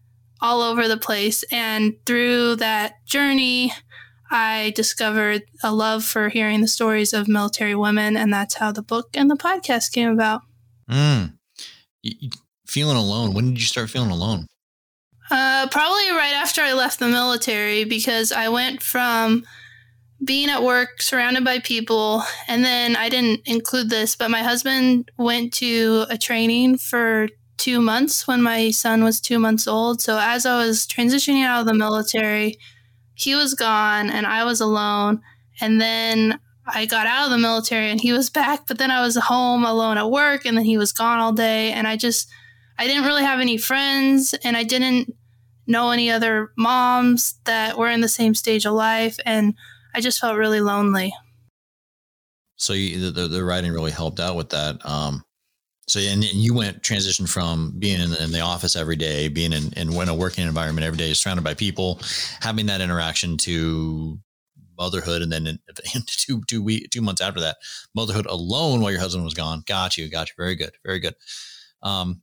all 0.41 0.63
over 0.63 0.89
the 0.89 0.97
place. 0.97 1.43
And 1.51 1.95
through 2.07 2.57
that 2.57 3.05
journey, 3.07 3.73
I 4.31 4.73
discovered 4.77 5.43
a 5.63 5.73
love 5.73 6.05
for 6.05 6.29
hearing 6.29 6.61
the 6.61 6.69
stories 6.69 7.13
of 7.13 7.27
military 7.27 7.75
women, 7.75 8.17
and 8.17 8.33
that's 8.33 8.55
how 8.55 8.71
the 8.71 8.83
book 8.83 9.09
and 9.15 9.31
the 9.31 9.37
podcast 9.37 9.93
came 9.93 10.11
about. 10.11 10.43
Mm. 10.89 11.35
feeling 12.67 12.97
alone. 12.97 13.35
When 13.35 13.47
did 13.51 13.61
you 13.61 13.67
start 13.67 13.91
feeling 13.91 14.11
alone? 14.11 14.47
Uh, 15.31 15.69
probably 15.69 16.11
right 16.11 16.35
after 16.35 16.61
I 16.61 16.73
left 16.73 16.99
the 16.99 17.07
military 17.07 17.85
because 17.85 18.33
I 18.33 18.49
went 18.49 18.83
from 18.83 19.45
being 20.25 20.51
at 20.51 20.63
work 20.63 21.01
surrounded 21.01 21.45
by 21.45 21.61
people 21.61 22.23
and 22.49 22.65
then 22.65 22.97
I 22.97 23.09
didn't 23.09 23.43
include 23.47 23.89
this 23.89 24.17
but 24.17 24.31
my 24.31 24.43
husband 24.43 25.11
went 25.17 25.55
to 25.55 26.05
a 26.11 26.19
training 26.19 26.77
for 26.77 27.29
2 27.61 27.81
months 27.81 28.27
when 28.27 28.43
my 28.43 28.71
son 28.71 29.05
was 29.05 29.21
2 29.21 29.39
months 29.39 29.67
old 29.67 30.01
so 30.01 30.19
as 30.19 30.47
I 30.47 30.57
was 30.57 30.87
transitioning 30.87 31.45
out 31.45 31.61
of 31.61 31.67
the 31.67 31.75
military 31.75 32.59
he 33.15 33.35
was 33.35 33.55
gone 33.55 34.11
and 34.11 34.27
I 34.27 34.45
was 34.45 34.61
alone 34.61 35.21
and 35.61 35.81
then 35.81 36.41
I 36.67 36.87
got 36.87 37.07
out 37.07 37.27
of 37.27 37.31
the 37.31 37.39
military 37.39 37.91
and 37.91 38.01
he 38.01 38.13
was 38.13 38.31
back 38.31 38.67
but 38.67 38.79
then 38.79 38.91
I 38.91 39.01
was 39.03 39.17
home 39.17 39.65
alone 39.65 39.99
at 39.99 40.11
work 40.11 40.45
and 40.45 40.57
then 40.57 40.65
he 40.65 40.79
was 40.79 40.93
gone 40.93 41.19
all 41.19 41.33
day 41.33 41.73
and 41.73 41.87
I 41.87 41.97
just 41.97 42.29
I 42.79 42.87
didn't 42.87 43.05
really 43.05 43.25
have 43.25 43.41
any 43.41 43.59
friends 43.59 44.35
and 44.43 44.57
I 44.57 44.65
didn't 44.65 45.15
know 45.71 45.91
any 45.91 46.11
other 46.11 46.51
moms 46.57 47.35
that 47.45 47.79
were 47.79 47.89
in 47.89 48.01
the 48.01 48.09
same 48.09 48.35
stage 48.35 48.67
of 48.67 48.75
life. 48.75 49.19
And 49.25 49.55
I 49.95 50.01
just 50.01 50.21
felt 50.21 50.37
really 50.37 50.61
lonely. 50.61 51.13
So 52.57 52.73
you, 52.75 53.11
the, 53.11 53.29
the 53.29 53.45
writing 53.45 53.73
really 53.73 53.91
helped 53.91 54.21
out 54.21 54.37
with 54.37 54.51
that. 54.51 54.85
Um, 54.85 55.23
so 55.91 55.99
and 55.99 56.23
you 56.23 56.55
went 56.55 56.85
transition 56.85 57.27
from 57.27 57.75
being 57.77 58.01
in 58.01 58.11
the, 58.11 58.23
in 58.23 58.31
the 58.31 58.39
office 58.39 58.77
every 58.77 58.95
day, 58.95 59.27
being 59.27 59.53
in, 59.53 59.73
in, 59.73 59.93
in 59.93 60.09
a 60.09 60.15
working 60.15 60.47
environment 60.47 60.87
every 60.87 60.97
day, 60.97 61.13
surrounded 61.15 61.43
by 61.43 61.55
people, 61.55 61.99
having 62.41 62.67
that 62.67 62.81
interaction 62.81 63.37
to 63.39 64.21
motherhood, 64.79 65.21
and 65.21 65.33
then 65.33 65.49
in, 65.49 65.59
two 66.07 66.43
two 66.47 66.63
week 66.63 66.91
two 66.91 67.01
months 67.01 67.21
after 67.21 67.41
that, 67.41 67.57
motherhood 67.93 68.27
alone 68.27 68.81
while 68.81 68.93
your 68.93 69.01
husband 69.01 69.25
was 69.25 69.35
gone. 69.35 69.65
Got 69.67 69.99
you, 69.99 70.09
got 70.09 70.29
you. 70.29 70.35
Very 70.39 70.55
good, 70.55 70.71
very 70.85 71.01
good. 71.01 71.17
Um, 71.83 72.23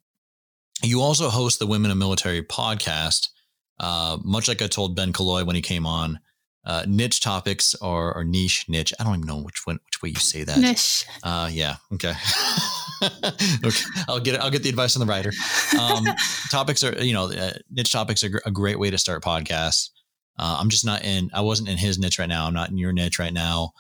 you 0.82 1.02
also 1.02 1.28
host 1.28 1.60
the 1.60 1.68
Women 1.68 1.92
in 1.92 1.98
Military 1.98 2.44
podcast. 2.44 3.28
Uh, 3.82 4.18
much 4.24 4.48
like 4.48 4.62
I 4.62 4.68
told 4.68 4.96
Ben 4.96 5.12
Killoy 5.12 5.44
when 5.44 5.58
he 5.58 5.62
came 5.62 5.86
on, 5.86 6.22
uh, 6.66 6.86
niche 6.88 7.20
topics 7.20 7.76
or, 7.76 8.16
or, 8.16 8.24
niche 8.24 8.66
niche. 8.70 8.94
I 8.98 9.04
don't 9.04 9.16
even 9.16 9.28
know 9.28 9.42
which 9.42 9.66
one, 9.66 9.80
which 9.86 10.02
way 10.02 10.10
you 10.10 10.16
say 10.16 10.46
that. 10.46 10.58
Niche. 10.58 11.06
Uh, 11.22 11.50
yeah. 11.52 11.76
Okay. 11.94 12.14
okay. 13.64 13.84
I'll 14.08 14.20
get 14.20 14.36
it. 14.36 14.42
I'll 14.42 14.52
get 14.52 14.64
the 14.64 14.70
advice 14.70 14.96
on 14.96 15.06
the 15.06 15.12
writer. 15.12 15.32
Um, 15.80 16.06
topics 16.52 16.84
are 16.84 16.98
you 17.04 17.14
know 17.14 17.32
uh, 17.32 17.54
niche 17.72 17.92
topics 17.92 18.24
are 18.24 18.42
a 18.46 18.52
great 18.52 18.80
way 18.80 18.90
to 18.90 18.98
start 18.98 19.24
podcasts. 19.24 19.90
Uh, 20.40 20.58
I'm 20.60 20.70
just 20.70 20.86
not 20.86 21.04
in. 21.04 21.30
I 21.34 21.42
wasn't 21.42 21.70
in 21.70 21.78
his 21.78 21.98
niche 21.98 22.20
right 22.20 22.30
now. 22.30 22.46
I'm 22.46 22.54
not 22.54 22.70
in 22.70 22.78
your 22.78 22.94
niche 22.94 23.20
right 23.20 23.34
now. 23.34 23.72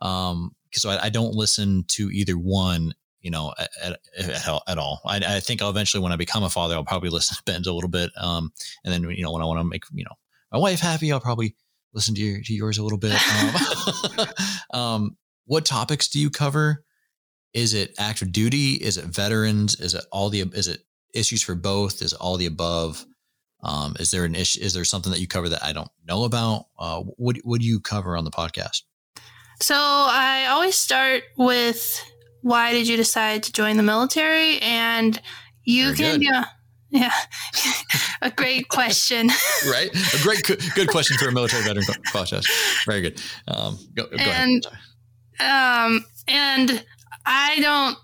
Um, 0.00 0.54
so 0.72 0.90
I, 0.90 1.04
I 1.04 1.08
don't 1.08 1.34
listen 1.34 1.84
to 1.88 2.10
either 2.10 2.34
one 2.34 2.94
you 3.24 3.30
know, 3.30 3.54
at, 3.58 3.98
at, 4.18 4.60
at 4.68 4.78
all. 4.78 5.00
I, 5.06 5.16
I, 5.16 5.40
think 5.40 5.62
I'll 5.62 5.70
eventually, 5.70 6.02
when 6.02 6.12
I 6.12 6.16
become 6.16 6.42
a 6.42 6.50
father, 6.50 6.74
I'll 6.74 6.84
probably 6.84 7.08
listen 7.10 7.34
to 7.34 7.42
Ben's 7.44 7.66
a 7.66 7.72
little 7.72 7.88
bit. 7.88 8.10
Um, 8.20 8.52
and 8.84 8.92
then, 8.92 9.10
you 9.10 9.22
know, 9.22 9.32
when 9.32 9.40
I 9.40 9.46
want 9.46 9.60
to 9.60 9.64
make, 9.64 9.84
you 9.94 10.04
know, 10.04 10.12
my 10.52 10.58
wife 10.58 10.78
happy, 10.78 11.10
I'll 11.10 11.20
probably 11.20 11.56
listen 11.94 12.14
to, 12.14 12.20
your, 12.20 12.42
to 12.42 12.54
yours 12.54 12.76
a 12.76 12.82
little 12.82 12.98
bit. 12.98 13.18
Um, 14.74 14.78
um, 14.78 15.16
what 15.46 15.64
topics 15.64 16.08
do 16.08 16.20
you 16.20 16.28
cover? 16.28 16.84
Is 17.54 17.72
it 17.72 17.94
active 17.98 18.32
duty? 18.32 18.72
Is 18.74 18.98
it 18.98 19.04
veterans? 19.04 19.80
Is 19.80 19.94
it 19.94 20.04
all 20.10 20.28
the, 20.28 20.40
is 20.40 20.68
it 20.68 20.84
issues 21.14 21.42
for 21.42 21.54
both? 21.54 22.02
Is 22.02 22.12
it 22.12 22.18
all 22.20 22.36
the 22.36 22.46
above? 22.46 23.04
Um, 23.62 23.96
is 23.98 24.10
there 24.10 24.24
an 24.24 24.34
issue? 24.34 24.60
Is 24.60 24.74
there 24.74 24.84
something 24.84 25.12
that 25.12 25.20
you 25.20 25.26
cover 25.26 25.48
that 25.48 25.64
I 25.64 25.72
don't 25.72 25.90
know 26.06 26.24
about? 26.24 26.66
Uh, 26.78 27.00
what, 27.00 27.36
what 27.44 27.60
do 27.60 27.66
you 27.66 27.80
cover 27.80 28.16
on 28.16 28.24
the 28.24 28.30
podcast? 28.30 28.82
So 29.62 29.74
I 29.76 30.46
always 30.50 30.76
start 30.76 31.22
with 31.38 32.02
why 32.42 32.72
did 32.72 32.86
you 32.86 32.96
decide 32.96 33.42
to 33.44 33.52
join 33.52 33.78
the 33.78 33.82
military? 33.82 34.58
And 34.58 35.20
you 35.64 35.94
Very 35.94 36.12
can, 36.12 36.22
yeah. 36.22 36.44
Yeah, 36.90 37.12
a 38.22 38.30
great 38.30 38.68
question. 38.68 39.28
right, 39.68 39.90
a 39.90 40.22
great, 40.22 40.44
good 40.76 40.88
question 40.88 41.16
for 41.16 41.28
a 41.28 41.32
military 41.32 41.64
veteran 41.64 41.84
podcast. 42.12 42.46
Very 42.86 43.00
good. 43.00 43.20
Um, 43.48 43.78
go, 43.94 44.04
go 44.04 44.16
and, 44.16 44.64
ahead. 45.40 45.86
Um, 45.86 46.04
and 46.28 46.84
I 47.26 47.60
don't. 47.60 47.96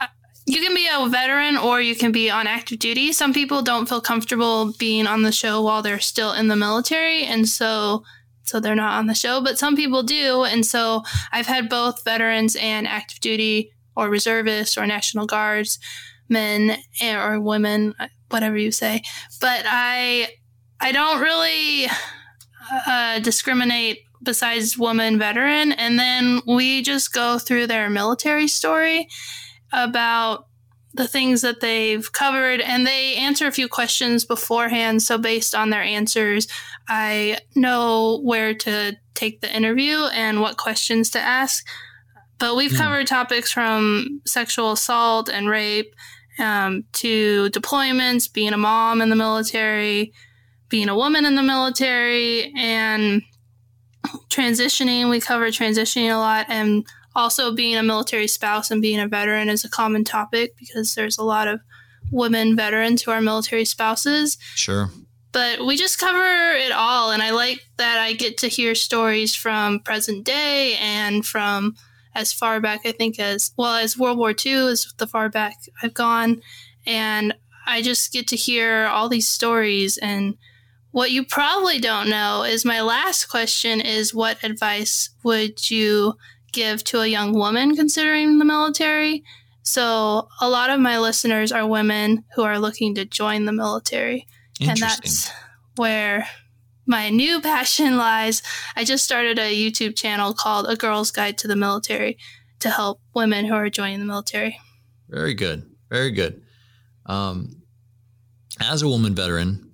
Uh, 0.00 0.06
you 0.46 0.60
can 0.60 0.74
be 0.74 0.88
a 0.92 1.08
veteran 1.08 1.56
or 1.56 1.80
you 1.80 1.96
can 1.96 2.12
be 2.12 2.30
on 2.30 2.46
active 2.46 2.78
duty. 2.78 3.12
Some 3.12 3.32
people 3.32 3.62
don't 3.62 3.88
feel 3.88 4.00
comfortable 4.00 4.72
being 4.78 5.06
on 5.06 5.22
the 5.22 5.32
show 5.32 5.62
while 5.62 5.82
they're 5.82 6.00
still 6.00 6.32
in 6.32 6.48
the 6.48 6.56
military, 6.56 7.24
and 7.24 7.48
so 7.48 8.04
so 8.42 8.60
they're 8.60 8.74
not 8.74 8.98
on 8.98 9.06
the 9.06 9.14
show. 9.14 9.40
But 9.40 9.58
some 9.58 9.76
people 9.76 10.02
do, 10.02 10.44
and 10.44 10.64
so 10.64 11.02
I've 11.32 11.46
had 11.46 11.68
both 11.68 12.04
veterans 12.04 12.56
and 12.56 12.86
active 12.86 13.20
duty 13.20 13.72
or 13.96 14.08
reservists 14.08 14.76
or 14.76 14.86
National 14.86 15.26
Guards 15.26 15.78
men 16.28 16.76
or 17.02 17.40
women, 17.40 17.94
whatever 18.30 18.56
you 18.56 18.70
say. 18.70 19.02
But 19.40 19.64
I 19.66 20.28
I 20.80 20.92
don't 20.92 21.20
really 21.20 21.88
uh, 22.86 23.20
discriminate 23.20 24.00
besides 24.26 24.76
woman 24.76 25.18
veteran, 25.18 25.72
and 25.72 25.98
then 25.98 26.42
we 26.46 26.82
just 26.82 27.14
go 27.14 27.38
through 27.38 27.66
their 27.66 27.88
military 27.88 28.48
story 28.48 29.08
about 29.72 30.48
the 30.92 31.08
things 31.08 31.40
that 31.42 31.60
they've 31.60 32.12
covered. 32.12 32.60
And 32.60 32.86
they 32.86 33.14
answer 33.16 33.46
a 33.46 33.52
few 33.52 33.68
questions 33.68 34.24
beforehand. 34.24 35.02
So 35.02 35.16
based 35.16 35.54
on 35.54 35.70
their 35.70 35.82
answers 35.82 36.46
i 36.88 37.38
know 37.54 38.20
where 38.22 38.54
to 38.54 38.96
take 39.14 39.40
the 39.40 39.54
interview 39.54 40.04
and 40.12 40.40
what 40.40 40.56
questions 40.56 41.10
to 41.10 41.18
ask. 41.18 41.66
But 42.38 42.54
we've 42.54 42.70
mm. 42.70 42.76
covered 42.76 43.06
topics 43.06 43.50
from 43.50 44.20
sexual 44.26 44.72
assault 44.72 45.28
and 45.28 45.48
rape 45.48 45.94
um, 46.38 46.84
to 46.94 47.48
deployments, 47.50 48.30
being 48.30 48.52
a 48.52 48.58
mom 48.58 49.00
in 49.00 49.08
the 49.08 49.16
military, 49.16 50.12
being 50.68 50.90
a 50.90 50.96
woman 50.96 51.24
in 51.24 51.34
the 51.34 51.42
military, 51.42 52.52
and 52.54 53.22
transitioning. 54.28 55.10
We 55.10 55.20
cover 55.20 55.48
transitioning 55.48 56.14
a 56.14 56.18
lot, 56.18 56.46
and 56.48 56.86
also 57.14 57.54
being 57.54 57.76
a 57.76 57.82
military 57.82 58.28
spouse 58.28 58.70
and 58.70 58.82
being 58.82 59.00
a 59.00 59.08
veteran 59.08 59.48
is 59.48 59.64
a 59.64 59.70
common 59.70 60.04
topic 60.04 60.56
because 60.56 60.94
there's 60.94 61.18
a 61.18 61.24
lot 61.24 61.48
of 61.48 61.60
women 62.10 62.54
veterans 62.54 63.02
who 63.02 63.10
are 63.10 63.20
military 63.20 63.64
spouses. 63.64 64.38
Sure. 64.54 64.90
But 65.32 65.66
we 65.66 65.76
just 65.76 65.98
cover 65.98 66.52
it 66.52 66.72
all, 66.72 67.10
and 67.10 67.22
I 67.22 67.30
like 67.30 67.66
that 67.76 67.98
I 67.98 68.12
get 68.12 68.38
to 68.38 68.48
hear 68.48 68.74
stories 68.74 69.34
from 69.34 69.80
present 69.80 70.24
day 70.24 70.76
and 70.80 71.26
from 71.26 71.74
as 72.16 72.32
far 72.32 72.60
back, 72.60 72.80
I 72.86 72.92
think, 72.92 73.20
as 73.20 73.52
well 73.58 73.74
as 73.74 73.98
World 73.98 74.16
War 74.16 74.30
II 74.30 74.68
is 74.68 74.92
the 74.96 75.06
far 75.06 75.28
back 75.28 75.58
I've 75.82 75.92
gone. 75.92 76.40
And 76.86 77.34
I 77.66 77.82
just 77.82 78.12
get 78.12 78.26
to 78.28 78.36
hear 78.36 78.86
all 78.86 79.10
these 79.10 79.28
stories. 79.28 79.98
And 79.98 80.36
what 80.96 81.10
you 81.10 81.26
probably 81.26 81.78
don't 81.78 82.08
know 82.08 82.42
is 82.42 82.64
my 82.64 82.80
last 82.80 83.26
question 83.26 83.82
is 83.82 84.14
what 84.14 84.42
advice 84.42 85.10
would 85.24 85.70
you 85.70 86.14
give 86.52 86.82
to 86.84 87.00
a 87.00 87.06
young 87.06 87.34
woman 87.34 87.76
considering 87.76 88.38
the 88.38 88.46
military? 88.46 89.22
So, 89.62 90.28
a 90.40 90.48
lot 90.48 90.70
of 90.70 90.80
my 90.80 90.98
listeners 90.98 91.52
are 91.52 91.66
women 91.66 92.24
who 92.34 92.44
are 92.44 92.58
looking 92.58 92.94
to 92.94 93.04
join 93.04 93.44
the 93.44 93.52
military. 93.52 94.26
And 94.58 94.78
that's 94.78 95.30
where 95.76 96.26
my 96.86 97.10
new 97.10 97.40
passion 97.42 97.98
lies. 97.98 98.40
I 98.74 98.84
just 98.84 99.04
started 99.04 99.38
a 99.38 99.54
YouTube 99.54 99.96
channel 99.96 100.32
called 100.32 100.66
A 100.66 100.76
Girl's 100.76 101.10
Guide 101.10 101.36
to 101.36 101.46
the 101.46 101.56
Military 101.56 102.16
to 102.60 102.70
help 102.70 103.02
women 103.14 103.44
who 103.44 103.52
are 103.52 103.68
joining 103.68 104.00
the 104.00 104.06
military. 104.06 104.58
Very 105.10 105.34
good. 105.34 105.70
Very 105.90 106.12
good. 106.12 106.40
Um, 107.04 107.60
as 108.58 108.80
a 108.80 108.88
woman 108.88 109.14
veteran, 109.14 109.65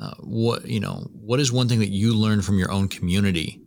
uh, 0.00 0.14
what 0.20 0.66
you 0.66 0.80
know, 0.80 1.06
what 1.12 1.40
is 1.40 1.52
one 1.52 1.68
thing 1.68 1.78
that 1.80 1.90
you 1.90 2.14
learned 2.14 2.44
from 2.44 2.58
your 2.58 2.70
own 2.70 2.88
community 2.88 3.60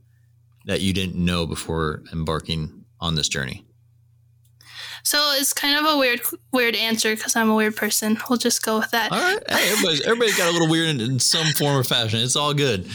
that 0.65 0.81
you 0.81 0.93
didn't 0.93 1.15
know 1.15 1.45
before 1.45 2.03
embarking 2.11 2.85
on 2.99 3.15
this 3.15 3.29
journey? 3.29 3.65
So 5.03 5.33
it's 5.37 5.53
kind 5.53 5.77
of 5.77 5.93
a 5.93 5.97
weird, 5.97 6.19
weird 6.51 6.75
answer 6.75 7.15
because 7.15 7.35
I'm 7.37 7.49
a 7.49 7.55
weird 7.55 7.77
person. 7.77 8.17
We'll 8.29 8.37
just 8.37 8.61
go 8.61 8.79
with 8.79 8.91
that. 8.91 9.11
All 9.11 9.17
right, 9.17 9.41
hey, 9.49 9.71
everybody's 9.71 10.01
everybody's 10.01 10.37
got 10.37 10.49
a 10.49 10.51
little 10.51 10.67
weird 10.67 10.89
in, 10.89 10.99
in 10.99 11.19
some 11.19 11.47
form 11.53 11.77
or 11.77 11.83
fashion. 11.83 12.19
It's 12.19 12.35
all 12.35 12.53
good. 12.53 12.89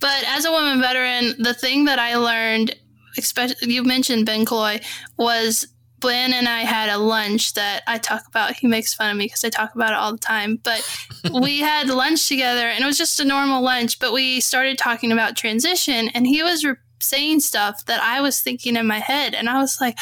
But 0.00 0.24
as 0.26 0.44
a 0.44 0.50
woman 0.50 0.80
veteran, 0.80 1.34
the 1.38 1.54
thing 1.54 1.84
that 1.84 1.98
I 1.98 2.16
learned, 2.16 2.74
especially 3.16 3.72
you 3.72 3.84
mentioned 3.84 4.26
Ben 4.26 4.44
Coy, 4.44 4.80
was 5.16 5.68
Ben 6.06 6.32
and 6.32 6.48
I 6.48 6.60
had 6.60 6.88
a 6.88 6.98
lunch 6.98 7.54
that 7.54 7.82
I 7.88 7.98
talk 7.98 8.28
about. 8.28 8.54
He 8.54 8.68
makes 8.68 8.94
fun 8.94 9.10
of 9.10 9.16
me 9.16 9.26
because 9.26 9.44
I 9.44 9.50
talk 9.50 9.74
about 9.74 9.90
it 9.90 9.98
all 9.98 10.12
the 10.12 10.18
time. 10.18 10.60
But 10.62 10.88
we 11.42 11.58
had 11.58 11.88
lunch 11.88 12.28
together 12.28 12.68
and 12.68 12.82
it 12.82 12.86
was 12.86 12.96
just 12.96 13.18
a 13.18 13.24
normal 13.24 13.60
lunch. 13.60 13.98
But 13.98 14.12
we 14.12 14.40
started 14.40 14.78
talking 14.78 15.10
about 15.10 15.36
transition 15.36 16.08
and 16.10 16.26
he 16.26 16.44
was 16.44 16.64
re- 16.64 16.76
saying 17.00 17.40
stuff 17.40 17.84
that 17.86 18.00
I 18.00 18.20
was 18.20 18.40
thinking 18.40 18.76
in 18.76 18.86
my 18.86 19.00
head. 19.00 19.34
And 19.34 19.48
I 19.48 19.58
was 19.58 19.80
like, 19.80 19.98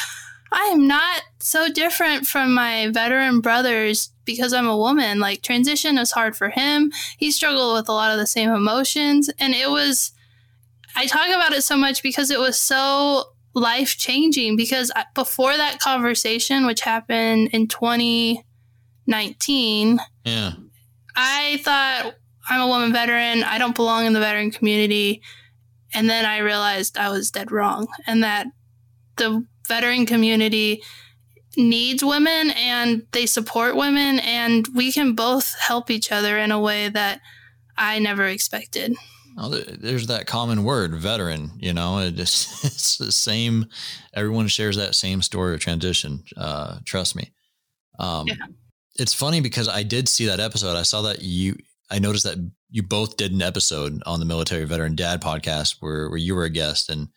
I 0.51 0.65
am 0.65 0.87
not 0.87 1.23
so 1.39 1.69
different 1.69 2.27
from 2.27 2.53
my 2.53 2.89
veteran 2.91 3.41
brothers 3.41 4.11
because 4.25 4.53
I'm 4.53 4.67
a 4.67 4.77
woman. 4.77 5.19
Like 5.19 5.41
transition 5.41 5.97
is 5.97 6.11
hard 6.11 6.37
for 6.37 6.49
him. 6.49 6.91
He 7.17 7.31
struggled 7.31 7.75
with 7.75 7.89
a 7.89 7.93
lot 7.93 8.11
of 8.11 8.19
the 8.19 8.27
same 8.27 8.51
emotions. 8.51 9.29
And 9.39 9.55
it 9.55 9.71
was, 9.71 10.11
I 10.95 11.07
talk 11.07 11.27
about 11.27 11.53
it 11.53 11.63
so 11.63 11.75
much 11.75 12.03
because 12.03 12.29
it 12.29 12.39
was 12.39 12.59
so 12.59 13.34
life 13.55 13.97
changing. 13.97 14.55
Because 14.55 14.91
before 15.15 15.57
that 15.57 15.79
conversation, 15.79 16.67
which 16.67 16.81
happened 16.81 17.49
in 17.53 17.67
2019, 17.67 19.99
yeah, 20.23 20.51
I 21.15 21.59
thought 21.63 22.13
I'm 22.47 22.61
a 22.61 22.67
woman 22.67 22.93
veteran. 22.93 23.43
I 23.43 23.57
don't 23.57 23.75
belong 23.75 24.05
in 24.05 24.13
the 24.13 24.19
veteran 24.19 24.51
community. 24.51 25.23
And 25.93 26.09
then 26.09 26.25
I 26.25 26.39
realized 26.39 26.97
I 26.97 27.09
was 27.09 27.29
dead 27.31 27.51
wrong 27.51 27.87
and 28.05 28.23
that 28.23 28.47
the 29.15 29.45
veteran 29.67 30.05
community 30.05 30.83
needs 31.57 32.03
women 32.03 32.51
and 32.51 33.07
they 33.11 33.25
support 33.25 33.77
women 33.77 34.19
and 34.19 34.67
we 34.75 34.91
can 34.91 35.15
both 35.15 35.55
help 35.59 35.89
each 35.89 36.11
other 36.11 36.37
in 36.37 36.51
a 36.51 36.59
way 36.59 36.89
that 36.89 37.21
I 37.77 37.99
never 37.99 38.25
expected. 38.25 38.93
Well, 39.35 39.49
there's 39.49 40.07
that 40.07 40.27
common 40.27 40.63
word, 40.63 40.95
veteran. 40.95 41.51
You 41.57 41.73
know, 41.73 41.99
it 41.99 42.15
just, 42.15 42.63
it's 42.65 42.97
the 42.97 43.11
same. 43.11 43.67
Everyone 44.13 44.47
shares 44.47 44.77
that 44.77 44.95
same 44.95 45.21
story 45.21 45.53
of 45.53 45.59
transition. 45.59 46.23
Uh, 46.37 46.79
trust 46.85 47.15
me. 47.15 47.31
Um, 47.99 48.27
yeah. 48.27 48.35
It's 48.97 49.13
funny 49.13 49.41
because 49.41 49.67
I 49.67 49.83
did 49.83 50.07
see 50.07 50.25
that 50.27 50.39
episode. 50.39 50.77
I 50.77 50.83
saw 50.83 51.01
that 51.03 51.21
you. 51.21 51.57
I 51.91 51.99
noticed 51.99 52.23
that 52.23 52.37
you 52.69 52.81
both 52.81 53.17
did 53.17 53.31
an 53.31 53.41
episode 53.41 54.01
on 54.05 54.19
the 54.19 54.25
Military 54.25 54.63
Veteran 54.63 54.95
Dad 54.95 55.21
podcast 55.21 55.77
where 55.81 56.09
where 56.09 56.17
you 56.17 56.33
were 56.33 56.45
a 56.45 56.49
guest, 56.49 56.89
and 56.89 57.09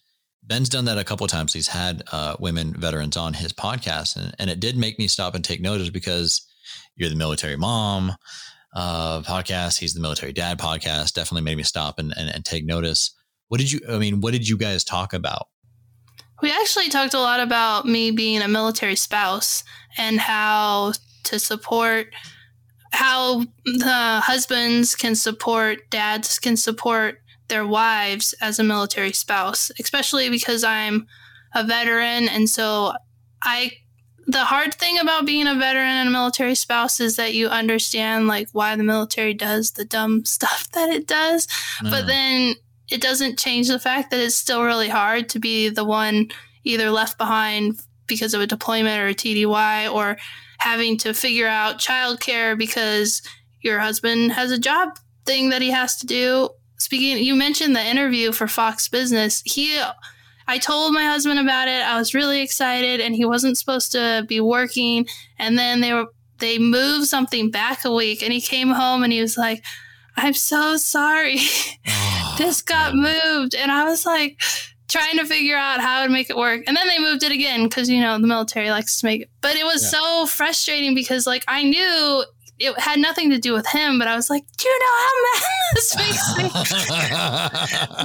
Ben's 0.42 0.68
done 0.68 0.86
that 0.86 0.98
a 0.98 1.04
couple 1.04 1.24
of 1.24 1.30
times. 1.30 1.52
He's 1.52 1.68
had 1.68 2.02
uh, 2.10 2.34
women 2.40 2.74
veterans 2.74 3.16
on 3.16 3.32
his 3.32 3.52
podcast, 3.52 4.16
and, 4.16 4.34
and 4.40 4.50
it 4.50 4.58
did 4.58 4.76
make 4.76 4.98
me 4.98 5.06
stop 5.06 5.36
and 5.36 5.44
take 5.44 5.60
notice 5.60 5.88
because 5.88 6.44
you're 6.96 7.10
the 7.10 7.14
military 7.14 7.56
mom 7.56 8.16
uh, 8.74 9.22
podcast. 9.22 9.78
He's 9.78 9.94
the 9.94 10.00
military 10.00 10.32
dad 10.32 10.58
podcast. 10.58 11.12
Definitely 11.12 11.44
made 11.44 11.56
me 11.56 11.62
stop 11.62 11.98
and, 11.98 12.12
and, 12.16 12.28
and 12.28 12.44
take 12.44 12.64
notice. 12.64 13.14
What 13.48 13.58
did 13.58 13.72
you? 13.72 13.80
I 13.88 13.98
mean, 13.98 14.20
what 14.20 14.32
did 14.32 14.48
you 14.48 14.56
guys 14.56 14.84
talk 14.84 15.12
about? 15.12 15.48
We 16.40 16.52
actually 16.52 16.88
talked 16.88 17.14
a 17.14 17.20
lot 17.20 17.40
about 17.40 17.86
me 17.86 18.10
being 18.10 18.42
a 18.42 18.48
military 18.48 18.94
spouse 18.94 19.64
and 19.96 20.20
how 20.20 20.92
to 21.24 21.38
support 21.38 22.08
how 22.92 23.40
the 23.64 24.20
husbands 24.22 24.94
can 24.94 25.14
support 25.14 25.90
dads 25.90 26.38
can 26.38 26.56
support 26.56 27.20
their 27.48 27.66
wives 27.66 28.34
as 28.40 28.58
a 28.58 28.64
military 28.64 29.12
spouse, 29.12 29.70
especially 29.80 30.30
because 30.30 30.64
I'm 30.64 31.06
a 31.54 31.64
veteran. 31.64 32.28
And 32.28 32.48
so 32.48 32.92
I, 33.42 33.72
the 34.28 34.44
hard 34.44 34.74
thing 34.74 34.98
about 34.98 35.24
being 35.24 35.46
a 35.46 35.54
veteran 35.54 35.88
and 35.88 36.08
a 36.08 36.12
military 36.12 36.54
spouse 36.54 37.00
is 37.00 37.16
that 37.16 37.32
you 37.32 37.48
understand 37.48 38.28
like 38.28 38.48
why 38.52 38.76
the 38.76 38.84
military 38.84 39.32
does 39.32 39.72
the 39.72 39.86
dumb 39.86 40.24
stuff 40.26 40.70
that 40.72 40.90
it 40.90 41.06
does. 41.06 41.46
Mm. 41.82 41.90
But 41.90 42.06
then 42.06 42.54
it 42.90 43.00
doesn't 43.00 43.38
change 43.38 43.68
the 43.68 43.78
fact 43.78 44.10
that 44.10 44.20
it's 44.20 44.36
still 44.36 44.62
really 44.62 44.88
hard 44.88 45.30
to 45.30 45.38
be 45.38 45.70
the 45.70 45.84
one 45.84 46.30
either 46.62 46.90
left 46.90 47.16
behind 47.16 47.80
because 48.06 48.34
of 48.34 48.42
a 48.42 48.46
deployment 48.46 49.00
or 49.00 49.08
a 49.08 49.14
TDY 49.14 49.92
or 49.92 50.18
having 50.58 50.98
to 50.98 51.14
figure 51.14 51.48
out 51.48 51.78
childcare 51.78 52.56
because 52.56 53.22
your 53.62 53.78
husband 53.78 54.32
has 54.32 54.50
a 54.50 54.58
job 54.58 54.98
thing 55.24 55.50
that 55.50 55.62
he 55.62 55.70
has 55.70 55.96
to 55.96 56.06
do 56.06 56.50
speaking 56.78 57.22
you 57.22 57.34
mentioned 57.34 57.74
the 57.74 57.84
interview 57.84 58.32
for 58.32 58.46
Fox 58.46 58.88
Business. 58.88 59.42
He 59.44 59.80
I 60.48 60.56
told 60.56 60.94
my 60.94 61.04
husband 61.04 61.38
about 61.38 61.68
it. 61.68 61.82
I 61.82 61.98
was 61.98 62.14
really 62.14 62.40
excited 62.40 63.00
and 63.00 63.14
he 63.14 63.26
wasn't 63.26 63.58
supposed 63.58 63.92
to 63.92 64.24
be 64.26 64.40
working 64.40 65.06
and 65.38 65.58
then 65.58 65.80
they 65.82 65.92
were 65.92 66.06
they 66.38 66.58
moved 66.58 67.06
something 67.06 67.50
back 67.50 67.84
a 67.84 67.92
week 67.92 68.22
and 68.22 68.32
he 68.32 68.40
came 68.40 68.70
home 68.70 69.02
and 69.02 69.12
he 69.12 69.20
was 69.20 69.36
like 69.36 69.62
I'm 70.16 70.34
so 70.34 70.76
sorry. 70.76 71.38
Oh, 72.20 72.34
this 72.36 72.62
got 72.62 72.94
man. 72.94 73.20
moved 73.24 73.54
and 73.54 73.70
I 73.72 73.84
was 73.84 74.04
like 74.04 74.40
trying 74.88 75.18
to 75.18 75.24
figure 75.24 75.56
out 75.56 75.80
how 75.80 76.04
to 76.04 76.08
make 76.08 76.30
it 76.30 76.36
work. 76.36 76.62
And 76.66 76.76
then 76.76 76.86
they 76.86 76.98
moved 76.98 77.22
it 77.22 77.32
again 77.32 77.68
cuz 77.68 77.88
you 77.88 78.00
know 78.00 78.18
the 78.18 78.26
military 78.26 78.70
likes 78.70 79.00
to 79.00 79.06
make 79.06 79.22
it. 79.22 79.30
But 79.40 79.56
it 79.56 79.64
was 79.64 79.82
yeah. 79.82 80.00
so 80.00 80.26
frustrating 80.26 80.94
because 80.94 81.26
like 81.26 81.44
I 81.48 81.62
knew 81.62 82.24
it 82.58 82.78
had 82.78 82.98
nothing 82.98 83.30
to 83.30 83.38
do 83.38 83.52
with 83.52 83.66
him, 83.66 83.98
but 83.98 84.08
I 84.08 84.16
was 84.16 84.28
like, 84.28 84.44
do 84.56 84.68
you 84.68 84.78
know 84.80 84.94
how 84.98 85.12
mad 85.22 85.44
this 85.74 85.96
makes 85.96 86.36
me? 86.36 86.50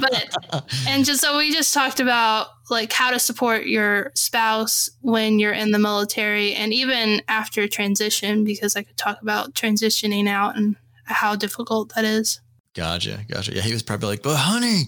but 0.00 0.88
and 0.88 1.04
just 1.04 1.20
so 1.20 1.36
we 1.36 1.52
just 1.52 1.74
talked 1.74 1.98
about 2.00 2.48
like 2.70 2.92
how 2.92 3.10
to 3.10 3.18
support 3.18 3.66
your 3.66 4.12
spouse 4.14 4.90
when 5.00 5.38
you're 5.38 5.52
in 5.52 5.72
the 5.72 5.78
military 5.78 6.54
and 6.54 6.72
even 6.72 7.20
after 7.28 7.66
transition, 7.66 8.44
because 8.44 8.76
I 8.76 8.82
could 8.82 8.96
talk 8.96 9.20
about 9.22 9.54
transitioning 9.54 10.28
out 10.28 10.56
and 10.56 10.76
how 11.04 11.34
difficult 11.34 11.94
that 11.94 12.04
is. 12.04 12.40
Gotcha, 12.74 13.24
gotcha. 13.28 13.54
Yeah, 13.54 13.62
he 13.62 13.72
was 13.72 13.82
probably 13.82 14.08
like, 14.08 14.22
but 14.22 14.36
honey, 14.36 14.84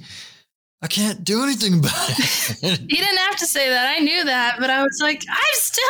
I 0.83 0.89
can't 0.89 1.25
do 1.25 1.43
anything 1.43 1.79
about 1.79 2.11
it. 2.11 2.79
he 2.81 2.97
didn't 2.97 3.19
have 3.19 3.37
to 3.37 3.47
say 3.47 3.69
that. 3.71 3.97
I 3.97 4.01
knew 4.01 4.25
that, 4.25 4.57
but 4.61 4.69
I 4.69 4.83
was 4.83 4.99
like, 5.01 5.25
I'm 5.29 5.39
still 5.53 5.85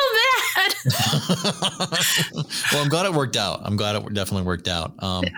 mad. 0.57 0.75
well, 2.73 2.83
I'm 2.83 2.89
glad 2.89 3.07
it 3.07 3.13
worked 3.13 3.37
out. 3.37 3.61
I'm 3.65 3.77
glad 3.77 3.97
it 3.97 4.15
definitely 4.15 4.47
worked 4.47 4.69
out. 4.69 4.95
Um, 5.03 5.25
yeah. 5.25 5.31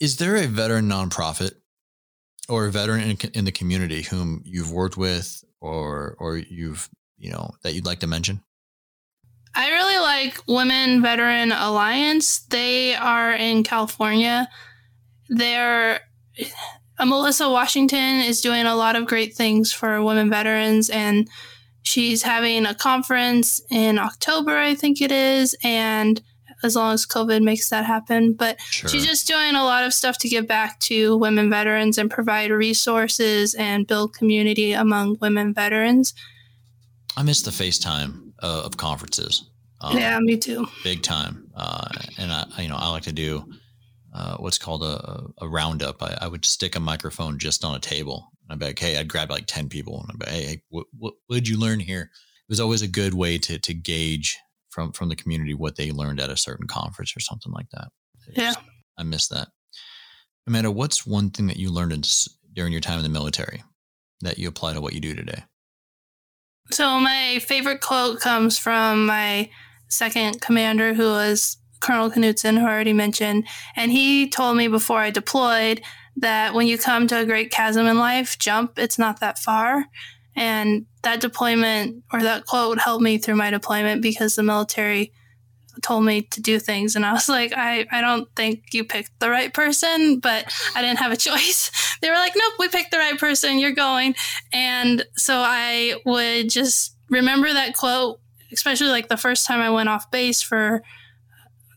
Is 0.00 0.16
there 0.16 0.36
a 0.36 0.46
veteran 0.46 0.88
nonprofit 0.88 1.52
or 2.48 2.66
a 2.66 2.70
veteran 2.70 3.10
in, 3.10 3.16
in 3.34 3.44
the 3.44 3.52
community 3.52 4.02
whom 4.02 4.42
you've 4.44 4.72
worked 4.72 4.96
with 4.96 5.42
or 5.60 6.16
or 6.18 6.36
you've 6.36 6.88
you 7.16 7.30
know 7.30 7.50
that 7.62 7.74
you'd 7.74 7.86
like 7.86 8.00
to 8.00 8.06
mention? 8.06 8.42
I 9.54 9.70
really 9.70 9.98
like 9.98 10.42
Women 10.46 11.00
Veteran 11.00 11.52
Alliance. 11.52 12.40
They 12.40 12.94
are 12.94 13.32
in 13.32 13.62
California. 13.62 14.48
They're 15.30 16.00
uh, 16.98 17.06
Melissa 17.06 17.48
Washington 17.50 18.20
is 18.20 18.40
doing 18.40 18.66
a 18.66 18.74
lot 18.74 18.96
of 18.96 19.06
great 19.06 19.34
things 19.34 19.72
for 19.72 20.02
women 20.02 20.30
veterans, 20.30 20.90
and 20.90 21.28
she's 21.82 22.22
having 22.22 22.66
a 22.66 22.74
conference 22.74 23.60
in 23.70 23.98
October, 23.98 24.56
I 24.56 24.74
think 24.74 25.00
it 25.00 25.12
is, 25.12 25.56
and 25.62 26.20
as 26.62 26.74
long 26.74 26.94
as 26.94 27.06
COVID 27.06 27.42
makes 27.42 27.68
that 27.68 27.84
happen. 27.84 28.32
But 28.32 28.60
sure. 28.60 28.88
she's 28.88 29.06
just 29.06 29.26
doing 29.26 29.54
a 29.54 29.64
lot 29.64 29.84
of 29.84 29.92
stuff 29.92 30.18
to 30.18 30.28
give 30.28 30.46
back 30.46 30.78
to 30.80 31.16
women 31.16 31.50
veterans 31.50 31.98
and 31.98 32.10
provide 32.10 32.50
resources 32.50 33.54
and 33.54 33.86
build 33.86 34.14
community 34.14 34.72
among 34.72 35.18
women 35.20 35.52
veterans. 35.52 36.14
I 37.16 37.22
miss 37.22 37.42
the 37.42 37.50
FaceTime 37.50 38.32
uh, 38.42 38.62
of 38.64 38.76
conferences. 38.76 39.44
Um, 39.80 39.96
yeah, 39.96 40.18
me 40.20 40.36
too. 40.36 40.66
Big 40.82 41.02
time. 41.02 41.50
Uh, 41.54 41.88
and 42.18 42.32
I, 42.32 42.46
you 42.58 42.68
know, 42.68 42.76
I 42.76 42.90
like 42.90 43.04
to 43.04 43.12
do 43.12 43.44
uh, 44.16 44.36
what's 44.38 44.56
called 44.56 44.82
a, 44.82 45.26
a 45.42 45.48
roundup. 45.48 46.02
I, 46.02 46.16
I, 46.22 46.28
would 46.28 46.46
stick 46.46 46.74
a 46.74 46.80
microphone 46.80 47.38
just 47.38 47.64
on 47.64 47.74
a 47.74 47.78
table. 47.78 48.32
I'd 48.48 48.58
be 48.58 48.66
like, 48.66 48.78
hey, 48.78 48.96
I'd 48.96 49.08
grab 49.08 49.30
like 49.30 49.46
10 49.46 49.68
people 49.68 50.00
and 50.00 50.10
I'd 50.10 50.18
be, 50.18 50.30
hey, 50.30 50.46
hey 50.46 50.62
what, 50.70 50.86
what, 50.96 51.14
what 51.26 51.36
did 51.36 51.48
you 51.48 51.58
learn 51.58 51.80
here? 51.80 52.00
It 52.00 52.48
was 52.48 52.60
always 52.60 52.80
a 52.80 52.88
good 52.88 53.12
way 53.12 53.36
to, 53.36 53.58
to 53.58 53.74
gauge 53.74 54.38
from, 54.70 54.92
from 54.92 55.10
the 55.10 55.16
community 55.16 55.52
what 55.52 55.76
they 55.76 55.90
learned 55.90 56.20
at 56.20 56.30
a 56.30 56.36
certain 56.36 56.66
conference 56.66 57.14
or 57.14 57.20
something 57.20 57.52
like 57.52 57.68
that. 57.72 57.88
yeah. 58.34 58.54
I 58.96 59.02
miss 59.02 59.28
that. 59.28 59.48
Amanda, 60.46 60.70
what's 60.70 61.06
one 61.06 61.28
thing 61.28 61.48
that 61.48 61.58
you 61.58 61.70
learned 61.70 61.92
in, 61.92 62.02
during 62.54 62.72
your 62.72 62.80
time 62.80 62.96
in 62.98 63.02
the 63.02 63.10
military 63.10 63.62
that 64.22 64.38
you 64.38 64.48
apply 64.48 64.72
to 64.72 64.80
what 64.80 64.94
you 64.94 65.00
do 65.00 65.14
today? 65.14 65.42
So 66.70 66.98
my 66.98 67.38
favorite 67.40 67.82
quote 67.82 68.20
comes 68.20 68.56
from 68.56 69.04
my 69.04 69.50
second 69.88 70.40
commander 70.40 70.94
who 70.94 71.10
was 71.10 71.58
Colonel 71.86 72.10
Knutson, 72.10 72.58
who 72.58 72.66
I 72.66 72.72
already 72.72 72.92
mentioned, 72.92 73.46
and 73.76 73.92
he 73.92 74.28
told 74.28 74.56
me 74.56 74.66
before 74.66 74.98
I 74.98 75.10
deployed 75.10 75.80
that 76.16 76.52
when 76.52 76.66
you 76.66 76.78
come 76.78 77.06
to 77.06 77.20
a 77.20 77.24
great 77.24 77.52
chasm 77.52 77.86
in 77.86 77.98
life, 77.98 78.38
jump, 78.38 78.78
it's 78.78 78.98
not 78.98 79.20
that 79.20 79.38
far. 79.38 79.86
And 80.34 80.86
that 81.02 81.20
deployment 81.20 82.02
or 82.12 82.22
that 82.22 82.46
quote 82.46 82.80
helped 82.80 83.04
me 83.04 83.18
through 83.18 83.36
my 83.36 83.50
deployment 83.50 84.02
because 84.02 84.34
the 84.34 84.42
military 84.42 85.12
told 85.82 86.04
me 86.04 86.22
to 86.22 86.40
do 86.40 86.58
things. 86.58 86.96
And 86.96 87.06
I 87.06 87.12
was 87.12 87.28
like, 87.38 87.52
I, 87.56 87.86
I 87.92 88.00
don't 88.00 88.28
think 88.34 88.72
you 88.72 88.84
picked 88.84 89.18
the 89.20 89.30
right 89.30 89.54
person, 89.54 90.18
but 90.18 90.52
I 90.74 90.82
didn't 90.82 90.98
have 90.98 91.12
a 91.12 91.16
choice. 91.28 91.70
They 92.00 92.10
were 92.10 92.16
like, 92.16 92.32
nope, 92.34 92.54
we 92.58 92.68
picked 92.68 92.90
the 92.90 92.98
right 92.98 93.18
person. 93.18 93.58
You're 93.60 93.72
going. 93.72 94.16
And 94.52 95.04
so 95.14 95.38
I 95.38 96.00
would 96.04 96.50
just 96.50 96.96
remember 97.10 97.52
that 97.52 97.76
quote, 97.76 98.18
especially 98.52 98.88
like 98.88 99.08
the 99.08 99.16
first 99.16 99.46
time 99.46 99.60
I 99.60 99.70
went 99.70 99.88
off 99.88 100.10
base 100.10 100.42
for 100.42 100.82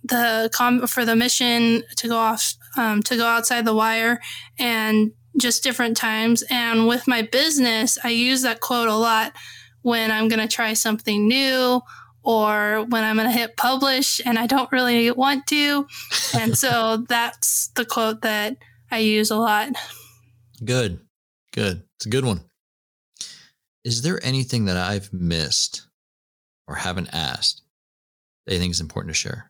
the 0.09 0.49
com 0.53 0.85
for 0.87 1.05
the 1.05 1.15
mission 1.15 1.83
to 1.97 2.07
go 2.07 2.17
off 2.17 2.55
um, 2.77 3.01
to 3.03 3.15
go 3.15 3.25
outside 3.25 3.65
the 3.65 3.73
wire 3.75 4.19
and 4.57 5.11
just 5.37 5.63
different 5.63 5.97
times. 5.97 6.43
And 6.49 6.87
with 6.87 7.07
my 7.07 7.21
business, 7.21 7.97
I 8.03 8.09
use 8.09 8.41
that 8.41 8.59
quote 8.59 8.87
a 8.87 8.95
lot 8.95 9.33
when 9.81 10.11
I'm 10.11 10.27
going 10.27 10.45
to 10.45 10.53
try 10.53 10.73
something 10.73 11.27
new 11.27 11.81
or 12.23 12.85
when 12.89 13.03
I'm 13.03 13.15
going 13.15 13.27
to 13.27 13.37
hit 13.37 13.57
publish 13.57 14.21
and 14.25 14.37
I 14.37 14.45
don't 14.45 14.71
really 14.71 15.11
want 15.11 15.47
to. 15.47 15.87
And 16.37 16.57
so 16.57 16.97
that's 17.09 17.69
the 17.69 17.85
quote 17.85 18.21
that 18.21 18.57
I 18.91 18.99
use 18.99 19.31
a 19.31 19.37
lot. 19.37 19.69
Good. 20.63 20.99
Good. 21.53 21.83
It's 21.97 22.05
a 22.05 22.09
good 22.09 22.25
one. 22.25 22.41
Is 23.83 24.01
there 24.01 24.19
anything 24.23 24.65
that 24.65 24.77
I've 24.77 25.11
missed 25.13 25.87
or 26.67 26.75
haven't 26.75 27.09
asked 27.13 27.61
that 28.45 28.53
you 28.53 28.59
think 28.59 28.71
is 28.71 28.81
important 28.81 29.15
to 29.15 29.19
share? 29.19 29.48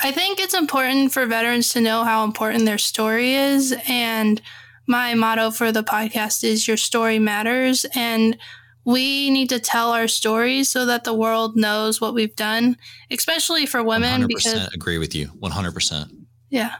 I 0.00 0.12
think 0.12 0.40
it's 0.40 0.54
important 0.54 1.12
for 1.12 1.26
veterans 1.26 1.72
to 1.72 1.80
know 1.80 2.04
how 2.04 2.24
important 2.24 2.64
their 2.64 2.78
story 2.78 3.34
is. 3.34 3.74
And 3.88 4.40
my 4.86 5.14
motto 5.14 5.50
for 5.50 5.72
the 5.72 5.82
podcast 5.82 6.44
is 6.44 6.68
Your 6.68 6.76
Story 6.76 7.18
Matters. 7.18 7.86
And 7.94 8.36
we 8.84 9.30
need 9.30 9.48
to 9.48 9.58
tell 9.58 9.90
our 9.90 10.06
stories 10.06 10.68
so 10.68 10.86
that 10.86 11.04
the 11.04 11.14
world 11.14 11.56
knows 11.56 12.00
what 12.00 12.14
we've 12.14 12.36
done, 12.36 12.76
especially 13.10 13.66
for 13.66 13.82
women. 13.82 14.22
100% 14.22 14.28
because 14.28 14.74
agree 14.74 14.98
with 14.98 15.14
you. 15.14 15.26
100%. 15.40 16.10
Yeah. 16.50 16.76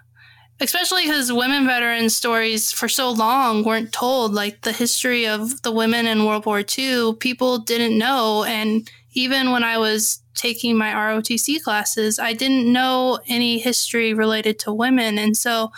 Especially 0.61 1.03
because 1.03 1.33
women 1.33 1.67
veterans 1.67 2.15
stories 2.15 2.71
for 2.71 2.89
so 2.89 3.11
long 3.11 3.65
weren't 3.65 3.93
told. 3.93 4.33
Like 4.35 4.63
the 4.63 4.73
history 4.73 5.27
of 5.27 5.63
the 5.63 5.73
women 5.73 6.07
in 6.07 6.25
World 6.25 6.47
War 6.47 6.63
II, 6.79 7.15
people 7.19 7.59
didn't 7.59 7.99
know. 7.99 8.45
And 8.45 8.89
even 9.17 9.51
when 9.51 9.65
I 9.65 9.79
was 9.79 10.23
taking 10.35 10.77
my 10.77 10.93
ROTC 10.93 11.63
classes, 11.63 12.19
I 12.19 12.35
didn't 12.35 12.71
know 12.71 13.19
any 13.27 13.59
history 13.59 14.13
related 14.13 14.59
to 14.61 14.75
women. 14.75 15.19
And 15.19 15.35
so 15.35 15.73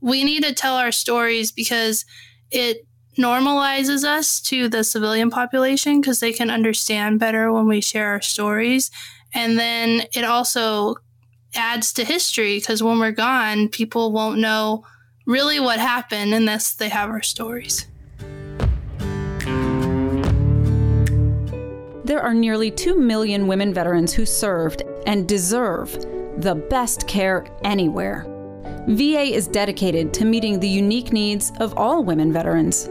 we 0.00 0.22
need 0.22 0.44
to 0.44 0.54
tell 0.54 0.76
our 0.76 0.92
stories 0.92 1.50
because 1.50 2.04
it 2.52 2.86
normalizes 3.18 4.04
us 4.04 4.40
to 4.42 4.68
the 4.68 4.84
civilian 4.84 5.30
population 5.30 6.00
because 6.00 6.20
they 6.20 6.32
can 6.32 6.48
understand 6.48 7.18
better 7.18 7.52
when 7.52 7.66
we 7.66 7.80
share 7.80 8.10
our 8.10 8.22
stories. 8.22 8.92
And 9.34 9.58
then 9.58 10.06
it 10.14 10.22
also 10.22 10.94
adds 11.56 11.92
to 11.94 12.04
history 12.04 12.58
because 12.58 12.84
when 12.84 13.00
we're 13.00 13.10
gone, 13.10 13.68
people 13.68 14.12
won't 14.12 14.38
know 14.38 14.84
really 15.26 15.58
what 15.58 15.80
happened 15.80 16.32
unless 16.32 16.74
they 16.74 16.88
have 16.90 17.10
our 17.10 17.22
stories. 17.22 17.88
There 22.06 22.22
are 22.22 22.32
nearly 22.32 22.70
2 22.70 22.96
million 23.00 23.48
women 23.48 23.74
veterans 23.74 24.12
who 24.12 24.24
served 24.24 24.84
and 25.08 25.26
deserve 25.26 25.92
the 26.40 26.54
best 26.70 27.08
care 27.08 27.44
anywhere. 27.64 28.24
VA 28.86 29.22
is 29.22 29.48
dedicated 29.48 30.14
to 30.14 30.24
meeting 30.24 30.60
the 30.60 30.68
unique 30.68 31.12
needs 31.12 31.50
of 31.58 31.76
all 31.76 32.04
women 32.04 32.32
veterans. 32.32 32.88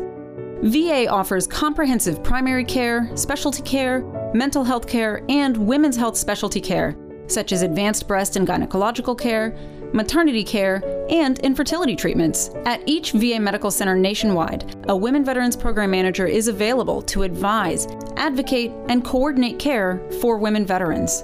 VA 0.64 1.08
offers 1.08 1.48
comprehensive 1.48 2.22
primary 2.26 2.66
care, 2.66 3.10
specialty 3.16 3.62
care, 3.62 4.02
mental 4.34 4.66
health 4.66 4.86
care, 4.86 5.24
and 5.30 5.56
women's 5.56 5.96
health 5.96 6.18
specialty 6.18 6.60
care, 6.60 6.98
such 7.28 7.54
as 7.54 7.62
advanced 7.62 8.10
breast 8.10 8.36
and 8.36 8.46
gynecological 8.46 9.18
care, 9.18 9.58
maternity 9.94 10.44
care, 10.44 10.82
and 11.10 11.40
infertility 11.40 11.96
treatments. 11.96 12.50
At 12.66 12.82
each 12.86 13.12
VA 13.12 13.40
medical 13.40 13.72
center 13.72 13.96
nationwide, 13.96 14.76
a 14.90 14.96
Women 14.96 15.24
Veterans 15.24 15.56
Program 15.56 15.92
Manager 15.92 16.26
is 16.26 16.48
available 16.48 17.02
to 17.04 17.24
advise, 17.24 17.88
advocate, 18.18 18.72
and 18.90 19.04
coordinate 19.04 19.60
care 19.60 20.02
for 20.22 20.38
women 20.38 20.66
veterans. 20.66 21.24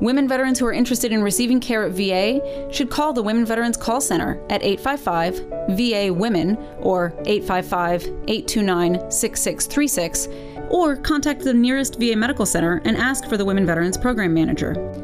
Women 0.00 0.28
veterans 0.28 0.58
who 0.58 0.66
are 0.66 0.72
interested 0.72 1.12
in 1.12 1.22
receiving 1.22 1.60
care 1.60 1.84
at 1.84 1.92
VA 1.92 2.40
should 2.72 2.90
call 2.90 3.12
the 3.12 3.22
Women 3.22 3.46
Veterans 3.46 3.76
Call 3.76 4.00
Center 4.00 4.44
at 4.50 4.62
855 4.62 5.76
VA 5.76 6.12
Women 6.12 6.56
or 6.80 7.14
855 7.24 8.02
829 8.02 9.10
6636 9.10 10.28
or 10.70 10.96
contact 10.96 11.42
the 11.42 11.54
nearest 11.54 11.98
VA 12.00 12.16
Medical 12.16 12.44
Center 12.44 12.82
and 12.84 12.96
ask 12.96 13.26
for 13.28 13.36
the 13.36 13.44
Women 13.44 13.64
Veterans 13.64 13.96
Program 13.96 14.34
Manager. 14.34 15.03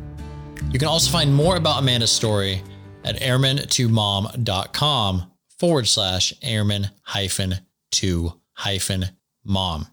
You 0.71 0.77
can 0.79 0.87
also 0.87 1.11
find 1.11 1.33
more 1.33 1.57
about 1.57 1.79
Amanda's 1.79 2.11
story 2.11 2.61
at 3.03 3.19
airman2mom.com 3.19 5.31
forward 5.59 5.87
slash 5.87 6.33
airman 6.41 6.89
hyphen 7.01 7.55
two 7.91 8.33
hyphen 8.53 9.05
mom. 9.43 9.87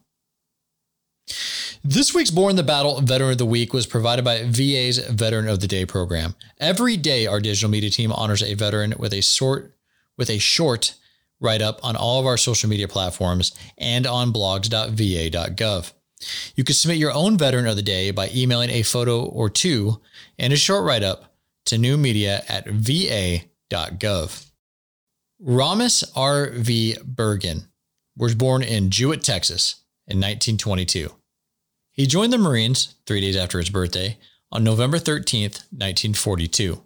This 1.82 2.14
week's 2.14 2.30
Born 2.30 2.56
the 2.56 2.62
Battle 2.62 3.00
Veteran 3.00 3.32
of 3.32 3.38
the 3.38 3.46
Week 3.46 3.72
was 3.72 3.86
provided 3.86 4.24
by 4.24 4.42
VA's 4.44 4.98
Veteran 4.98 5.48
of 5.48 5.60
the 5.60 5.66
Day 5.66 5.86
program. 5.86 6.34
Every 6.58 6.96
day, 6.96 7.26
our 7.26 7.40
digital 7.40 7.70
media 7.70 7.90
team 7.90 8.12
honors 8.12 8.42
a 8.42 8.54
veteran 8.54 8.94
with 8.98 9.14
a 9.14 9.22
short, 9.22 9.74
with 10.18 10.28
a 10.28 10.38
short 10.38 10.94
write 11.40 11.62
up 11.62 11.80
on 11.82 11.96
all 11.96 12.20
of 12.20 12.26
our 12.26 12.36
social 12.36 12.68
media 12.68 12.86
platforms 12.86 13.52
and 13.78 14.06
on 14.06 14.32
blogs.va.gov. 14.32 15.92
You 16.54 16.64
can 16.64 16.74
submit 16.74 16.98
your 16.98 17.12
own 17.12 17.38
Veteran 17.38 17.66
of 17.66 17.76
the 17.76 17.82
Day 17.82 18.10
by 18.10 18.28
emailing 18.34 18.70
a 18.70 18.82
photo 18.82 19.24
or 19.24 19.48
two 19.48 20.00
and 20.38 20.52
a 20.52 20.56
short 20.56 20.84
write 20.84 21.02
up 21.02 21.34
to 21.66 21.78
new 21.78 21.96
media 21.96 22.42
at 22.48 22.68
va.gov. 22.68 24.50
Romus 25.40 26.04
R.V. 26.14 26.96
Burgin 27.02 27.68
was 28.16 28.34
born 28.34 28.62
in 28.62 28.90
Jewett, 28.90 29.22
Texas 29.22 29.76
in 30.06 30.18
1922. 30.18 31.10
He 32.00 32.06
joined 32.06 32.32
the 32.32 32.38
Marines 32.38 32.94
three 33.04 33.20
days 33.20 33.36
after 33.36 33.58
his 33.58 33.68
birthday 33.68 34.16
on 34.50 34.64
November 34.64 34.96
13th, 34.96 35.68
1942. 35.68 36.82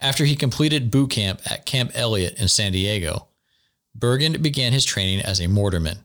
After 0.00 0.24
he 0.24 0.34
completed 0.34 0.90
boot 0.90 1.10
camp 1.10 1.40
at 1.48 1.66
Camp 1.66 1.92
Elliott 1.94 2.36
in 2.36 2.48
San 2.48 2.72
Diego, 2.72 3.28
Burgin 3.96 4.42
began 4.42 4.72
his 4.72 4.84
training 4.84 5.20
as 5.20 5.38
a 5.38 5.46
mortarman. 5.46 5.98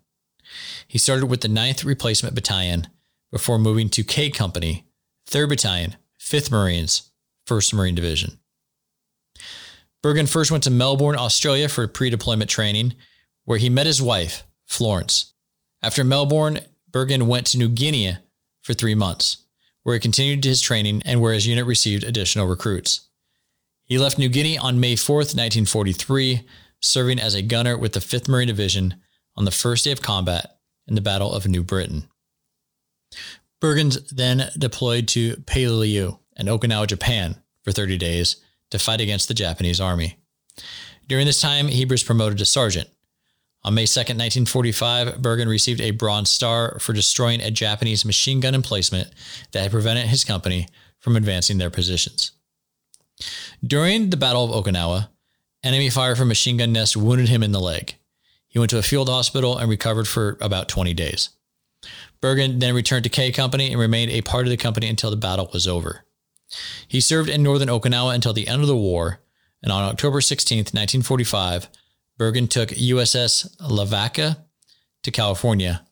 He 0.87 0.99
started 0.99 1.25
with 1.25 1.41
the 1.41 1.47
9th 1.47 1.83
Replacement 1.83 2.35
Battalion 2.35 2.85
before 3.31 3.57
moving 3.57 3.89
to 3.89 4.03
K 4.03 4.29
Company, 4.29 4.85
3rd 5.27 5.49
Battalion, 5.49 5.95
5th 6.19 6.51
Marines, 6.51 7.09
1st 7.47 7.73
Marine 7.73 7.95
Division. 7.95 8.37
Burgin 10.03 10.27
first 10.27 10.51
went 10.51 10.65
to 10.65 10.69
Melbourne, 10.69 11.17
Australia 11.17 11.67
for 11.67 11.87
pre 11.87 12.11
deployment 12.11 12.51
training, 12.51 12.93
where 13.43 13.57
he 13.57 13.71
met 13.71 13.87
his 13.87 14.03
wife, 14.03 14.43
Florence. 14.67 15.33
After 15.81 16.03
Melbourne, 16.03 16.59
Burgin 16.91 17.25
went 17.25 17.47
to 17.47 17.57
New 17.57 17.67
Guinea 17.67 18.19
for 18.61 18.73
three 18.73 18.95
months, 18.95 19.37
where 19.83 19.95
he 19.95 19.99
continued 19.99 20.43
his 20.43 20.61
training 20.61 21.01
and 21.05 21.21
where 21.21 21.33
his 21.33 21.47
unit 21.47 21.65
received 21.65 22.03
additional 22.03 22.47
recruits. 22.47 23.07
He 23.85 23.97
left 23.97 24.17
New 24.17 24.29
Guinea 24.29 24.57
on 24.57 24.79
May 24.79 24.95
4, 24.95 25.17
1943, 25.17 26.41
serving 26.79 27.19
as 27.19 27.35
a 27.35 27.41
gunner 27.41 27.77
with 27.77 27.93
the 27.93 27.99
5th 27.99 28.27
Marine 28.27 28.47
Division 28.47 28.95
on 29.35 29.45
the 29.45 29.51
first 29.51 29.83
day 29.83 29.91
of 29.91 30.01
combat 30.01 30.57
in 30.87 30.95
the 30.95 31.01
Battle 31.01 31.33
of 31.33 31.47
New 31.47 31.63
Britain. 31.63 32.07
Burgin 33.59 33.91
then 34.11 34.49
deployed 34.57 35.07
to 35.09 35.35
Peleliu 35.37 36.19
and 36.35 36.47
Okinawa, 36.47 36.87
Japan 36.87 37.35
for 37.63 37.71
30 37.71 37.97
days 37.97 38.37
to 38.71 38.79
fight 38.79 39.01
against 39.01 39.27
the 39.27 39.33
Japanese 39.33 39.79
army. 39.79 40.17
During 41.07 41.25
this 41.25 41.41
time, 41.41 41.67
he 41.67 41.85
was 41.85 42.03
promoted 42.03 42.37
to 42.39 42.45
sergeant. 42.45 42.89
On 43.63 43.75
May 43.75 43.85
2, 43.85 43.99
1945, 43.99 45.21
Burgin 45.21 45.47
received 45.47 45.81
a 45.81 45.91
Bronze 45.91 46.29
Star 46.29 46.79
for 46.79 46.93
destroying 46.93 47.41
a 47.41 47.51
Japanese 47.51 48.03
machine 48.03 48.39
gun 48.39 48.55
emplacement 48.55 49.09
that 49.51 49.61
had 49.61 49.71
prevented 49.71 50.07
his 50.07 50.23
company 50.23 50.67
from 50.99 51.15
advancing 51.15 51.59
their 51.59 51.69
positions. 51.69 52.31
During 53.65 54.09
the 54.09 54.17
Battle 54.17 54.51
of 54.51 54.65
Okinawa, 54.65 55.09
enemy 55.63 55.91
fire 55.91 56.15
from 56.15 56.27
machine 56.27 56.57
gun 56.57 56.73
nests 56.73 56.97
wounded 56.97 57.29
him 57.29 57.43
in 57.43 57.51
the 57.51 57.59
leg. 57.59 57.95
He 58.47 58.57
went 58.57 58.71
to 58.71 58.79
a 58.79 58.83
field 58.83 59.09
hospital 59.09 59.57
and 59.57 59.69
recovered 59.69 60.07
for 60.07 60.37
about 60.41 60.67
20 60.67 60.93
days. 60.95 61.29
Burgin 62.19 62.59
then 62.59 62.73
returned 62.73 63.03
to 63.03 63.09
K 63.09 63.31
Company 63.31 63.71
and 63.71 63.79
remained 63.79 64.11
a 64.11 64.21
part 64.21 64.45
of 64.45 64.49
the 64.49 64.57
company 64.57 64.87
until 64.87 65.11
the 65.11 65.15
battle 65.15 65.49
was 65.53 65.67
over. 65.67 66.03
He 66.87 66.99
served 66.99 67.29
in 67.29 67.43
northern 67.43 67.69
Okinawa 67.69 68.13
until 68.13 68.33
the 68.33 68.47
end 68.47 68.61
of 68.61 68.67
the 68.67 68.75
war, 68.75 69.19
and 69.63 69.71
on 69.71 69.83
October 69.83 70.19
16, 70.19 70.57
1945, 70.57 71.69
Burgin 72.17 72.47
took 72.47 72.69
USS 72.69 73.55
Lavaca 73.59 74.45
to 75.03 75.11
California, 75.11 75.85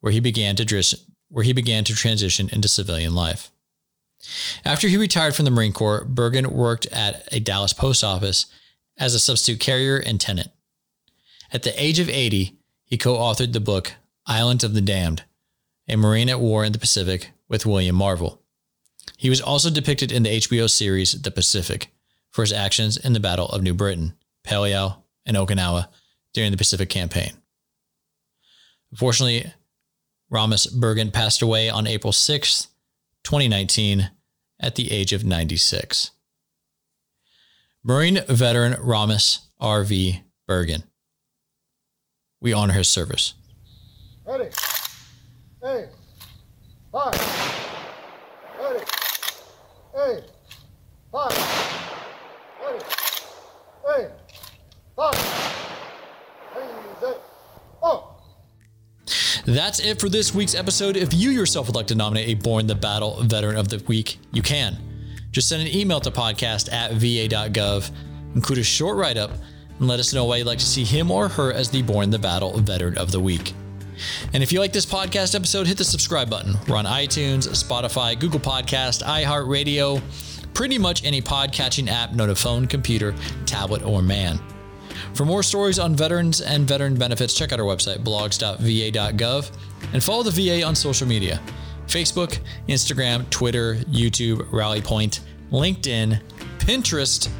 where 0.00 0.12
he 0.12 0.20
began 0.20 0.56
to 0.56 0.64
dris- 0.64 1.06
where 1.28 1.44
he 1.44 1.52
began 1.52 1.84
to 1.84 1.94
transition 1.94 2.48
into 2.52 2.68
civilian 2.68 3.14
life. 3.14 3.50
After 4.64 4.88
he 4.88 4.96
retired 4.96 5.34
from 5.34 5.44
the 5.44 5.50
Marine 5.50 5.72
Corps, 5.72 6.04
Burgin 6.04 6.46
worked 6.46 6.86
at 6.86 7.28
a 7.32 7.40
Dallas 7.40 7.72
post 7.72 8.02
office 8.02 8.46
as 8.96 9.14
a 9.14 9.18
substitute 9.18 9.60
carrier 9.60 9.96
and 9.96 10.20
tenant. 10.20 10.50
At 11.52 11.62
the 11.62 11.80
age 11.82 11.98
of 11.98 12.08
80, 12.08 12.58
he 12.84 12.96
co 12.96 13.16
authored 13.16 13.52
the 13.52 13.60
book 13.60 13.94
Islands 14.26 14.64
of 14.64 14.74
the 14.74 14.80
Damned, 14.80 15.24
a 15.88 15.96
Marine 15.96 16.28
at 16.28 16.40
War 16.40 16.64
in 16.64 16.72
the 16.72 16.78
Pacific 16.78 17.32
with 17.48 17.66
William 17.66 17.94
Marvel. 17.94 18.42
He 19.16 19.30
was 19.30 19.40
also 19.40 19.70
depicted 19.70 20.10
in 20.10 20.24
the 20.24 20.36
HBO 20.40 20.68
series 20.68 21.20
The 21.20 21.30
Pacific 21.30 21.88
for 22.30 22.42
his 22.42 22.52
actions 22.52 22.96
in 22.96 23.12
the 23.12 23.20
Battle 23.20 23.48
of 23.48 23.62
New 23.62 23.74
Britain, 23.74 24.14
Palau, 24.44 25.02
and 25.26 25.36
Okinawa 25.36 25.88
during 26.32 26.50
the 26.50 26.56
Pacific 26.56 26.88
Campaign. 26.88 27.32
Unfortunately, 28.90 29.52
Romus 30.30 30.66
Burgin 30.66 31.10
passed 31.12 31.42
away 31.42 31.68
on 31.68 31.86
April 31.86 32.12
6, 32.12 32.68
2019, 33.24 34.10
at 34.60 34.74
the 34.74 34.90
age 34.90 35.12
of 35.12 35.24
96. 35.24 36.12
Marine 37.84 38.20
veteran 38.28 38.76
Romus 38.80 39.48
R.V. 39.60 40.22
Burgin. 40.48 40.84
We 42.40 42.52
honor 42.52 42.74
his 42.74 42.88
service. 42.88 43.34
Ready. 44.26 44.50
Hey. 45.62 45.88
Five. 46.92 47.14
Ready. 48.60 48.84
Hey. 49.94 50.24
Five. 51.12 51.32
Ready. 52.62 52.84
Hey. 53.86 54.08
That's 59.46 59.78
it 59.78 60.00
for 60.00 60.08
this 60.08 60.34
week's 60.34 60.54
episode. 60.54 60.96
If 60.96 61.14
you 61.14 61.30
yourself 61.30 61.68
would 61.68 61.76
like 61.76 61.86
to 61.88 61.94
nominate 61.94 62.28
a 62.28 62.34
Born 62.34 62.66
the 62.66 62.74
Battle 62.74 63.22
Veteran 63.22 63.56
of 63.56 63.68
the 63.68 63.78
Week, 63.86 64.18
you 64.32 64.42
can. 64.42 64.76
Just 65.30 65.48
send 65.48 65.62
an 65.62 65.68
email 65.68 66.00
to 66.00 66.10
podcast 66.10 66.72
at 66.72 66.92
va.gov, 66.94 67.90
include 68.34 68.58
a 68.58 68.64
short 68.64 68.96
write 68.96 69.16
up, 69.16 69.30
and 69.78 69.86
let 69.86 70.00
us 70.00 70.12
know 70.12 70.24
why 70.24 70.38
you'd 70.38 70.46
like 70.46 70.58
to 70.58 70.66
see 70.66 70.82
him 70.82 71.10
or 71.10 71.28
her 71.28 71.52
as 71.52 71.70
the 71.70 71.82
Born 71.82 72.10
the 72.10 72.18
Battle 72.18 72.58
Veteran 72.58 72.98
of 72.98 73.12
the 73.12 73.20
Week. 73.20 73.52
And 74.32 74.42
if 74.42 74.50
you 74.50 74.58
like 74.58 74.72
this 74.72 74.86
podcast 74.86 75.34
episode, 75.34 75.66
hit 75.66 75.78
the 75.78 75.84
subscribe 75.84 76.28
button. 76.28 76.56
We're 76.66 76.76
on 76.76 76.86
iTunes, 76.86 77.46
Spotify, 77.48 78.18
Google 78.18 78.40
Podcast, 78.40 79.04
iHeartRadio, 79.04 80.02
pretty 80.54 80.78
much 80.78 81.04
any 81.04 81.22
podcatching 81.22 81.88
app 81.88 82.14
known 82.14 82.28
to 82.28 82.34
phone, 82.34 82.66
computer, 82.66 83.14
tablet, 83.44 83.84
or 83.84 84.02
man. 84.02 84.40
For 85.16 85.24
more 85.24 85.42
stories 85.42 85.78
on 85.78 85.96
veterans 85.96 86.42
and 86.42 86.68
veteran 86.68 86.94
benefits, 86.94 87.32
check 87.32 87.50
out 87.50 87.58
our 87.58 87.64
website, 87.64 88.04
blogs.va.gov, 88.04 89.50
and 89.94 90.04
follow 90.04 90.22
the 90.22 90.30
VA 90.30 90.62
on 90.62 90.74
social 90.74 91.08
media 91.08 91.40
Facebook, 91.86 92.38
Instagram, 92.68 93.28
Twitter, 93.30 93.76
YouTube, 93.86 94.46
Rally 94.52 94.82
Point, 94.82 95.20
LinkedIn, 95.50 96.20
Pinterest, 96.58 97.30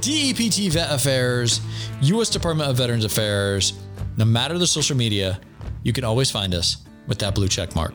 DEPT 0.00 0.72
Vet 0.72 0.90
Affairs, 0.90 1.60
U.S. 2.00 2.30
Department 2.30 2.68
of 2.68 2.76
Veterans 2.76 3.04
Affairs. 3.04 3.74
No 4.16 4.24
matter 4.24 4.58
the 4.58 4.66
social 4.66 4.96
media, 4.96 5.38
you 5.84 5.92
can 5.92 6.02
always 6.02 6.32
find 6.32 6.52
us 6.52 6.78
with 7.06 7.20
that 7.20 7.32
blue 7.32 7.46
check 7.46 7.76
mark. 7.76 7.94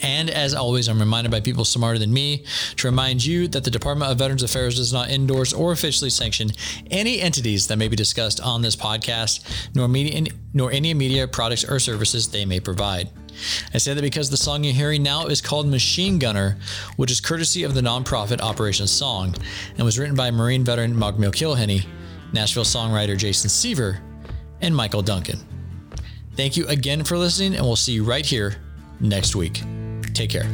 And 0.00 0.30
as 0.30 0.54
always, 0.54 0.88
I'm 0.88 1.00
reminded 1.00 1.30
by 1.30 1.40
people 1.40 1.64
smarter 1.64 1.98
than 1.98 2.12
me 2.12 2.44
to 2.76 2.86
remind 2.86 3.24
you 3.24 3.48
that 3.48 3.64
the 3.64 3.70
Department 3.70 4.10
of 4.10 4.18
Veterans 4.18 4.42
Affairs 4.42 4.76
does 4.76 4.92
not 4.92 5.10
endorse 5.10 5.52
or 5.52 5.72
officially 5.72 6.10
sanction 6.10 6.50
any 6.90 7.20
entities 7.20 7.66
that 7.66 7.78
may 7.78 7.88
be 7.88 7.96
discussed 7.96 8.40
on 8.40 8.62
this 8.62 8.76
podcast, 8.76 9.40
nor 9.74 9.88
media, 9.88 10.32
nor 10.54 10.70
any 10.70 10.94
media 10.94 11.26
products 11.26 11.64
or 11.64 11.80
services 11.80 12.28
they 12.28 12.44
may 12.44 12.60
provide. 12.60 13.10
I 13.72 13.78
say 13.78 13.94
that 13.94 14.02
because 14.02 14.30
the 14.30 14.36
song 14.36 14.64
you're 14.64 14.74
hearing 14.74 15.02
now 15.02 15.26
is 15.26 15.40
called 15.40 15.68
Machine 15.68 16.18
Gunner, 16.18 16.58
which 16.96 17.10
is 17.10 17.20
courtesy 17.20 17.62
of 17.62 17.74
the 17.74 17.80
nonprofit 17.80 18.40
Operation 18.40 18.86
Song, 18.86 19.34
and 19.76 19.84
was 19.84 19.98
written 19.98 20.16
by 20.16 20.30
Marine 20.30 20.64
veteran 20.64 20.96
Mark 20.96 21.16
Kilhenny, 21.16 21.86
Nashville 22.32 22.64
songwriter 22.64 23.16
Jason 23.16 23.48
Seaver, 23.48 24.00
and 24.60 24.74
Michael 24.74 25.02
Duncan. 25.02 25.38
Thank 26.34 26.56
you 26.56 26.66
again 26.66 27.04
for 27.04 27.16
listening, 27.16 27.54
and 27.54 27.64
we'll 27.64 27.76
see 27.76 27.92
you 27.92 28.04
right 28.04 28.26
here 28.26 28.56
next 29.00 29.36
week. 29.36 29.62
Take 30.18 30.30
care. 30.30 30.48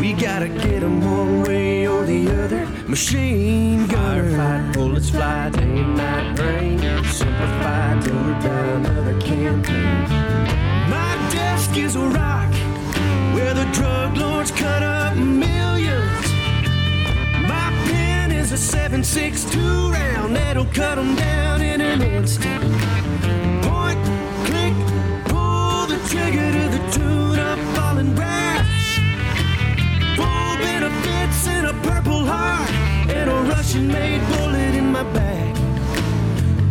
We 0.00 0.14
gotta 0.14 0.48
get 0.48 0.82
'em 0.82 1.02
one 1.02 1.42
way 1.42 1.86
or 1.86 2.02
the 2.06 2.22
other. 2.42 2.66
Machine 2.88 3.86
gunner. 3.88 4.24
Firefight, 4.38 4.72
bullets 4.72 5.10
fly, 5.10 5.50
day 5.50 5.80
and 5.84 5.94
night 5.94 6.38
rain. 6.38 6.78
Simplified, 7.10 8.00
till 8.00 8.16
we 8.26 8.32
die 8.40 8.70
another 8.80 9.20
campaign. 9.20 10.08
My 10.88 11.12
desk 11.30 11.76
is 11.76 11.94
a 11.94 12.06
rock 12.20 12.50
where 13.34 13.52
the 13.52 13.66
drug 13.78 14.16
lords 14.16 14.50
cut 14.50 14.82
up 14.82 15.14
millions. 15.14 16.26
My 17.52 17.68
pen 17.84 18.32
is 18.32 18.50
a 18.50 18.56
7.62 18.56 19.92
round 19.92 20.34
that'll 20.34 20.70
cut 20.72 20.96
'em 20.96 21.14
down 21.16 21.60
in 21.60 21.82
an 21.82 22.00
instant. 22.00 22.81
Trigger 26.12 26.52
to 26.52 26.64
the 26.76 26.82
tune 26.90 27.38
of 27.38 27.58
falling 27.74 28.14
brass. 28.14 28.98
Full 30.18 30.54
benefits 30.66 31.46
and 31.48 31.66
a 31.68 31.74
purple 31.88 32.26
heart 32.26 32.70
and 33.08 33.30
a 33.30 33.38
Russian 33.52 33.88
made 33.88 34.20
bullet 34.32 34.74
in 34.74 34.92
my 34.92 35.04
back. 35.14 35.56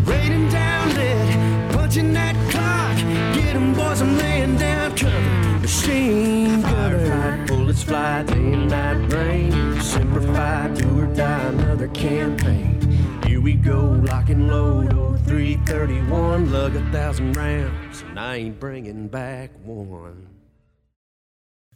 Raining 0.06 0.48
down 0.50 0.94
lead, 0.94 1.72
punching 1.74 2.14
that 2.14 2.36
clock. 2.52 2.96
Get 3.34 3.56
'em 3.56 3.74
boys, 3.74 4.00
I'm 4.02 4.16
laying 4.20 4.58
down 4.58 4.96
cover. 4.96 5.60
Machine. 5.60 6.62
Firefight, 6.62 7.48
bullets 7.48 7.82
fly, 7.82 8.22
day 8.22 8.54
and 8.58 8.70
night 8.70 9.12
rain. 9.12 9.82
Simplified, 9.82 10.76
do 10.76 10.88
or 11.02 11.08
die, 11.16 11.48
another 11.56 11.88
campaign. 11.88 12.78
Here 13.26 13.42
we 13.42 13.54
go, 13.54 13.80
lock 14.10 14.30
and 14.30 14.48
load, 14.48 14.94
oh 14.94 15.16
331, 15.26 16.52
lug 16.52 16.76
a 16.76 16.84
thousand 16.92 17.36
rounds, 17.36 17.81
and 18.10 18.20
I 18.20 18.36
ain't 18.38 18.60
bringing 18.60 19.08
back 19.08 19.52
one. 19.64 20.28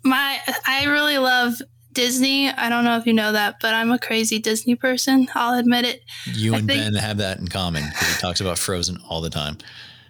My 0.03 0.39
I 0.65 0.85
really 0.85 1.17
love 1.17 1.55
Disney. 1.93 2.49
I 2.49 2.69
don't 2.69 2.83
know 2.83 2.97
if 2.97 3.05
you 3.05 3.13
know 3.13 3.31
that, 3.31 3.55
but 3.61 3.73
I'm 3.73 3.91
a 3.91 3.99
crazy 3.99 4.37
Disney 4.37 4.75
person. 4.75 5.27
I'll 5.33 5.57
admit 5.57 5.85
it. 5.85 6.01
You 6.25 6.53
I 6.53 6.59
and 6.59 6.67
think- 6.67 6.81
Ben 6.81 6.93
have 6.95 7.17
that 7.17 7.39
in 7.39 7.47
common 7.47 7.83
because 7.89 8.15
he 8.15 8.21
talks 8.21 8.41
about 8.41 8.57
Frozen 8.59 8.99
all 9.09 9.21
the 9.21 9.29
time. 9.29 9.57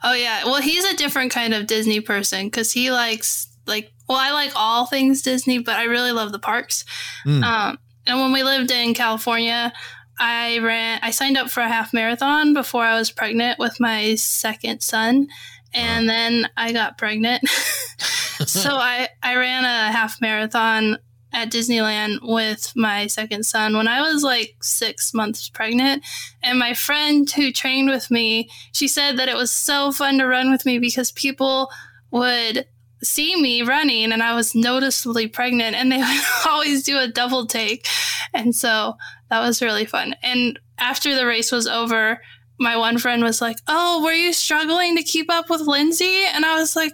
Oh 0.03 0.13
yeah. 0.13 0.43
Well, 0.45 0.61
he's 0.61 0.83
a 0.85 0.95
different 0.95 1.31
kind 1.31 1.53
of 1.53 1.67
Disney 1.67 1.99
person 2.01 2.47
because 2.47 2.71
he 2.71 2.91
likes 2.91 3.47
like 3.65 3.91
well, 4.07 4.19
I 4.19 4.31
like 4.31 4.51
all 4.55 4.85
things 4.85 5.21
Disney, 5.21 5.59
but 5.59 5.75
I 5.75 5.85
really 5.85 6.11
love 6.11 6.31
the 6.31 6.39
parks. 6.39 6.85
Mm. 7.25 7.43
Um, 7.43 7.79
and 8.05 8.19
when 8.19 8.31
we 8.31 8.43
lived 8.43 8.69
in 8.69 8.93
California, 8.93 9.73
I 10.19 10.59
ran. 10.59 10.99
I 11.01 11.11
signed 11.11 11.37
up 11.37 11.49
for 11.49 11.61
a 11.61 11.67
half 11.67 11.93
marathon 11.93 12.53
before 12.53 12.83
I 12.83 12.97
was 12.97 13.11
pregnant 13.11 13.59
with 13.59 13.79
my 13.79 14.15
second 14.15 14.81
son, 14.81 15.27
and 15.75 16.09
then 16.09 16.49
I 16.57 16.71
got 16.71 16.97
pregnant. 16.97 17.47
so 17.49 18.75
I 18.75 19.09
I 19.21 19.35
ran 19.35 19.65
a 19.65 19.91
half 19.91 20.19
marathon 20.21 20.97
at 21.33 21.51
Disneyland 21.51 22.19
with 22.21 22.71
my 22.77 23.07
second 23.07 23.45
son 23.45 23.75
when 23.75 23.89
I 23.89 24.01
was 24.01 24.23
like 24.23 24.55
six 24.61 25.13
months 25.13 25.49
pregnant. 25.49 26.03
And 26.41 26.57
my 26.57 26.73
friend 26.73 27.29
who 27.29 27.51
trained 27.51 27.89
with 27.89 28.09
me, 28.09 28.49
she 28.71 28.87
said 28.87 29.17
that 29.17 29.27
it 29.27 29.35
was 29.35 29.51
so 29.51 29.91
fun 29.91 30.17
to 30.19 30.27
run 30.27 30.49
with 30.49 30.65
me 30.65 30.79
because 30.79 31.11
people 31.11 31.69
would 32.11 32.65
see 33.03 33.39
me 33.39 33.61
running 33.61 34.13
and 34.13 34.23
I 34.23 34.33
was 34.33 34.55
noticeably 34.55 35.27
pregnant 35.27 35.75
and 35.75 35.91
they 35.91 35.97
would 35.99 36.23
always 36.47 36.83
do 36.83 36.97
a 36.97 37.07
double 37.07 37.45
take. 37.45 37.85
And 38.33 38.55
so 38.55 38.95
that 39.29 39.41
was 39.41 39.61
really 39.61 39.85
fun. 39.85 40.15
And 40.23 40.57
after 40.77 41.15
the 41.15 41.25
race 41.25 41.51
was 41.51 41.67
over, 41.67 42.21
my 42.59 42.77
one 42.77 42.97
friend 42.97 43.23
was 43.23 43.41
like, 43.41 43.57
Oh, 43.67 44.03
were 44.03 44.13
you 44.13 44.33
struggling 44.33 44.95
to 44.95 45.03
keep 45.03 45.29
up 45.31 45.49
with 45.49 45.61
Lindsay? 45.61 46.25
And 46.33 46.45
I 46.45 46.55
was 46.55 46.75
like, 46.75 46.93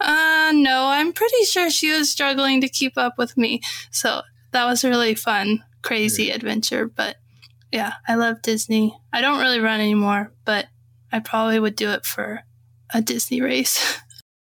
uh, 0.00 0.52
no, 0.54 0.86
I'm 0.86 1.12
pretty 1.12 1.44
sure 1.44 1.70
she 1.70 1.92
was 1.92 2.10
struggling 2.10 2.60
to 2.60 2.68
keep 2.68 2.98
up 2.98 3.18
with 3.18 3.36
me. 3.36 3.60
So 3.90 4.22
that 4.50 4.64
was 4.64 4.84
a 4.84 4.88
really 4.88 5.14
fun, 5.14 5.62
crazy 5.82 6.30
adventure. 6.30 6.88
But 6.88 7.16
yeah, 7.70 7.94
I 8.06 8.16
love 8.16 8.42
Disney. 8.42 8.98
I 9.12 9.20
don't 9.20 9.40
really 9.40 9.60
run 9.60 9.80
anymore, 9.80 10.32
but 10.44 10.66
I 11.12 11.20
probably 11.20 11.60
would 11.60 11.76
do 11.76 11.90
it 11.90 12.04
for 12.04 12.42
a 12.92 13.00
Disney 13.00 13.40
race. 13.40 13.98